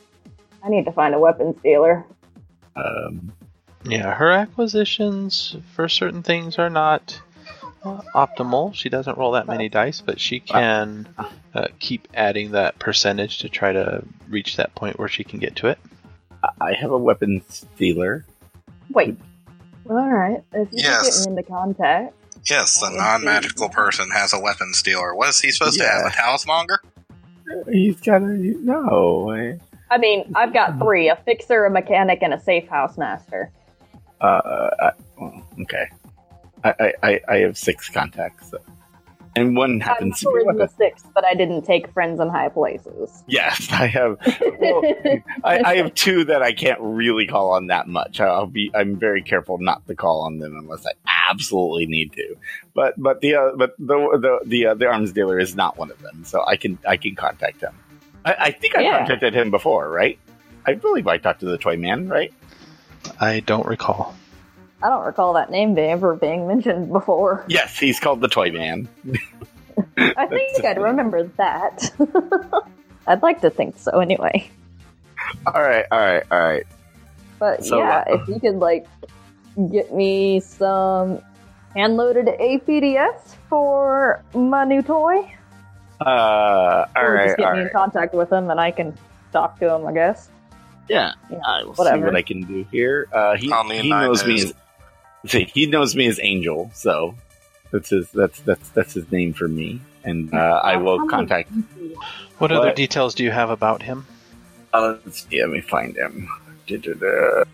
I 0.62 0.68
need 0.68 0.84
to 0.84 0.92
find 0.92 1.14
a 1.14 1.18
weapons 1.18 1.56
dealer. 1.62 2.04
um 2.76 3.32
Yeah, 3.84 4.14
her 4.14 4.30
acquisitions 4.30 5.56
for 5.74 5.88
certain 5.88 6.22
things 6.22 6.58
are 6.58 6.70
not 6.70 7.20
uh, 7.84 8.00
optimal. 8.14 8.74
She 8.74 8.88
doesn't 8.88 9.18
roll 9.18 9.32
that 9.32 9.46
many 9.46 9.68
dice, 9.68 10.00
but 10.00 10.20
she 10.20 10.40
can 10.40 11.08
uh, 11.54 11.68
keep 11.78 12.06
adding 12.14 12.52
that 12.52 12.78
percentage 12.78 13.38
to 13.38 13.48
try 13.48 13.72
to 13.72 14.04
reach 14.28 14.56
that 14.56 14.74
point 14.74 14.98
where 14.98 15.08
she 15.08 15.24
can 15.24 15.40
get 15.40 15.56
to 15.56 15.68
it. 15.68 15.78
I 16.60 16.74
have 16.74 16.90
a 16.90 16.98
weapons 16.98 17.66
dealer. 17.76 18.24
Wait. 18.90 19.16
All 19.90 20.08
right. 20.08 20.42
If 20.52 20.68
you 20.72 20.78
Yes. 20.78 21.24
get 21.26 21.30
me 21.34 21.38
into 21.40 21.50
contact. 21.50 22.14
yes, 22.48 22.80
the 22.80 22.86
Oh, 22.86 22.96
non-magical 22.96 23.68
person 23.68 24.10
has 24.10 24.32
a 24.32 24.38
weapon 24.40 24.74
stealer. 24.74 25.14
What 25.14 25.28
is 25.28 25.40
he 25.40 25.50
supposed 25.52 25.78
to 25.78 25.86
have? 25.86 26.06
A 26.06 26.10
talismonger? 26.10 26.78
He's 27.70 28.00
got 28.00 28.22
a 28.22 28.26
no. 28.26 29.30
I- 29.30 29.58
I 29.90 29.98
mean, 29.98 30.32
I've 30.34 30.52
got 30.54 30.78
three: 30.78 31.08
a 31.10 31.16
fixer, 31.16 31.66
a 31.66 31.70
mechanic, 31.70 32.20
and 32.22 32.32
a 32.32 32.40
safe 32.40 32.66
house 32.68 32.96
master. 32.96 33.50
Uh, 34.20 34.70
I, 34.80 34.90
okay. 35.62 35.86
I, 36.64 36.74
I- 36.80 36.94
I 37.02 37.20
I 37.28 37.36
have 37.38 37.58
six 37.58 37.88
contacts, 37.90 38.50
so. 38.50 38.58
And 39.34 39.56
one 39.56 39.72
I'm 39.72 39.80
happens 39.80 40.20
to 40.20 40.26
be 40.26 40.40
a 40.40 40.52
the 40.52 40.58
weapon. 40.58 40.76
six, 40.76 41.02
but 41.14 41.24
I 41.24 41.34
didn't 41.34 41.62
take 41.62 41.92
friends 41.92 42.20
in 42.20 42.28
high 42.28 42.48
places. 42.48 43.22
Yes, 43.26 43.68
I 43.72 43.86
have. 43.86 44.18
Well, 44.58 44.82
I, 45.44 45.60
I 45.64 45.76
have 45.76 45.94
two 45.94 46.24
that 46.24 46.42
I 46.42 46.52
can't 46.52 46.78
really 46.80 47.26
call 47.26 47.52
on 47.52 47.68
that 47.68 47.88
much. 47.88 48.20
I'll 48.20 48.46
be. 48.46 48.70
I'm 48.74 48.96
very 48.96 49.22
careful 49.22 49.58
not 49.58 49.86
to 49.86 49.94
call 49.94 50.22
on 50.22 50.38
them 50.38 50.54
unless 50.56 50.84
I 50.86 50.92
absolutely 51.30 51.86
need 51.86 52.12
to. 52.14 52.36
But 52.74 52.94
but 53.00 53.20
the 53.20 53.36
uh, 53.36 53.50
but 53.56 53.74
the 53.78 53.96
the 54.20 54.40
the, 54.46 54.66
uh, 54.66 54.74
the 54.74 54.86
arms 54.86 55.12
dealer 55.12 55.38
is 55.38 55.54
not 55.56 55.78
one 55.78 55.90
of 55.90 56.00
them, 56.00 56.24
so 56.24 56.44
I 56.46 56.56
can 56.56 56.78
I 56.86 56.96
can 56.96 57.14
contact 57.14 57.60
him. 57.60 57.74
I, 58.24 58.34
I 58.38 58.50
think 58.52 58.76
I 58.76 58.82
Yeah. 58.82 58.98
contacted 58.98 59.34
him 59.34 59.50
before, 59.50 59.88
right? 59.88 60.18
I 60.66 60.74
believe 60.74 61.06
I 61.08 61.18
talked 61.18 61.40
to 61.40 61.46
the 61.46 61.58
toy 61.58 61.76
man, 61.76 62.08
right? 62.08 62.32
I 63.18 63.40
don't 63.40 63.66
recall. 63.66 64.14
I 64.82 64.88
don't 64.88 65.04
recall 65.04 65.32
that 65.34 65.50
name 65.50 65.74
being 65.74 65.90
ever 65.90 66.14
being 66.16 66.46
mentioned 66.48 66.92
before. 66.92 67.44
Yes, 67.48 67.78
he's 67.78 68.00
called 68.00 68.20
the 68.20 68.28
Toy 68.28 68.50
Man. 68.50 68.88
I 69.96 70.26
think 70.26 70.64
I'd 70.64 70.78
remember 70.80 71.24
that. 71.38 71.90
I'd 73.06 73.22
like 73.22 73.40
to 73.42 73.50
think 73.50 73.78
so 73.78 74.00
anyway. 74.00 74.50
All 75.46 75.62
right, 75.62 75.84
all 75.90 76.00
right, 76.00 76.22
all 76.30 76.40
right. 76.42 76.66
But 77.38 77.64
So, 77.64 77.78
yeah, 77.78 78.04
uh, 78.08 78.14
if 78.22 78.28
you 78.28 78.40
could 78.40 78.56
like 78.56 78.86
get 79.70 79.92
me 79.94 80.40
some 80.40 81.20
hand 81.74 81.96
loaded 81.96 82.26
APDS 82.26 83.36
for 83.48 84.22
my 84.34 84.64
new 84.64 84.82
toy, 84.82 85.32
Uh, 86.04 86.86
all 86.96 87.02
or 87.04 87.14
right, 87.14 87.26
just 87.26 87.36
get 87.38 87.46
all 87.48 87.54
me 87.54 87.62
in 87.62 87.70
contact 87.70 88.14
with 88.14 88.32
him 88.32 88.50
and 88.50 88.60
I 88.60 88.70
can 88.72 88.96
talk 89.32 89.58
to 89.60 89.72
him. 89.74 89.86
I 89.86 89.92
guess. 89.92 90.28
Yeah, 90.88 91.12
Yeah, 91.30 91.38
I 91.46 91.62
will 91.64 91.74
see 91.74 91.78
whatever. 91.82 92.06
what 92.06 92.16
I 92.16 92.22
can 92.22 92.42
do 92.42 92.66
here. 92.70 93.08
Uh, 93.12 93.36
he 93.36 93.50
I'll 93.52 93.68
he 93.68 93.88
knows 93.88 94.24
me 94.26 94.34
as 94.34 94.42
see, 94.48 94.54
he 95.24 95.66
knows 95.66 95.94
me 95.94 96.06
as 96.06 96.18
Angel, 96.22 96.70
so 96.74 97.14
that's 97.70 97.90
his 97.90 98.10
that's 98.10 98.40
that's 98.40 98.68
that's 98.70 98.94
his 98.94 99.10
name 99.10 99.32
for 99.32 99.48
me, 99.48 99.80
and 100.04 100.32
uh, 100.34 100.60
I 100.62 100.76
will 100.76 101.08
contact. 101.08 101.50
Him. 101.50 101.66
What, 102.38 102.52
other 102.52 102.72
details 102.72 103.14
do 103.14 103.22
you 103.22 103.30
have 103.30 103.50
about 103.50 103.82
him? 103.82 104.06
Uh, 104.72 104.96
let's 105.04 105.26
see, 105.28 105.40
let 105.40 105.50
me 105.50 105.60
find 105.60 105.96
him. 105.96 106.28
Da-da-da. 106.66 107.44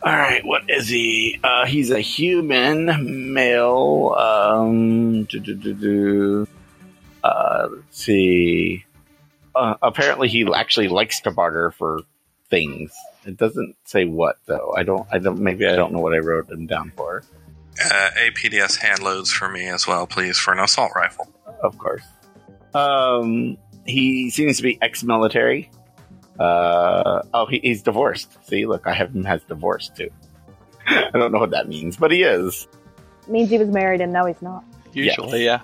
All 0.00 0.16
right, 0.16 0.44
what 0.44 0.62
is 0.68 0.88
he? 0.88 1.40
Uh, 1.42 1.66
he's 1.66 1.90
a 1.90 2.00
human 2.00 3.32
male. 3.32 4.14
Um. 4.16 5.26
Uh, 7.24 7.68
let's 7.70 7.98
see. 7.98 8.84
Uh, 9.54 9.74
apparently, 9.82 10.28
he 10.28 10.46
actually 10.54 10.88
likes 10.88 11.20
to 11.22 11.30
barter 11.30 11.72
for 11.72 12.02
things. 12.48 12.92
It 13.28 13.36
doesn't 13.36 13.76
say 13.84 14.06
what 14.06 14.38
though. 14.46 14.72
I 14.74 14.84
don't. 14.84 15.06
I 15.12 15.18
don't. 15.18 15.38
Maybe 15.40 15.66
I 15.66 15.76
don't 15.76 15.92
know 15.92 15.98
what 15.98 16.14
I 16.14 16.18
wrote 16.18 16.50
him 16.50 16.66
down 16.66 16.92
for. 16.96 17.22
Uh, 17.78 18.08
APDS 18.16 18.78
hand 18.78 19.02
loads 19.02 19.30
for 19.30 19.50
me 19.50 19.68
as 19.68 19.86
well, 19.86 20.06
please, 20.06 20.38
for 20.38 20.52
an 20.52 20.60
assault 20.60 20.92
rifle. 20.96 21.28
Of 21.62 21.76
course. 21.76 22.02
Um, 22.72 23.58
he 23.84 24.30
seems 24.30 24.56
to 24.56 24.62
be 24.62 24.78
ex-military. 24.80 25.70
Uh, 26.40 27.22
oh, 27.34 27.44
he, 27.44 27.60
he's 27.62 27.82
divorced. 27.82 28.42
See, 28.46 28.64
look, 28.64 28.86
I 28.86 28.94
have 28.94 29.14
him 29.14 29.26
as 29.26 29.42
divorced 29.44 29.94
too. 29.94 30.08
I 30.86 31.10
don't 31.12 31.30
know 31.30 31.38
what 31.38 31.50
that 31.50 31.68
means, 31.68 31.98
but 31.98 32.10
he 32.10 32.22
is. 32.22 32.66
means 33.28 33.50
he 33.50 33.58
was 33.58 33.68
married 33.68 34.00
and 34.00 34.10
now 34.10 34.24
he's 34.24 34.40
not. 34.40 34.64
Usually, 34.94 35.44
yeah. 35.44 35.60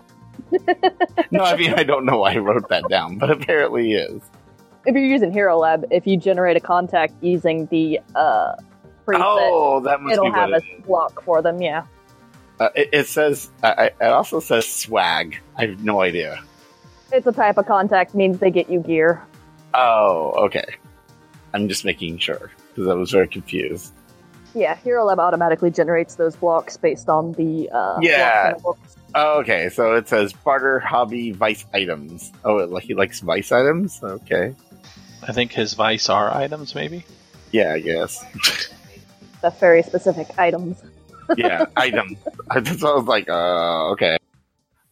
No, 1.31 1.43
I 1.43 1.57
mean 1.57 1.73
I 1.73 1.83
don't 1.85 2.05
know 2.05 2.19
why 2.19 2.35
I 2.35 2.39
wrote 2.39 2.69
that 2.69 2.89
down, 2.91 3.17
but 3.19 3.31
apparently 3.31 3.85
he 3.87 3.95
is. 3.95 4.21
If 4.87 4.95
you're 4.95 5.05
using 5.05 5.33
Hero 5.33 5.57
Lab, 5.59 5.87
if 5.91 6.07
you 6.07 6.17
generate 6.17 6.57
a 6.57 6.61
contact 6.61 7.15
using 7.23 7.67
the 7.67 8.01
uh, 8.15 8.55
preset, 9.07 9.21
Oh, 9.25 9.81
that 9.81 10.01
must 10.01 10.13
it'll 10.15 10.33
have 10.33 10.51
a 10.51 10.57
is. 10.57 10.63
block 10.87 11.23
for 11.23 11.41
them. 11.43 11.61
Yeah. 11.63 11.85
Uh, 12.61 12.69
it, 12.75 12.91
it 12.93 13.07
says. 13.07 13.51
I- 13.63 13.87
it 14.01 14.03
also 14.03 14.41
says 14.41 14.67
swag. 14.69 15.39
I 15.57 15.67
have 15.67 15.83
no 15.83 16.01
idea. 16.03 16.43
It's 17.13 17.27
a 17.27 17.33
type 17.33 17.59
of 17.59 17.67
contact 17.67 18.15
means 18.15 18.39
they 18.39 18.51
get 18.51 18.69
you 18.69 18.81
gear. 18.81 19.23
Oh, 19.73 20.33
okay. 20.47 20.65
I'm 21.53 21.69
just 21.69 21.85
making 21.85 22.19
sure 22.19 22.51
because 22.69 22.89
I 22.89 22.95
was 22.95 23.11
very 23.11 23.29
confused. 23.29 23.93
Yeah, 24.55 24.77
Hero 24.77 25.05
Lab 25.05 25.19
automatically 25.19 25.71
generates 25.71 26.15
those 26.17 26.37
blocks 26.37 26.77
based 26.77 27.09
on 27.09 27.33
the 27.33 27.69
uh, 27.71 27.99
Yeah. 28.01 28.53
blocks 28.53 28.53
in 28.53 28.57
the 28.57 28.63
books. 28.63 28.97
Oh, 29.17 29.39
okay, 29.41 29.69
so 29.69 29.95
it 29.95 30.09
says 30.09 30.33
barter 30.33 30.81
hobby 30.81 31.31
vice 31.33 31.65
items. 31.73 32.33
Oh, 32.45 32.59
it, 32.59 32.71
like 32.71 32.83
he 32.85 32.95
likes 32.95 33.21
vice 33.21 33.53
items. 33.53 34.01
Okay, 34.03 34.55
I 35.27 35.33
think 35.33 35.53
his 35.53 35.75
vice 35.75 36.09
are 36.09 36.31
items, 36.33 36.75
maybe. 36.75 37.05
yeah, 37.53 37.73
I 37.73 37.81
guess. 37.81 38.25
That's 39.41 39.59
very 39.61 39.83
specific 39.83 40.29
items. 40.39 40.83
Yeah, 41.37 41.65
items. 41.77 42.19
I 42.51 42.61
just 42.61 42.85
I 42.85 42.93
was 42.95 43.05
like, 43.07 43.29
uh, 43.29 43.91
okay. 43.93 44.17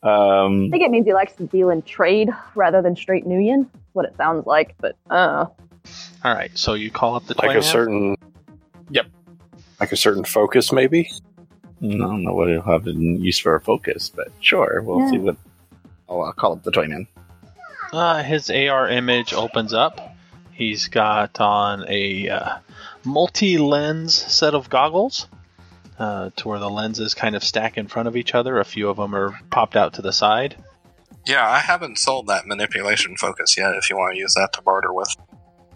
Um, 0.02 0.66
I 0.66 0.70
think 0.70 0.82
it 0.82 0.90
means 0.90 1.06
he 1.06 1.14
likes 1.14 1.32
to 1.34 1.46
deal 1.46 1.70
in 1.70 1.82
trade 1.82 2.28
rather 2.54 2.82
than 2.82 2.96
straight 2.96 3.24
Nuyen. 3.26 3.68
What 3.92 4.04
it 4.06 4.16
sounds 4.16 4.46
like, 4.46 4.74
but 4.80 4.96
uh, 5.10 5.46
All 6.24 6.34
right, 6.34 6.50
so 6.56 6.74
you 6.74 6.90
call 6.90 7.14
up 7.14 7.26
the 7.26 7.34
Like 7.38 7.50
a 7.50 7.54
man? 7.54 7.62
certain. 7.62 8.16
Yep. 8.90 9.06
Like 9.80 9.92
a 9.92 9.96
certain 9.96 10.24
focus, 10.24 10.72
maybe. 10.72 11.10
I 11.82 11.86
don't 11.86 12.22
know 12.24 12.34
what 12.34 12.48
he'll 12.48 12.62
have 12.62 12.86
in 12.86 13.20
use 13.22 13.38
for 13.38 13.54
a 13.56 13.60
focus, 13.60 14.08
but 14.08 14.28
sure, 14.40 14.80
we'll 14.82 15.00
Yeah. 15.00 15.10
see 15.10 15.18
what. 15.18 15.36
Oh, 16.08 16.20
I'll 16.20 16.32
call 16.32 16.52
up 16.52 16.62
the 16.62 16.70
toy 16.70 16.86
man. 16.86 17.06
Uh, 17.92 18.22
his 18.22 18.50
AR 18.50 18.88
image 18.88 19.32
opens 19.34 19.72
up. 19.74 20.11
He's 20.52 20.88
got 20.88 21.40
on 21.40 21.84
a 21.88 22.28
uh, 22.28 22.58
multi-lens 23.04 24.14
set 24.14 24.54
of 24.54 24.68
goggles, 24.68 25.26
uh, 25.98 26.30
to 26.36 26.48
where 26.48 26.58
the 26.58 26.70
lenses 26.70 27.14
kind 27.14 27.34
of 27.34 27.42
stack 27.42 27.78
in 27.78 27.88
front 27.88 28.08
of 28.08 28.16
each 28.16 28.34
other. 28.34 28.58
A 28.58 28.64
few 28.64 28.88
of 28.88 28.96
them 28.96 29.14
are 29.14 29.38
popped 29.50 29.76
out 29.76 29.94
to 29.94 30.02
the 30.02 30.12
side. 30.12 30.56
Yeah, 31.26 31.48
I 31.48 31.58
haven't 31.58 31.98
sold 31.98 32.26
that 32.26 32.46
manipulation 32.46 33.16
focus 33.16 33.56
yet. 33.56 33.74
If 33.76 33.88
you 33.88 33.96
want 33.96 34.14
to 34.14 34.18
use 34.18 34.34
that 34.34 34.52
to 34.54 34.62
barter 34.62 34.92
with, 34.92 35.14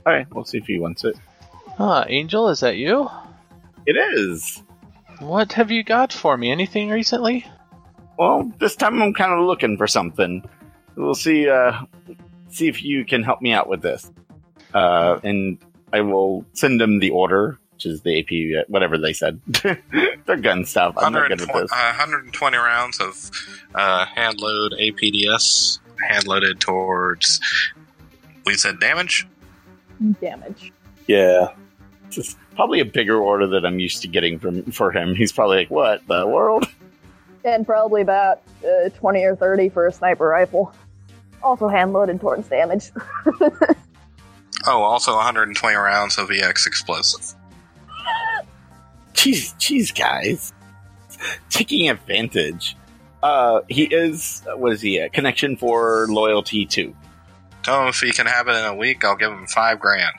All 0.05 0.13
right, 0.13 0.27
we'll 0.35 0.45
see 0.45 0.59
if 0.59 0.67
he 0.67 0.79
wants 0.79 1.05
it. 1.05 1.17
Ah, 1.79 2.05
Angel, 2.09 2.49
is 2.49 2.61
that 2.61 2.77
you? 2.77 3.09
It 3.87 3.97
is. 3.97 4.63
What 5.21 5.53
have 5.53 5.71
you 5.71 5.85
got 5.85 6.13
for 6.13 6.37
me? 6.37 6.51
Anything 6.51 6.91
recently? 6.91 7.47
Well, 8.19 8.51
this 8.59 8.77
time 8.77 9.01
I'm 9.01 9.15
kind 9.15 9.33
of 9.33 9.47
looking 9.47 9.77
for 9.77 9.87
something. 9.87 10.49
We'll 10.97 11.15
see. 11.15 11.49
Uh, 11.49 11.83
see 12.49 12.69
if 12.69 12.83
you 12.83 13.05
can 13.05 13.23
help 13.23 13.41
me 13.43 13.53
out 13.53 13.69
with 13.69 13.83
this. 13.83 14.11
Uh, 14.77 15.19
and 15.25 15.57
I 15.95 16.03
will 16.03 16.45
send 16.53 16.79
them 16.81 16.99
the 16.99 17.09
order, 17.09 17.59
which 17.73 17.87
is 17.87 18.03
the 18.03 18.21
AP, 18.21 18.69
whatever 18.69 18.99
they 18.99 19.15
said. 19.15 19.41
They're 20.27 20.37
gun 20.37 20.67
stuff. 20.67 20.95
I'm 20.99 21.15
not 21.15 21.29
good 21.29 21.41
at 21.41 21.49
120, 21.49 21.63
this. 21.63 21.73
uh, 21.73 21.97
120 21.97 22.57
rounds 22.59 23.01
of 23.01 23.31
uh, 23.75 24.05
hand 24.05 24.39
load 24.39 24.75
APDS, 24.79 25.79
hand 26.07 26.27
loaded 26.27 26.61
towards. 26.61 27.41
We 28.45 28.53
said 28.55 28.79
damage. 28.79 29.27
damage. 30.21 30.73
Yeah. 31.07 31.55
This 32.09 32.19
is 32.19 32.37
probably 32.55 32.81
a 32.81 32.85
bigger 32.85 33.17
order 33.17 33.47
than 33.47 33.65
I'm 33.65 33.79
used 33.81 34.03
to 34.03 34.09
getting 34.09 34.39
from 34.39 34.63
for 34.73 34.93
him. 34.93 35.15
He's 35.15 35.33
probably 35.33 35.57
like, 35.57 35.71
"What 35.71 36.07
the 36.07 36.27
world?" 36.27 36.67
And 37.45 37.65
probably 37.65 38.03
about 38.03 38.43
uh, 38.63 38.91
20 38.91 39.25
or 39.25 39.37
30 39.37 39.71
for 39.71 39.87
a 39.87 39.93
sniper 39.93 40.27
rifle. 40.27 40.75
Also 41.43 41.69
hand 41.69 41.93
loaded 41.93 42.21
towards 42.21 42.49
damage. 42.49 42.91
Oh, 44.67 44.83
also 44.83 45.15
120 45.15 45.77
rounds 45.77 46.19
of 46.19 46.31
EX 46.31 46.67
explosive. 46.67 47.37
Jeez, 49.15 49.55
jeez, 49.59 49.97
guys, 49.97 50.53
taking 51.51 51.89
advantage. 51.89 52.77
Uh, 53.23 53.63
he 53.69 53.85
is. 53.85 54.43
What 54.57 54.73
is 54.73 54.81
he? 54.81 54.99
A 54.99 55.09
connection 55.09 55.57
for 55.57 56.07
loyalty 56.09 56.67
two. 56.67 56.95
Tell 57.63 57.83
him 57.83 57.89
if 57.89 58.01
he 58.01 58.13
can 58.13 58.27
have 58.27 58.47
it 58.49 58.53
in 58.53 58.65
a 58.65 58.75
week, 58.75 59.05
I'll 59.05 59.17
give 59.17 59.33
him 59.33 59.47
five 59.47 59.81
grand. 59.81 60.15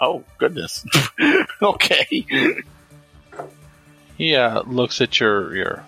Oh 0.00 0.22
goodness. 0.38 0.84
okay. 1.62 2.24
He 4.16 4.34
uh, 4.36 4.62
looks 4.62 5.00
at 5.00 5.18
your 5.18 5.54
your. 5.56 5.84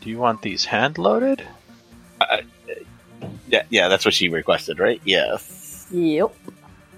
Do 0.00 0.10
you 0.10 0.18
want 0.18 0.42
these 0.42 0.64
hand 0.64 0.98
loaded? 0.98 1.42
Yeah, 3.48 3.62
yeah, 3.70 3.88
that's 3.88 4.04
what 4.04 4.14
she 4.14 4.28
requested, 4.28 4.78
right? 4.78 5.00
Yes. 5.04 5.86
Yep. 5.90 6.34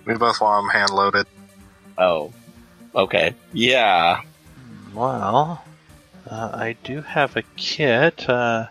We 0.09 0.15
both 0.15 0.41
want 0.41 0.65
them 0.65 0.71
hand 0.71 0.91
loaded. 0.91 1.27
Oh. 1.99 2.33
Okay. 2.95 3.35
Yeah. 3.53 4.23
Well, 4.95 5.63
uh, 6.27 6.51
I 6.55 6.77
do 6.83 7.03
have 7.03 7.37
a 7.37 7.43
kit. 7.57 8.27
Uh, 8.27 8.69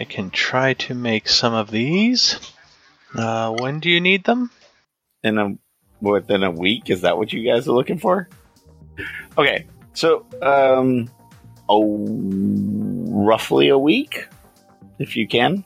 I 0.00 0.02
can 0.02 0.30
try 0.30 0.74
to 0.74 0.92
make 0.92 1.28
some 1.28 1.54
of 1.54 1.70
these. 1.70 2.52
Uh, 3.14 3.54
when 3.60 3.78
do 3.78 3.88
you 3.88 4.00
need 4.00 4.24
them? 4.24 4.50
In 5.22 5.38
a 5.38 5.56
within 6.00 6.42
a 6.42 6.50
week, 6.50 6.90
is 6.90 7.02
that 7.02 7.16
what 7.16 7.32
you 7.32 7.48
guys 7.48 7.68
are 7.68 7.72
looking 7.72 8.00
for? 8.00 8.28
Okay. 9.38 9.66
So, 9.94 10.26
um, 10.42 11.08
oh, 11.68 12.08
roughly 13.08 13.68
a 13.68 13.78
week, 13.78 14.26
if 14.98 15.14
you 15.14 15.28
can. 15.28 15.64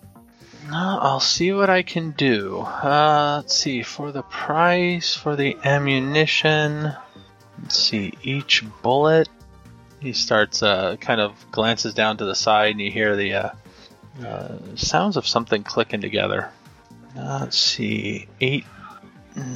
Uh, 0.73 0.99
I'll 1.01 1.21
see 1.21 1.53
what 1.53 1.69
I 1.69 1.83
can 1.83 2.13
do. 2.13 2.61
Uh, 2.61 3.41
let's 3.43 3.57
see, 3.57 3.83
for 3.83 4.13
the 4.13 4.23
price, 4.23 5.17
for 5.17 5.35
the 5.35 5.57
ammunition, 5.65 6.93
let's 7.61 7.77
see, 7.77 8.15
each 8.23 8.63
bullet. 8.81 9.29
He 9.99 10.13
starts, 10.13 10.63
uh, 10.63 10.97
kind 11.01 11.21
of 11.21 11.35
glances 11.51 11.93
down 11.93 12.19
to 12.19 12.25
the 12.25 12.37
side, 12.37 12.71
and 12.71 12.81
you 12.81 12.91
hear 12.91 13.17
the 13.17 13.35
uh, 13.35 13.51
uh, 14.25 14.59
sounds 14.77 15.17
of 15.17 15.27
something 15.27 15.65
clicking 15.65 16.01
together. 16.01 16.51
Uh, 17.19 17.39
let's 17.41 17.59
see, 17.59 18.29
eight, 18.41 18.65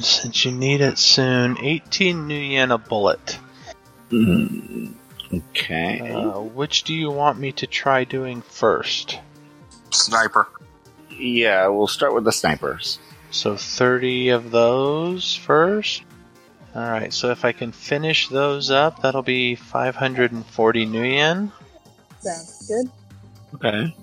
since 0.01 0.43
you 0.43 0.51
need 0.51 0.81
it 0.81 0.97
soon, 0.97 1.57
18 1.59 2.27
nuyen 2.27 2.73
a 2.73 2.77
bullet. 2.77 3.39
Mm, 4.09 4.93
okay. 5.33 6.11
Uh, 6.11 6.41
which 6.41 6.83
do 6.83 6.93
you 6.93 7.09
want 7.09 7.39
me 7.39 7.53
to 7.53 7.67
try 7.67 8.03
doing 8.03 8.41
first? 8.41 9.19
Sniper. 9.91 10.49
Yeah, 11.17 11.67
we'll 11.67 11.87
start 11.87 12.13
with 12.13 12.23
the 12.23 12.31
snipers. 12.31 12.99
So 13.31 13.55
30 13.55 14.29
of 14.29 14.51
those 14.51 15.35
first. 15.35 16.03
All 16.75 16.81
right, 16.81 17.13
so 17.13 17.31
if 17.31 17.45
I 17.45 17.53
can 17.53 17.71
finish 17.71 18.27
those 18.27 18.69
up, 18.69 19.01
that'll 19.01 19.23
be 19.23 19.55
540 19.55 20.85
nuyen. 20.85 21.51
Sounds 22.19 22.67
good. 22.67 22.91
Okay. 23.55 23.95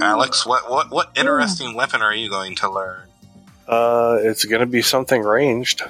Alex, 0.00 0.46
what 0.46 0.70
what 0.70 0.90
what 0.90 1.10
interesting 1.16 1.74
weapon 1.74 2.02
are 2.02 2.14
you 2.14 2.28
going 2.28 2.54
to 2.56 2.70
learn? 2.70 3.08
Uh, 3.68 4.18
it's 4.20 4.44
going 4.44 4.60
to 4.60 4.66
be 4.66 4.82
something 4.82 5.22
ranged. 5.22 5.82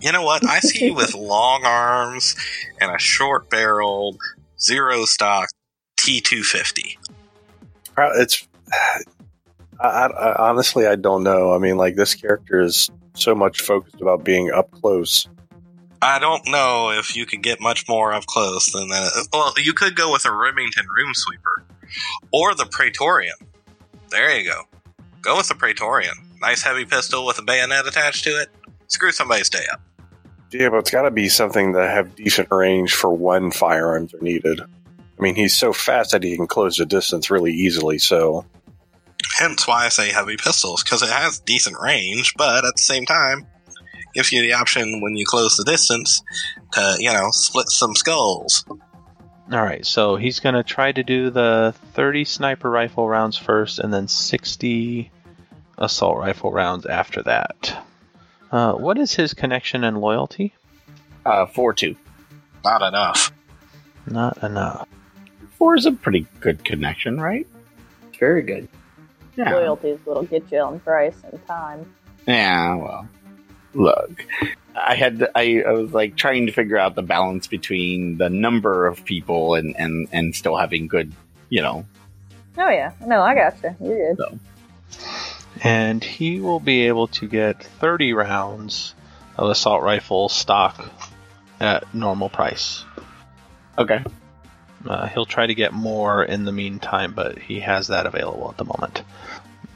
You 0.00 0.12
know 0.12 0.22
what? 0.22 0.46
I 0.46 0.60
see 0.60 0.86
you 0.86 0.94
with 0.94 1.14
long 1.16 1.64
arms 1.64 2.34
and 2.80 2.90
a 2.90 2.98
short 2.98 3.50
barreled 3.50 4.18
zero 4.60 5.04
stock 5.04 5.48
T 5.96 6.20
two 6.20 6.42
fifty. 6.42 6.98
Uh, 7.96 8.10
It's. 8.14 8.46
I, 9.82 10.06
I, 10.06 10.48
honestly, 10.48 10.86
I 10.86 10.96
don't 10.96 11.22
know. 11.24 11.52
I 11.52 11.58
mean, 11.58 11.76
like 11.76 11.96
this 11.96 12.14
character 12.14 12.60
is 12.60 12.90
so 13.14 13.34
much 13.34 13.60
focused 13.60 14.00
about 14.00 14.24
being 14.24 14.50
up 14.50 14.70
close. 14.70 15.28
I 16.00 16.18
don't 16.18 16.46
know 16.48 16.90
if 16.90 17.14
you 17.14 17.26
could 17.26 17.42
get 17.42 17.60
much 17.60 17.88
more 17.88 18.12
up 18.12 18.26
close 18.26 18.72
than 18.72 18.88
that. 18.88 19.28
Well, 19.32 19.54
you 19.58 19.72
could 19.72 19.94
go 19.94 20.12
with 20.12 20.24
a 20.24 20.32
Remington 20.32 20.86
Room 20.96 21.12
Sweeper 21.14 21.64
or 22.32 22.54
the 22.54 22.66
Praetorian. 22.66 23.36
There 24.10 24.36
you 24.36 24.48
go. 24.48 24.62
Go 25.20 25.36
with 25.36 25.48
the 25.48 25.54
Praetorian. 25.54 26.14
Nice 26.40 26.62
heavy 26.62 26.84
pistol 26.84 27.24
with 27.24 27.38
a 27.38 27.42
bayonet 27.42 27.86
attached 27.86 28.24
to 28.24 28.30
it. 28.30 28.48
Screw 28.88 29.12
somebody's 29.12 29.48
day 29.48 29.64
up. 29.72 29.80
Yeah, 30.50 30.68
but 30.68 30.78
it's 30.78 30.90
got 30.90 31.02
to 31.02 31.10
be 31.10 31.28
something 31.28 31.72
that 31.72 31.88
have 31.88 32.14
decent 32.16 32.48
range 32.50 32.92
for 32.92 33.10
when 33.16 33.50
firearms 33.50 34.12
are 34.12 34.20
needed. 34.20 34.60
I 34.60 35.22
mean, 35.22 35.34
he's 35.34 35.56
so 35.56 35.72
fast 35.72 36.10
that 36.10 36.24
he 36.24 36.36
can 36.36 36.46
close 36.46 36.76
the 36.76 36.84
distance 36.84 37.30
really 37.30 37.52
easily. 37.52 37.98
So, 37.98 38.44
Hence 39.38 39.66
why 39.66 39.86
I 39.86 39.88
say 39.88 40.10
heavy 40.10 40.36
pistols, 40.36 40.82
because 40.82 41.02
it 41.02 41.08
has 41.08 41.38
decent 41.40 41.76
range, 41.82 42.34
but 42.36 42.64
at 42.64 42.74
the 42.76 42.82
same 42.82 43.06
time, 43.06 43.46
gives 44.14 44.32
you 44.32 44.42
the 44.42 44.52
option 44.52 45.00
when 45.00 45.16
you 45.16 45.24
close 45.26 45.56
the 45.56 45.64
distance 45.64 46.22
to, 46.72 46.96
you 46.98 47.12
know, 47.12 47.28
split 47.30 47.68
some 47.68 47.94
skulls. 47.94 48.64
All 48.68 49.62
right, 49.62 49.84
so 49.84 50.16
he's 50.16 50.40
going 50.40 50.54
to 50.54 50.62
try 50.62 50.92
to 50.92 51.02
do 51.02 51.30
the 51.30 51.74
30 51.92 52.24
sniper 52.24 52.70
rifle 52.70 53.08
rounds 53.08 53.36
first 53.36 53.78
and 53.78 53.92
then 53.92 54.08
60 54.08 55.10
assault 55.78 56.18
rifle 56.18 56.52
rounds 56.52 56.86
after 56.86 57.22
that. 57.22 57.84
Uh, 58.50 58.74
what 58.74 58.98
is 58.98 59.14
his 59.14 59.34
connection 59.34 59.82
and 59.84 60.00
loyalty? 60.00 60.54
Uh, 61.24 61.46
four 61.46 61.72
two. 61.72 61.96
Not 62.64 62.82
enough. 62.82 63.32
Not 64.06 64.42
enough. 64.42 64.88
Four 65.58 65.76
is 65.76 65.86
a 65.86 65.92
pretty 65.92 66.26
good 66.40 66.64
connection, 66.64 67.20
right? 67.20 67.46
Very 68.18 68.42
good. 68.42 68.68
Yeah. 69.36 69.52
Loyalties 69.52 69.98
will 70.04 70.22
get 70.24 70.50
you 70.52 70.58
on 70.58 70.80
price 70.80 71.16
and 71.30 71.46
time. 71.46 71.94
Yeah. 72.26 72.76
Well, 72.76 73.08
look, 73.74 74.26
I 74.74 74.94
had 74.94 75.20
to, 75.20 75.30
I 75.34 75.62
I 75.66 75.72
was 75.72 75.92
like 75.92 76.16
trying 76.16 76.46
to 76.46 76.52
figure 76.52 76.78
out 76.78 76.94
the 76.94 77.02
balance 77.02 77.46
between 77.46 78.18
the 78.18 78.28
number 78.28 78.86
of 78.86 79.04
people 79.04 79.54
and 79.54 79.74
and 79.76 80.08
and 80.12 80.34
still 80.34 80.56
having 80.56 80.86
good, 80.86 81.12
you 81.48 81.62
know. 81.62 81.84
Oh 82.58 82.68
yeah, 82.68 82.92
no, 83.06 83.22
I 83.22 83.34
gotcha. 83.34 83.76
You're 83.80 84.14
good. 84.14 84.40
And 85.62 86.02
he 86.02 86.40
will 86.40 86.60
be 86.60 86.86
able 86.88 87.06
to 87.08 87.28
get 87.28 87.62
30 87.62 88.12
rounds 88.14 88.94
of 89.36 89.48
assault 89.48 89.82
rifle 89.82 90.28
stock 90.28 90.90
at 91.60 91.94
normal 91.94 92.28
price. 92.28 92.84
Okay. 93.78 94.04
Uh, 94.86 95.06
he'll 95.08 95.26
try 95.26 95.46
to 95.46 95.54
get 95.54 95.72
more 95.72 96.24
in 96.24 96.44
the 96.44 96.52
meantime, 96.52 97.12
but 97.14 97.38
he 97.38 97.60
has 97.60 97.88
that 97.88 98.06
available 98.06 98.50
at 98.50 98.56
the 98.56 98.64
moment. 98.64 99.02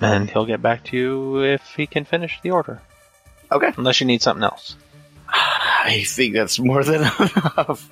And 0.01 0.29
he'll 0.29 0.47
get 0.47 0.61
back 0.61 0.85
to 0.85 0.97
you 0.97 1.43
if 1.43 1.75
he 1.77 1.87
can 1.87 2.05
finish 2.05 2.41
the 2.43 2.51
order. 2.51 2.83
Okay. 3.51 3.73
Unless 3.77 4.01
you 4.01 4.07
need 4.07 4.23
something 4.23 4.45
else. 4.45 4.77
I 5.29 6.05
think 6.07 6.35
that's 6.35 6.59
more 6.59 6.85
than 6.85 7.01
enough. 7.21 7.91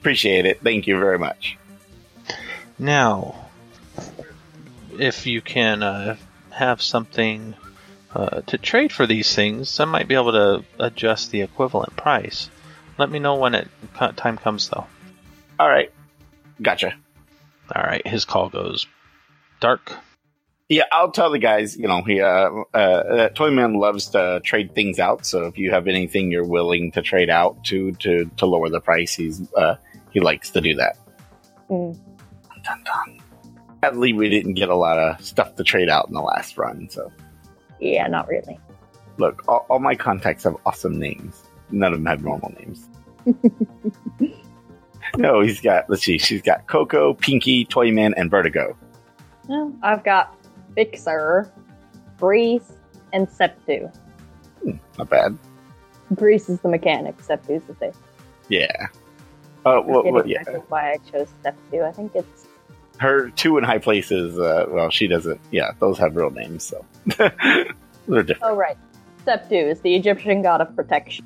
Appreciate 0.00 0.46
it. 0.46 0.60
Thank 0.60 0.86
you 0.86 0.98
very 0.98 1.18
much. 1.18 1.56
Now, 2.78 3.48
if 4.98 5.26
you 5.26 5.40
can 5.40 5.82
uh, 5.82 6.16
have 6.50 6.82
something 6.82 7.54
uh, 8.14 8.42
to 8.42 8.58
trade 8.58 8.92
for 8.92 9.06
these 9.06 9.34
things, 9.34 9.80
I 9.80 9.84
might 9.84 10.08
be 10.08 10.14
able 10.14 10.32
to 10.32 10.64
adjust 10.78 11.30
the 11.30 11.42
equivalent 11.42 11.96
price. 11.96 12.50
Let 12.98 13.10
me 13.10 13.18
know 13.18 13.36
when 13.36 13.54
it 13.54 13.68
time 14.16 14.38
comes, 14.38 14.68
though. 14.68 14.86
All 15.58 15.68
right. 15.68 15.92
Gotcha. 16.60 16.94
All 17.74 17.82
right, 17.82 18.06
his 18.06 18.24
call 18.24 18.48
goes 18.48 18.86
dark. 19.60 19.92
Yeah, 20.68 20.84
I'll 20.92 21.10
tell 21.10 21.30
the 21.30 21.38
guys. 21.38 21.76
You 21.76 21.88
know, 21.88 22.02
he 22.02 22.20
uh, 22.20 22.50
uh, 22.74 22.76
uh 22.76 23.28
Toyman 23.30 23.78
loves 23.78 24.08
to 24.10 24.40
trade 24.44 24.74
things 24.74 24.98
out. 24.98 25.24
So 25.24 25.46
if 25.46 25.56
you 25.56 25.70
have 25.70 25.86
anything 25.86 26.30
you're 26.30 26.46
willing 26.46 26.92
to 26.92 27.02
trade 27.02 27.30
out 27.30 27.64
to 27.64 27.92
to 27.92 28.30
to 28.36 28.46
lower 28.46 28.68
the 28.68 28.80
price, 28.80 29.14
he's 29.14 29.50
uh, 29.54 29.76
he 30.10 30.20
likes 30.20 30.50
to 30.50 30.60
do 30.60 30.74
that. 30.74 30.98
Mm. 31.70 31.98
Dun, 32.64 32.84
dun. 32.84 33.18
Sadly, 33.82 34.12
we 34.12 34.28
didn't 34.28 34.54
get 34.54 34.68
a 34.68 34.74
lot 34.74 34.98
of 34.98 35.24
stuff 35.24 35.54
to 35.56 35.64
trade 35.64 35.88
out 35.88 36.08
in 36.08 36.14
the 36.14 36.20
last 36.20 36.58
run. 36.58 36.88
So 36.90 37.12
Yeah, 37.78 38.06
not 38.08 38.26
really. 38.28 38.58
look, 39.18 39.42
all, 39.48 39.64
all 39.70 39.78
my 39.78 39.94
contacts 39.94 40.44
have 40.44 40.56
awesome 40.66 40.98
names. 40.98 41.42
None 41.70 41.92
of 41.92 41.98
them 42.00 42.06
have 42.06 42.22
normal 42.22 42.52
names. 42.58 42.88
no, 45.16 45.40
he's 45.40 45.60
got. 45.60 45.88
Let's 45.88 46.02
see. 46.02 46.18
She's 46.18 46.42
got 46.42 46.66
Coco, 46.66 47.14
Pinky, 47.14 47.64
Toyman, 47.64 48.14
and 48.16 48.30
Vertigo. 48.30 48.76
No, 49.48 49.74
I've 49.82 50.04
got 50.04 50.36
Fixer, 50.74 51.50
Grease, 52.18 52.72
and 53.12 53.28
Septu. 53.28 53.92
Not 54.98 55.08
bad. 55.08 55.38
Grease 56.14 56.48
is 56.48 56.60
the 56.60 56.68
mechanic, 56.68 57.16
Septu 57.18 57.50
is 57.50 57.62
the 57.64 57.74
thing. 57.74 57.92
Yeah. 58.48 58.86
Uh, 59.64 59.82
well, 59.84 60.02
well, 60.04 60.26
yeah. 60.26 60.42
why 60.68 60.92
I 60.92 60.96
chose 61.10 61.28
Septu. 61.44 61.82
I 61.82 61.92
think 61.92 62.14
it's 62.14 62.46
her 62.98 63.30
two 63.30 63.58
in 63.58 63.64
high 63.64 63.78
places. 63.78 64.38
Uh, 64.38 64.66
well, 64.68 64.90
she 64.90 65.06
doesn't. 65.06 65.40
Yeah, 65.50 65.72
those 65.78 65.98
have 65.98 66.16
real 66.16 66.30
names, 66.30 66.64
so 66.64 66.84
they're 67.16 67.32
different. 68.06 68.42
oh 68.42 68.56
right, 68.56 68.78
Septu 69.26 69.70
is 69.70 69.80
the 69.80 69.94
Egyptian 69.94 70.42
god 70.42 70.60
of 70.60 70.74
protection. 70.74 71.24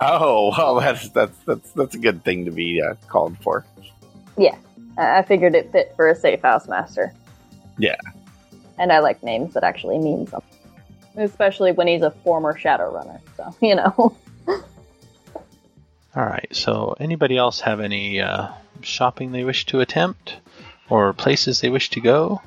Oh, 0.00 0.50
well, 0.56 0.80
that's 0.80 1.08
that's 1.10 1.38
that's 1.46 1.72
that's 1.72 1.94
a 1.94 1.98
good 1.98 2.24
thing 2.24 2.44
to 2.44 2.50
be 2.50 2.82
uh, 2.82 2.94
called 3.08 3.36
for. 3.40 3.64
Yeah, 4.36 4.56
I 4.98 5.22
figured 5.22 5.54
it 5.54 5.72
fit 5.72 5.94
for 5.96 6.08
a 6.08 6.14
safe 6.14 6.42
house 6.42 6.68
master. 6.68 7.12
Yeah. 7.78 7.96
And 8.78 8.92
I 8.92 8.98
like 8.98 9.22
names 9.22 9.54
that 9.54 9.64
actually 9.64 9.98
mean 9.98 10.26
something. 10.26 10.50
Especially 11.16 11.72
when 11.72 11.86
he's 11.86 12.02
a 12.02 12.10
former 12.10 12.58
shadow 12.58 12.92
runner. 12.92 13.20
so, 13.36 13.54
you 13.66 13.74
know. 13.74 14.16
All 16.14 16.24
right. 16.24 16.48
So, 16.54 16.94
anybody 17.00 17.36
else 17.36 17.60
have 17.60 17.80
any 17.80 18.20
uh, 18.20 18.48
shopping 18.82 19.32
they 19.32 19.44
wish 19.44 19.66
to 19.66 19.80
attempt, 19.80 20.36
or 20.90 21.12
places 21.12 21.60
they 21.60 21.70
wish 21.70 21.90
to 21.90 22.00
go? 22.00 22.42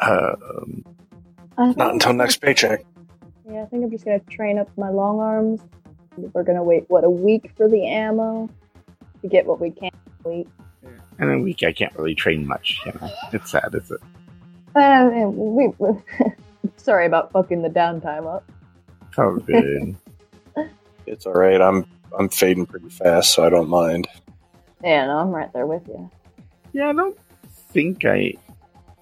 Um, 0.00 0.84
not 1.58 1.92
until 1.92 2.14
next 2.14 2.38
paycheck. 2.38 2.84
Yeah, 3.50 3.62
I 3.62 3.66
think 3.66 3.84
I'm 3.84 3.90
just 3.90 4.04
gonna 4.04 4.20
train 4.30 4.58
up 4.58 4.68
my 4.78 4.90
long 4.90 5.20
arms. 5.20 5.60
We're 6.16 6.42
gonna 6.42 6.62
wait, 6.64 6.84
what, 6.88 7.04
a 7.04 7.10
week 7.10 7.52
for 7.56 7.68
the 7.68 7.86
ammo? 7.86 8.48
To 9.22 9.28
get 9.28 9.46
what 9.46 9.60
we 9.60 9.70
can 9.70 9.90
wait. 10.24 10.48
and 11.18 11.30
in 11.30 11.40
a 11.40 11.42
week, 11.42 11.62
I 11.62 11.72
can't 11.72 11.94
really 11.96 12.14
train 12.14 12.46
much. 12.46 12.80
You 12.86 12.92
know, 12.92 13.10
it's 13.32 13.50
sad, 13.50 13.74
is 13.74 13.90
it? 13.90 14.00
Uh, 14.74 15.28
we, 15.28 15.68
sorry 16.76 17.06
about 17.06 17.32
fucking 17.32 17.62
the 17.62 17.68
downtime 17.68 18.32
up. 18.32 18.44
Oh, 19.18 19.36
good. 19.38 19.96
It's 21.06 21.26
all 21.26 21.32
right. 21.32 21.60
I'm 21.60 21.86
I'm 22.16 22.28
fading 22.28 22.66
pretty 22.66 22.88
fast, 22.88 23.32
so 23.34 23.44
I 23.44 23.48
don't 23.48 23.68
mind. 23.68 24.06
Yeah, 24.84 25.06
no, 25.06 25.18
I'm 25.18 25.30
right 25.30 25.52
there 25.52 25.66
with 25.66 25.82
you. 25.88 26.08
yeah, 26.72 26.90
I 26.90 26.92
don't 26.92 27.18
think 27.72 28.04
I. 28.04 28.34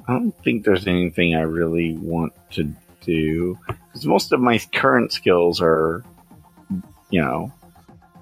I 0.06 0.12
don't 0.14 0.32
think 0.42 0.64
there's 0.64 0.86
anything 0.86 1.34
I 1.34 1.42
really 1.42 1.96
want 1.98 2.32
to 2.52 2.72
do 3.02 3.58
because 3.66 4.06
most 4.06 4.32
of 4.32 4.40
my 4.40 4.58
current 4.72 5.12
skills 5.12 5.60
are, 5.60 6.02
you 7.10 7.20
know, 7.22 7.52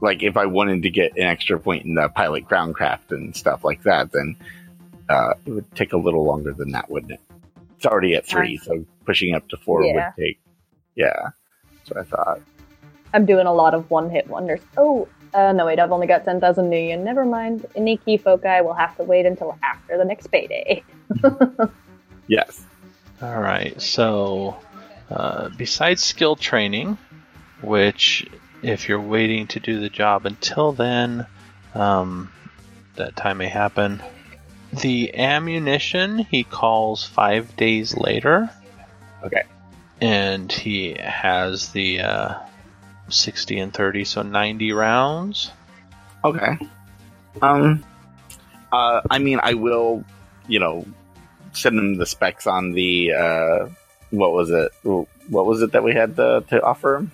like 0.01 0.23
if 0.23 0.37
I 0.37 0.47
wanted 0.47 0.83
to 0.83 0.91
get 0.91 1.13
an 1.17 1.23
extra 1.23 1.59
point 1.59 1.85
in 1.85 1.95
the 1.95 2.09
pilot 2.09 2.47
groundcraft 2.47 3.11
and 3.11 3.35
stuff 3.35 3.65
like 3.65 3.83
that, 3.85 4.13
then 4.13 4.37
uh, 5.09 5.35
it 5.45 5.51
would 5.51 5.75
take 5.75 5.93
a 5.93 5.97
little 5.97 6.25
longer 6.25 6.53
than 6.53 6.73
that, 6.73 6.91
wouldn't 6.91 7.13
it? 7.13 7.21
It's 7.77 7.87
already 7.87 8.15
at 8.15 8.27
three, 8.27 8.57
so 8.59 8.85
pushing 9.05 9.35
up 9.35 9.49
to 9.49 9.57
four 9.57 9.85
Yeah. 9.85 9.95
would 10.17 10.23
take. 10.23 10.41
Yeah, 10.95 11.29
that's 11.79 11.91
what 11.91 11.99
I 12.01 12.03
thought. 12.05 12.41
I'm 13.13 13.27
doing 13.27 13.47
a 13.47 13.53
lot 13.53 13.75
of 13.75 13.91
one 13.91 14.11
hit 14.11 14.29
wonders. 14.29 14.61
Oh, 14.77 15.09
uh, 15.35 15.53
no, 15.53 15.67
wait, 15.67 15.79
I've 15.79 15.93
only 15.93 16.07
got 16.07 16.25
10,000 16.25 16.71
nuyen. 16.71 17.03
Never 17.05 17.25
mind. 17.25 17.67
Any 17.75 17.99
key 17.99 18.17
foci 18.17 18.61
will 18.63 18.75
have 18.75 18.97
to 18.97 19.05
wait 19.05 19.27
until 19.27 19.59
after 19.63 19.97
the 19.99 20.05
next 20.05 20.29
payday. 20.29 20.83
Yes. 22.29 22.65
All 23.23 23.41
right. 23.41 23.81
So, 23.81 24.57
uh, 25.11 25.51
besides 25.57 26.03
skill 26.03 26.37
training, 26.37 26.99
which 27.63 28.27
if 28.67 28.89
you're 28.89 29.01
waiting 29.01 29.47
to 29.47 29.61
do 29.61 29.79
the 29.79 29.89
job 29.89 30.27
until 30.27 30.73
then, 30.73 31.25
um, 31.75 32.33
that 32.97 33.15
time 33.15 33.39
may 33.39 33.49
happen. 33.49 34.03
The 34.73 35.17
ammunition 35.17 36.19
he 36.19 36.43
calls 36.43 37.05
five 37.05 37.57
days 37.57 37.97
later. 37.97 38.51
Okay. 39.23 39.45
And 40.01 40.51
he 40.51 40.95
has 40.99 41.71
the 41.71 42.01
uh, 42.01 42.35
60 43.09 43.61
and 43.61 43.73
30, 43.73 44.05
so 44.05 44.23
90 44.23 44.73
rounds. 44.73 45.53
Okay. 46.25 46.59
Um. 47.41 47.85
Uh. 48.73 49.01
I 49.09 49.19
mean, 49.19 49.39
I 49.43 49.55
will. 49.55 50.05
You 50.49 50.59
know, 50.61 50.87
send 51.53 51.79
him 51.79 51.99
the 51.99 52.07
specs 52.07 52.47
on 52.47 52.73
the. 52.73 53.13
Uh. 53.13 53.69
What 54.11 54.33
was 54.33 54.51
it? 54.51 54.73
What 54.83 55.47
was 55.47 55.63
it 55.63 55.73
that 55.73 55.85
we 55.85 55.93
had 55.95 56.17
to, 56.17 56.45
to 56.49 56.63
offer 56.63 56.97
him? 56.97 57.13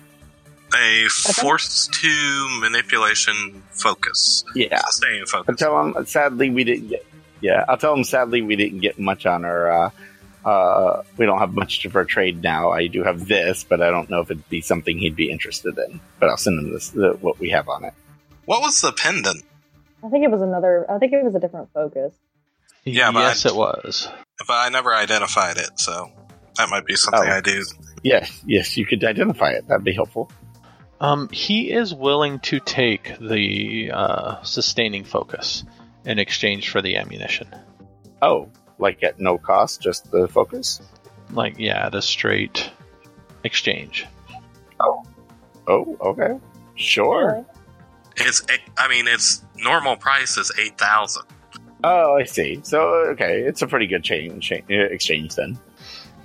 A 0.75 1.07
force 1.09 1.87
to 1.87 2.47
manipulation 2.59 3.61
focus. 3.71 4.43
Yeah. 4.55 4.81
Staying 4.89 5.25
I'll 5.33 5.43
tell 5.55 5.79
him. 5.93 6.05
Sadly, 6.05 6.49
we 6.49 6.63
didn't 6.63 6.87
get. 6.89 7.05
Yeah, 7.41 7.65
I'll 7.67 7.77
tell 7.77 7.93
him. 7.93 8.03
Sadly, 8.03 8.41
we 8.41 8.55
didn't 8.55 8.79
get 8.79 8.97
much 8.99 9.25
on 9.25 9.45
our. 9.45 9.71
Uh, 9.71 9.89
uh, 10.45 11.03
we 11.17 11.25
don't 11.25 11.39
have 11.39 11.53
much 11.53 11.85
of 11.85 11.95
our 11.95 12.05
trade 12.05 12.41
now. 12.41 12.71
I 12.71 12.87
do 12.87 13.03
have 13.03 13.27
this, 13.27 13.63
but 13.63 13.81
I 13.81 13.89
don't 13.91 14.09
know 14.09 14.21
if 14.21 14.31
it'd 14.31 14.49
be 14.49 14.61
something 14.61 14.97
he'd 14.97 15.15
be 15.15 15.29
interested 15.31 15.77
in. 15.77 15.99
But 16.19 16.29
I'll 16.29 16.37
send 16.37 16.59
him 16.59 16.73
this. 16.73 16.89
The, 16.89 17.17
what 17.21 17.39
we 17.39 17.49
have 17.51 17.69
on 17.69 17.83
it. 17.85 17.93
What 18.45 18.61
was 18.61 18.81
the 18.81 18.91
pendant? 18.91 19.43
I 20.03 20.09
think 20.09 20.23
it 20.25 20.31
was 20.31 20.41
another. 20.41 20.85
I 20.89 20.97
think 20.97 21.13
it 21.13 21.23
was 21.23 21.35
a 21.35 21.39
different 21.39 21.71
focus. 21.73 22.13
Yeah, 22.83 23.11
but 23.11 23.19
yes, 23.19 23.45
I- 23.45 23.49
it 23.49 23.55
was. 23.55 24.07
But 24.47 24.53
I 24.55 24.69
never 24.69 24.93
identified 24.93 25.57
it, 25.57 25.79
so 25.79 26.11
that 26.57 26.69
might 26.69 26.85
be 26.85 26.95
something 26.95 27.29
Oh. 27.29 27.33
I 27.37 27.39
do. 27.39 27.63
Yes, 28.03 28.41
yes, 28.45 28.75
you 28.75 28.85
could 28.85 29.03
identify 29.03 29.51
it. 29.51 29.67
That'd 29.67 29.85
be 29.85 29.93
helpful. 29.93 30.29
Um, 31.03 31.27
he 31.33 31.69
is 31.69 31.93
willing 31.93 32.39
to 32.39 32.61
take 32.61 33.17
the 33.19 33.91
uh, 33.91 34.41
sustaining 34.43 35.03
focus 35.03 35.65
in 36.05 36.17
exchange 36.17 36.69
for 36.69 36.81
the 36.81 36.95
ammunition. 36.95 37.53
Oh, 38.21 38.47
like 38.79 39.03
at 39.03 39.19
no 39.19 39.37
cost, 39.37 39.81
just 39.81 40.09
the 40.11 40.29
focus. 40.29 40.81
Like, 41.31 41.59
yeah, 41.59 41.89
the 41.89 42.01
straight 42.01 42.71
exchange. 43.43 44.07
Oh, 44.79 45.03
oh, 45.67 45.97
okay, 45.99 46.39
sure. 46.75 47.45
It's. 48.15 48.41
I 48.77 48.87
mean, 48.87 49.05
its 49.09 49.43
normal 49.57 49.97
price 49.97 50.37
is 50.37 50.53
eight 50.57 50.77
thousand. 50.77 51.23
Oh, 51.83 52.15
I 52.15 52.23
see. 52.23 52.61
So, 52.63 52.79
okay, 53.09 53.41
it's 53.41 53.61
a 53.61 53.67
pretty 53.67 53.87
good 53.87 54.05
chain, 54.05 54.39
chain 54.39 54.63
uh, 54.69 54.75
exchange 54.75 55.35
then. 55.35 55.59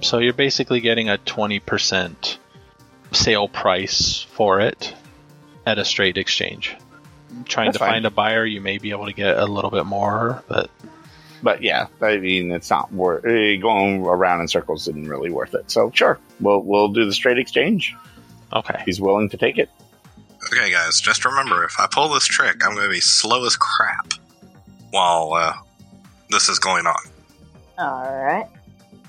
So 0.02 0.18
you're 0.18 0.34
basically 0.34 0.78
getting 0.78 1.08
a 1.08 1.18
20% 1.18 2.38
sale 3.12 3.48
price 3.48 4.22
for 4.32 4.61
it 4.61 4.94
at 5.66 5.78
a 5.78 5.84
straight 5.84 6.18
exchange. 6.18 6.76
Trying 7.44 7.66
That's 7.68 7.76
to 7.76 7.78
fine. 7.80 7.90
find 7.90 8.06
a 8.06 8.11
buyer, 8.11 8.44
you 8.44 8.61
may 8.61 8.78
be 8.78 8.90
able 8.90 9.06
to 9.06 9.12
get 9.12 9.36
a 9.38 9.44
little 9.44 9.70
bit 9.70 9.84
more, 9.86 10.42
but 10.48 10.70
But 11.42 11.62
yeah, 11.62 11.86
I 12.00 12.16
mean, 12.16 12.50
it's 12.50 12.70
not 12.70 12.92
worth 12.92 13.24
uh, 13.24 13.61
going 13.61 14.02
around 14.04 14.40
in 14.40 14.48
circles. 14.48 14.88
Isn't 14.88 15.09
really 15.09 15.30
worth 15.30 15.54
it. 15.54 15.70
So, 15.70 15.90
sure, 15.94 16.18
we'll 16.40 16.61
we'll 16.62 16.88
do 16.88 17.04
the 17.04 17.12
straight 17.12 17.38
exchange. 17.38 17.94
okay. 18.52 18.82
He's 18.86 19.00
willing 19.00 19.28
to 19.30 19.36
take 19.36 19.59
it. 19.59 19.68
Okay, 20.50 20.70
guys, 20.70 21.00
just 21.00 21.24
remember 21.24 21.64
if 21.64 21.78
I 21.78 21.86
pull 21.86 22.09
this 22.09 22.24
trick, 22.24 22.64
I'm 22.64 22.72
going 22.74 22.86
to 22.86 22.92
be 22.92 23.00
slow 23.00 23.44
as 23.44 23.56
crap 23.56 24.14
while 24.90 25.32
uh, 25.34 25.52
this 26.30 26.48
is 26.48 26.59
going 26.59 26.86
on. 26.86 27.02
All 27.78 28.22
right. 28.24 28.46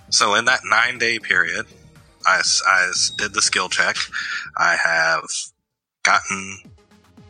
So, 0.10 0.36
in 0.36 0.46
that 0.46 0.60
nine 0.66 0.98
day 0.98 1.20
period, 1.20 1.66
I, 2.26 2.40
s- 2.40 2.62
I 2.68 2.88
s- 2.90 3.12
did 3.18 3.34
the 3.34 3.42
skill 3.42 3.70
check. 3.70 3.96
I 4.58 4.76
have 4.76 5.24
gotten 6.04 6.60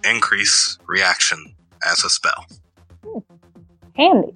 increase 0.03 0.77
reaction 0.87 1.55
as 1.85 2.03
a 2.03 2.09
spell. 2.09 2.45
Handy. 3.95 4.33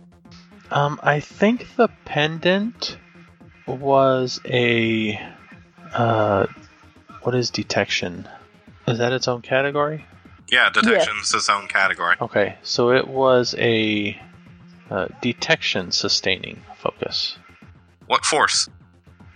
Um, 0.72 1.00
I 1.04 1.20
think 1.20 1.76
the 1.76 1.88
pendant 2.06 2.98
was 3.68 4.40
a. 4.46 5.20
Uh, 5.94 6.48
what 7.22 7.36
is 7.36 7.50
detection? 7.52 8.28
Is 8.88 8.98
that 8.98 9.14
its 9.14 9.28
own 9.28 9.42
category? 9.42 10.06
Yeah, 10.52 10.70
detection's 10.70 11.34
its 11.34 11.48
own 11.50 11.68
category. 11.68 12.16
Okay, 12.20 12.58
so 12.64 12.92
it 12.92 13.08
was 13.08 13.56
a 13.58 14.20
uh, 14.90 15.08
detection 15.22 15.92
sustaining 15.92 16.62
focus. 16.80 17.38
What 18.08 18.26
force? 18.26 18.68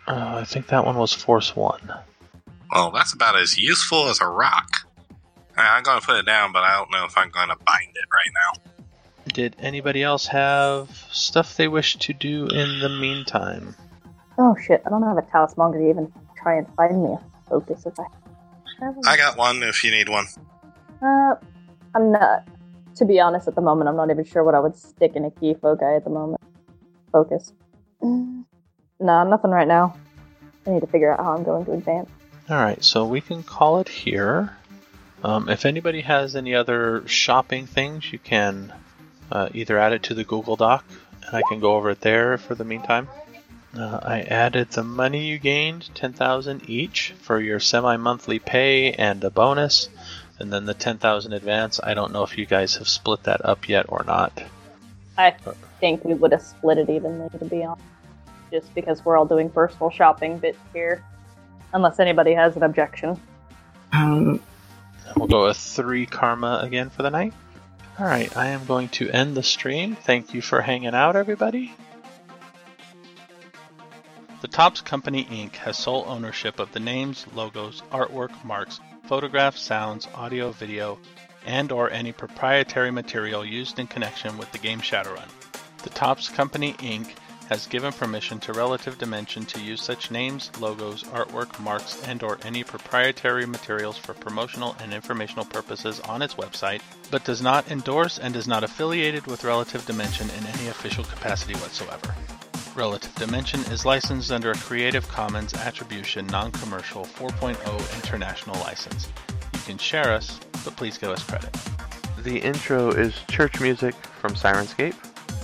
Uh, 0.07 0.39
I 0.41 0.43
think 0.45 0.67
that 0.67 0.85
one 0.85 0.97
was 0.97 1.13
Force 1.13 1.55
1. 1.55 1.93
Well, 2.71 2.91
that's 2.91 3.13
about 3.13 3.37
as 3.37 3.57
useful 3.57 4.07
as 4.09 4.21
a 4.21 4.27
rock. 4.27 4.69
I- 5.57 5.77
I'm 5.77 5.83
going 5.83 5.99
to 5.99 6.05
put 6.05 6.17
it 6.17 6.25
down, 6.25 6.51
but 6.53 6.63
I 6.63 6.77
don't 6.77 6.91
know 6.91 7.05
if 7.05 7.17
I'm 7.17 7.29
going 7.29 7.49
to 7.49 7.55
bind 7.65 7.89
it 7.89 8.07
right 8.13 8.31
now. 8.33 8.61
Did 9.33 9.55
anybody 9.59 10.03
else 10.03 10.27
have 10.27 10.89
stuff 11.11 11.57
they 11.57 11.67
wish 11.67 11.97
to 11.97 12.13
do 12.13 12.47
in 12.47 12.79
the 12.79 12.89
meantime? 12.89 13.75
Oh 14.37 14.55
shit! 14.55 14.81
I 14.85 14.89
don't 14.89 15.03
have 15.03 15.17
a 15.17 15.21
talisman 15.23 15.73
to 15.73 15.89
even 15.89 16.13
try 16.41 16.57
and 16.57 16.67
find 16.75 17.03
me 17.03 17.09
a 17.13 17.49
focus 17.49 17.85
if 17.85 17.93
I. 17.99 18.05
I 19.05 19.17
got 19.17 19.35
one 19.37 19.63
if 19.63 19.83
you 19.83 19.91
need 19.91 20.07
one. 20.07 20.27
Uh, 21.01 21.35
I'm 21.93 22.11
not. 22.11 22.47
To 22.95 23.05
be 23.05 23.19
honest, 23.19 23.47
at 23.49 23.55
the 23.55 23.61
moment, 23.61 23.89
I'm 23.89 23.97
not 23.97 24.09
even 24.09 24.23
sure 24.23 24.43
what 24.45 24.55
I 24.55 24.59
would 24.59 24.75
stick 24.77 25.13
in 25.15 25.25
a 25.25 25.31
key 25.31 25.55
foci 25.55 25.83
at 25.83 26.03
the 26.05 26.09
moment. 26.09 26.39
Focus. 27.11 27.51
Nah, 28.99 29.23
nothing 29.23 29.51
right 29.51 29.67
now. 29.67 29.95
I 30.65 30.71
need 30.71 30.81
to 30.81 30.87
figure 30.87 31.11
out 31.11 31.19
how 31.23 31.35
I'm 31.35 31.43
going 31.43 31.65
to 31.65 31.73
advance. 31.73 32.09
Alright, 32.49 32.83
so 32.83 33.05
we 33.05 33.21
can 33.21 33.43
call 33.43 33.79
it 33.79 33.89
here. 33.89 34.55
Um, 35.23 35.49
if 35.49 35.65
anybody 35.65 36.01
has 36.01 36.35
any 36.35 36.55
other 36.55 37.07
shopping 37.07 37.67
things, 37.67 38.11
you 38.11 38.19
can 38.19 38.73
uh, 39.31 39.49
either 39.53 39.77
add 39.77 39.93
it 39.93 40.03
to 40.03 40.13
the 40.13 40.23
Google 40.23 40.55
Doc, 40.55 40.85
and 41.25 41.35
I 41.35 41.41
can 41.47 41.59
go 41.59 41.75
over 41.75 41.91
it 41.91 42.01
there 42.01 42.37
for 42.37 42.55
the 42.55 42.63
meantime. 42.63 43.07
Uh, 43.77 43.99
I 44.01 44.21
added 44.21 44.71
the 44.71 44.83
money 44.83 45.27
you 45.27 45.37
gained, 45.37 45.89
10,000 45.93 46.69
each, 46.69 47.13
for 47.19 47.39
your 47.39 47.59
semi-monthly 47.59 48.39
pay 48.39 48.93
and 48.93 49.23
a 49.23 49.29
bonus, 49.29 49.89
and 50.39 50.51
then 50.51 50.65
the 50.65 50.73
10,000 50.73 51.33
advance. 51.33 51.79
I 51.83 51.93
don't 51.93 52.13
know 52.13 52.23
if 52.23 52.37
you 52.37 52.45
guys 52.45 52.77
have 52.77 52.87
split 52.87 53.23
that 53.23 53.43
up 53.43 53.67
yet 53.67 53.85
or 53.89 54.03
not. 54.05 54.41
I 55.17 55.35
think 55.79 56.05
we 56.05 56.13
would 56.13 56.31
have 56.31 56.41
split 56.41 56.77
it 56.77 56.89
evenly, 56.89 57.29
to 57.37 57.45
be 57.45 57.63
honest. 57.63 57.83
Just 58.51 58.73
because 58.75 59.03
we're 59.03 59.17
all 59.17 59.25
doing 59.25 59.49
personal 59.49 59.89
shopping 59.89 60.37
bits 60.37 60.59
here. 60.73 61.03
Unless 61.73 61.99
anybody 61.99 62.33
has 62.33 62.55
an 62.55 62.63
objection. 62.63 63.19
Um, 63.91 64.41
We'll 65.15 65.27
go 65.27 65.45
with 65.45 65.57
three 65.57 66.05
karma 66.05 66.59
again 66.61 66.89
for 66.89 67.03
the 67.03 67.09
night. 67.09 67.33
Alright, 67.99 68.35
I 68.35 68.47
am 68.47 68.65
going 68.65 68.89
to 68.89 69.09
end 69.09 69.35
the 69.35 69.43
stream. 69.43 69.95
Thank 69.95 70.33
you 70.33 70.41
for 70.41 70.61
hanging 70.61 70.93
out, 70.93 71.15
everybody. 71.15 71.73
The 74.41 74.47
Topps 74.47 74.81
Company 74.81 75.25
Inc. 75.25 75.55
has 75.55 75.77
sole 75.77 76.05
ownership 76.07 76.59
of 76.59 76.71
the 76.71 76.79
names, 76.79 77.25
logos, 77.33 77.81
artwork, 77.91 78.43
marks, 78.45 78.79
photographs, 79.05 79.61
sounds, 79.61 80.07
audio, 80.13 80.51
video, 80.51 80.99
and 81.45 81.71
or 81.71 81.89
any 81.89 82.11
proprietary 82.11 82.91
material 82.91 83.43
used 83.43 83.79
in 83.79 83.87
connection 83.87 84.37
with 84.37 84.51
the 84.51 84.59
game 84.59 84.79
Shadowrun. 84.79 85.27
The 85.81 85.89
Topps 85.89 86.29
Company 86.29 86.73
Inc. 86.73 87.13
has 87.49 87.67
given 87.67 87.93
permission 87.93 88.39
to 88.39 88.53
Relative 88.53 88.97
Dimension 88.97 89.45
to 89.45 89.61
use 89.61 89.81
such 89.81 90.11
names, 90.11 90.51
logos, 90.59 91.03
artwork, 91.03 91.59
marks, 91.59 92.01
and 92.07 92.23
or 92.23 92.37
any 92.43 92.63
proprietary 92.63 93.45
materials 93.45 93.97
for 93.97 94.13
promotional 94.13 94.75
and 94.81 94.93
informational 94.93 95.45
purposes 95.45 95.99
on 96.01 96.21
its 96.21 96.35
website, 96.35 96.81
but 97.11 97.23
does 97.23 97.41
not 97.41 97.69
endorse 97.71 98.19
and 98.19 98.35
is 98.35 98.47
not 98.47 98.63
affiliated 98.63 99.25
with 99.27 99.43
Relative 99.43 99.85
Dimension 99.85 100.29
in 100.29 100.45
any 100.45 100.67
official 100.67 101.03
capacity 101.03 101.53
whatsoever. 101.55 102.13
Relative 102.75 103.13
Dimension 103.15 103.61
is 103.71 103.85
licensed 103.85 104.31
under 104.31 104.51
a 104.51 104.57
Creative 104.57 105.07
Commons 105.07 105.53
Attribution 105.53 106.27
Non-Commercial 106.27 107.05
4.0 107.05 107.95
International 107.95 108.55
License. 108.59 109.07
You 109.53 109.59
can 109.61 109.77
share 109.79 110.13
us, 110.13 110.39
but 110.63 110.75
please 110.75 110.97
give 110.97 111.09
us 111.09 111.23
credit. 111.23 111.55
The 112.23 112.37
intro 112.39 112.91
is 112.91 113.15
church 113.29 113.59
music 113.59 113.95
from 113.95 114.35
Syrinscape. 114.35 114.95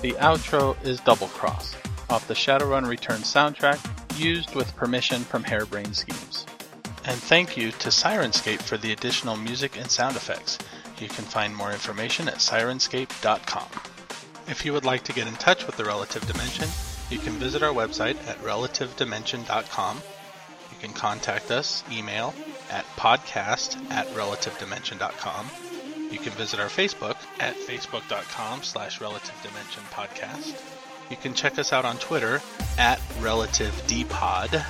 The 0.02 0.12
outro 0.14 0.76
is 0.86 1.00
Double 1.00 1.28
Cross, 1.30 1.76
off 2.14 2.28
the 2.28 2.36
Shadowrun 2.36 2.88
Return 2.88 3.22
soundtrack, 3.22 3.80
used 4.20 4.54
with 4.54 4.76
permission 4.76 5.22
from 5.24 5.44
Harebrained 5.44 5.96
Schemes. 5.96 6.46
And 7.06 7.18
thank 7.18 7.58
you 7.58 7.72
to 7.72 7.90
Syrinscape 7.90 8.62
for 8.62 8.78
the 8.78 8.92
additional 8.92 9.36
music 9.36 9.78
and 9.80 9.90
sound 9.90 10.16
effects. 10.16 10.60
You 11.00 11.08
can 11.08 11.26
find 11.26 11.56
more 11.56 11.72
information 11.72 12.28
at 12.28 12.36
syrinscape.com. 12.36 13.68
If 14.48 14.64
you 14.64 14.74
would 14.74 14.86
like 14.86 15.04
to 15.06 15.14
get 15.14 15.28
in 15.28 15.34
touch 15.34 15.66
with 15.66 15.76
the 15.76 15.86
Relative 15.86 16.26
Dimension, 16.28 16.70
you 17.10 17.18
can 17.18 17.34
visit 17.34 17.64
our 17.64 17.74
website 17.74 18.16
at 18.28 18.38
relativedimension.com. 18.44 19.98
You 19.98 20.78
can 20.80 20.94
contact 20.94 21.50
us, 21.50 21.84
email, 21.92 22.36
at 22.70 22.86
podcast 22.96 23.76
at 23.90 24.06
relativedimension.com. 24.10 25.50
You 26.12 26.20
can 26.20 26.34
visit 26.34 26.60
our 26.60 26.68
Facebook 26.68 27.18
at 27.40 27.56
facebook.com 27.56 28.62
slash 28.62 29.02
relative 29.02 29.36
dimension 29.42 29.82
podcast. 29.92 30.83
You 31.10 31.18
can 31.18 31.34
check 31.34 31.60
us 31.60 31.74
out 31.74 31.86
on 31.86 31.98
Twitter 31.98 32.42
at 32.78 33.00
relativedpod. 33.20 34.64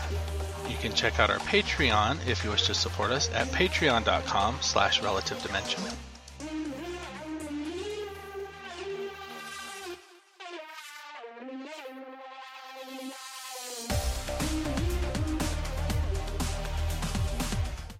You 0.69 0.77
can 0.77 0.93
check 0.93 1.19
out 1.19 1.29
our 1.29 1.39
Patreon 1.39 2.27
if 2.27 2.43
you 2.43 2.49
wish 2.49 2.67
to 2.67 2.73
support 2.73 3.11
us 3.11 3.29
at 3.34 3.47
patreon.com 3.47 4.57
slash 4.61 5.01
relative 5.01 5.41
dimension. 5.43 5.84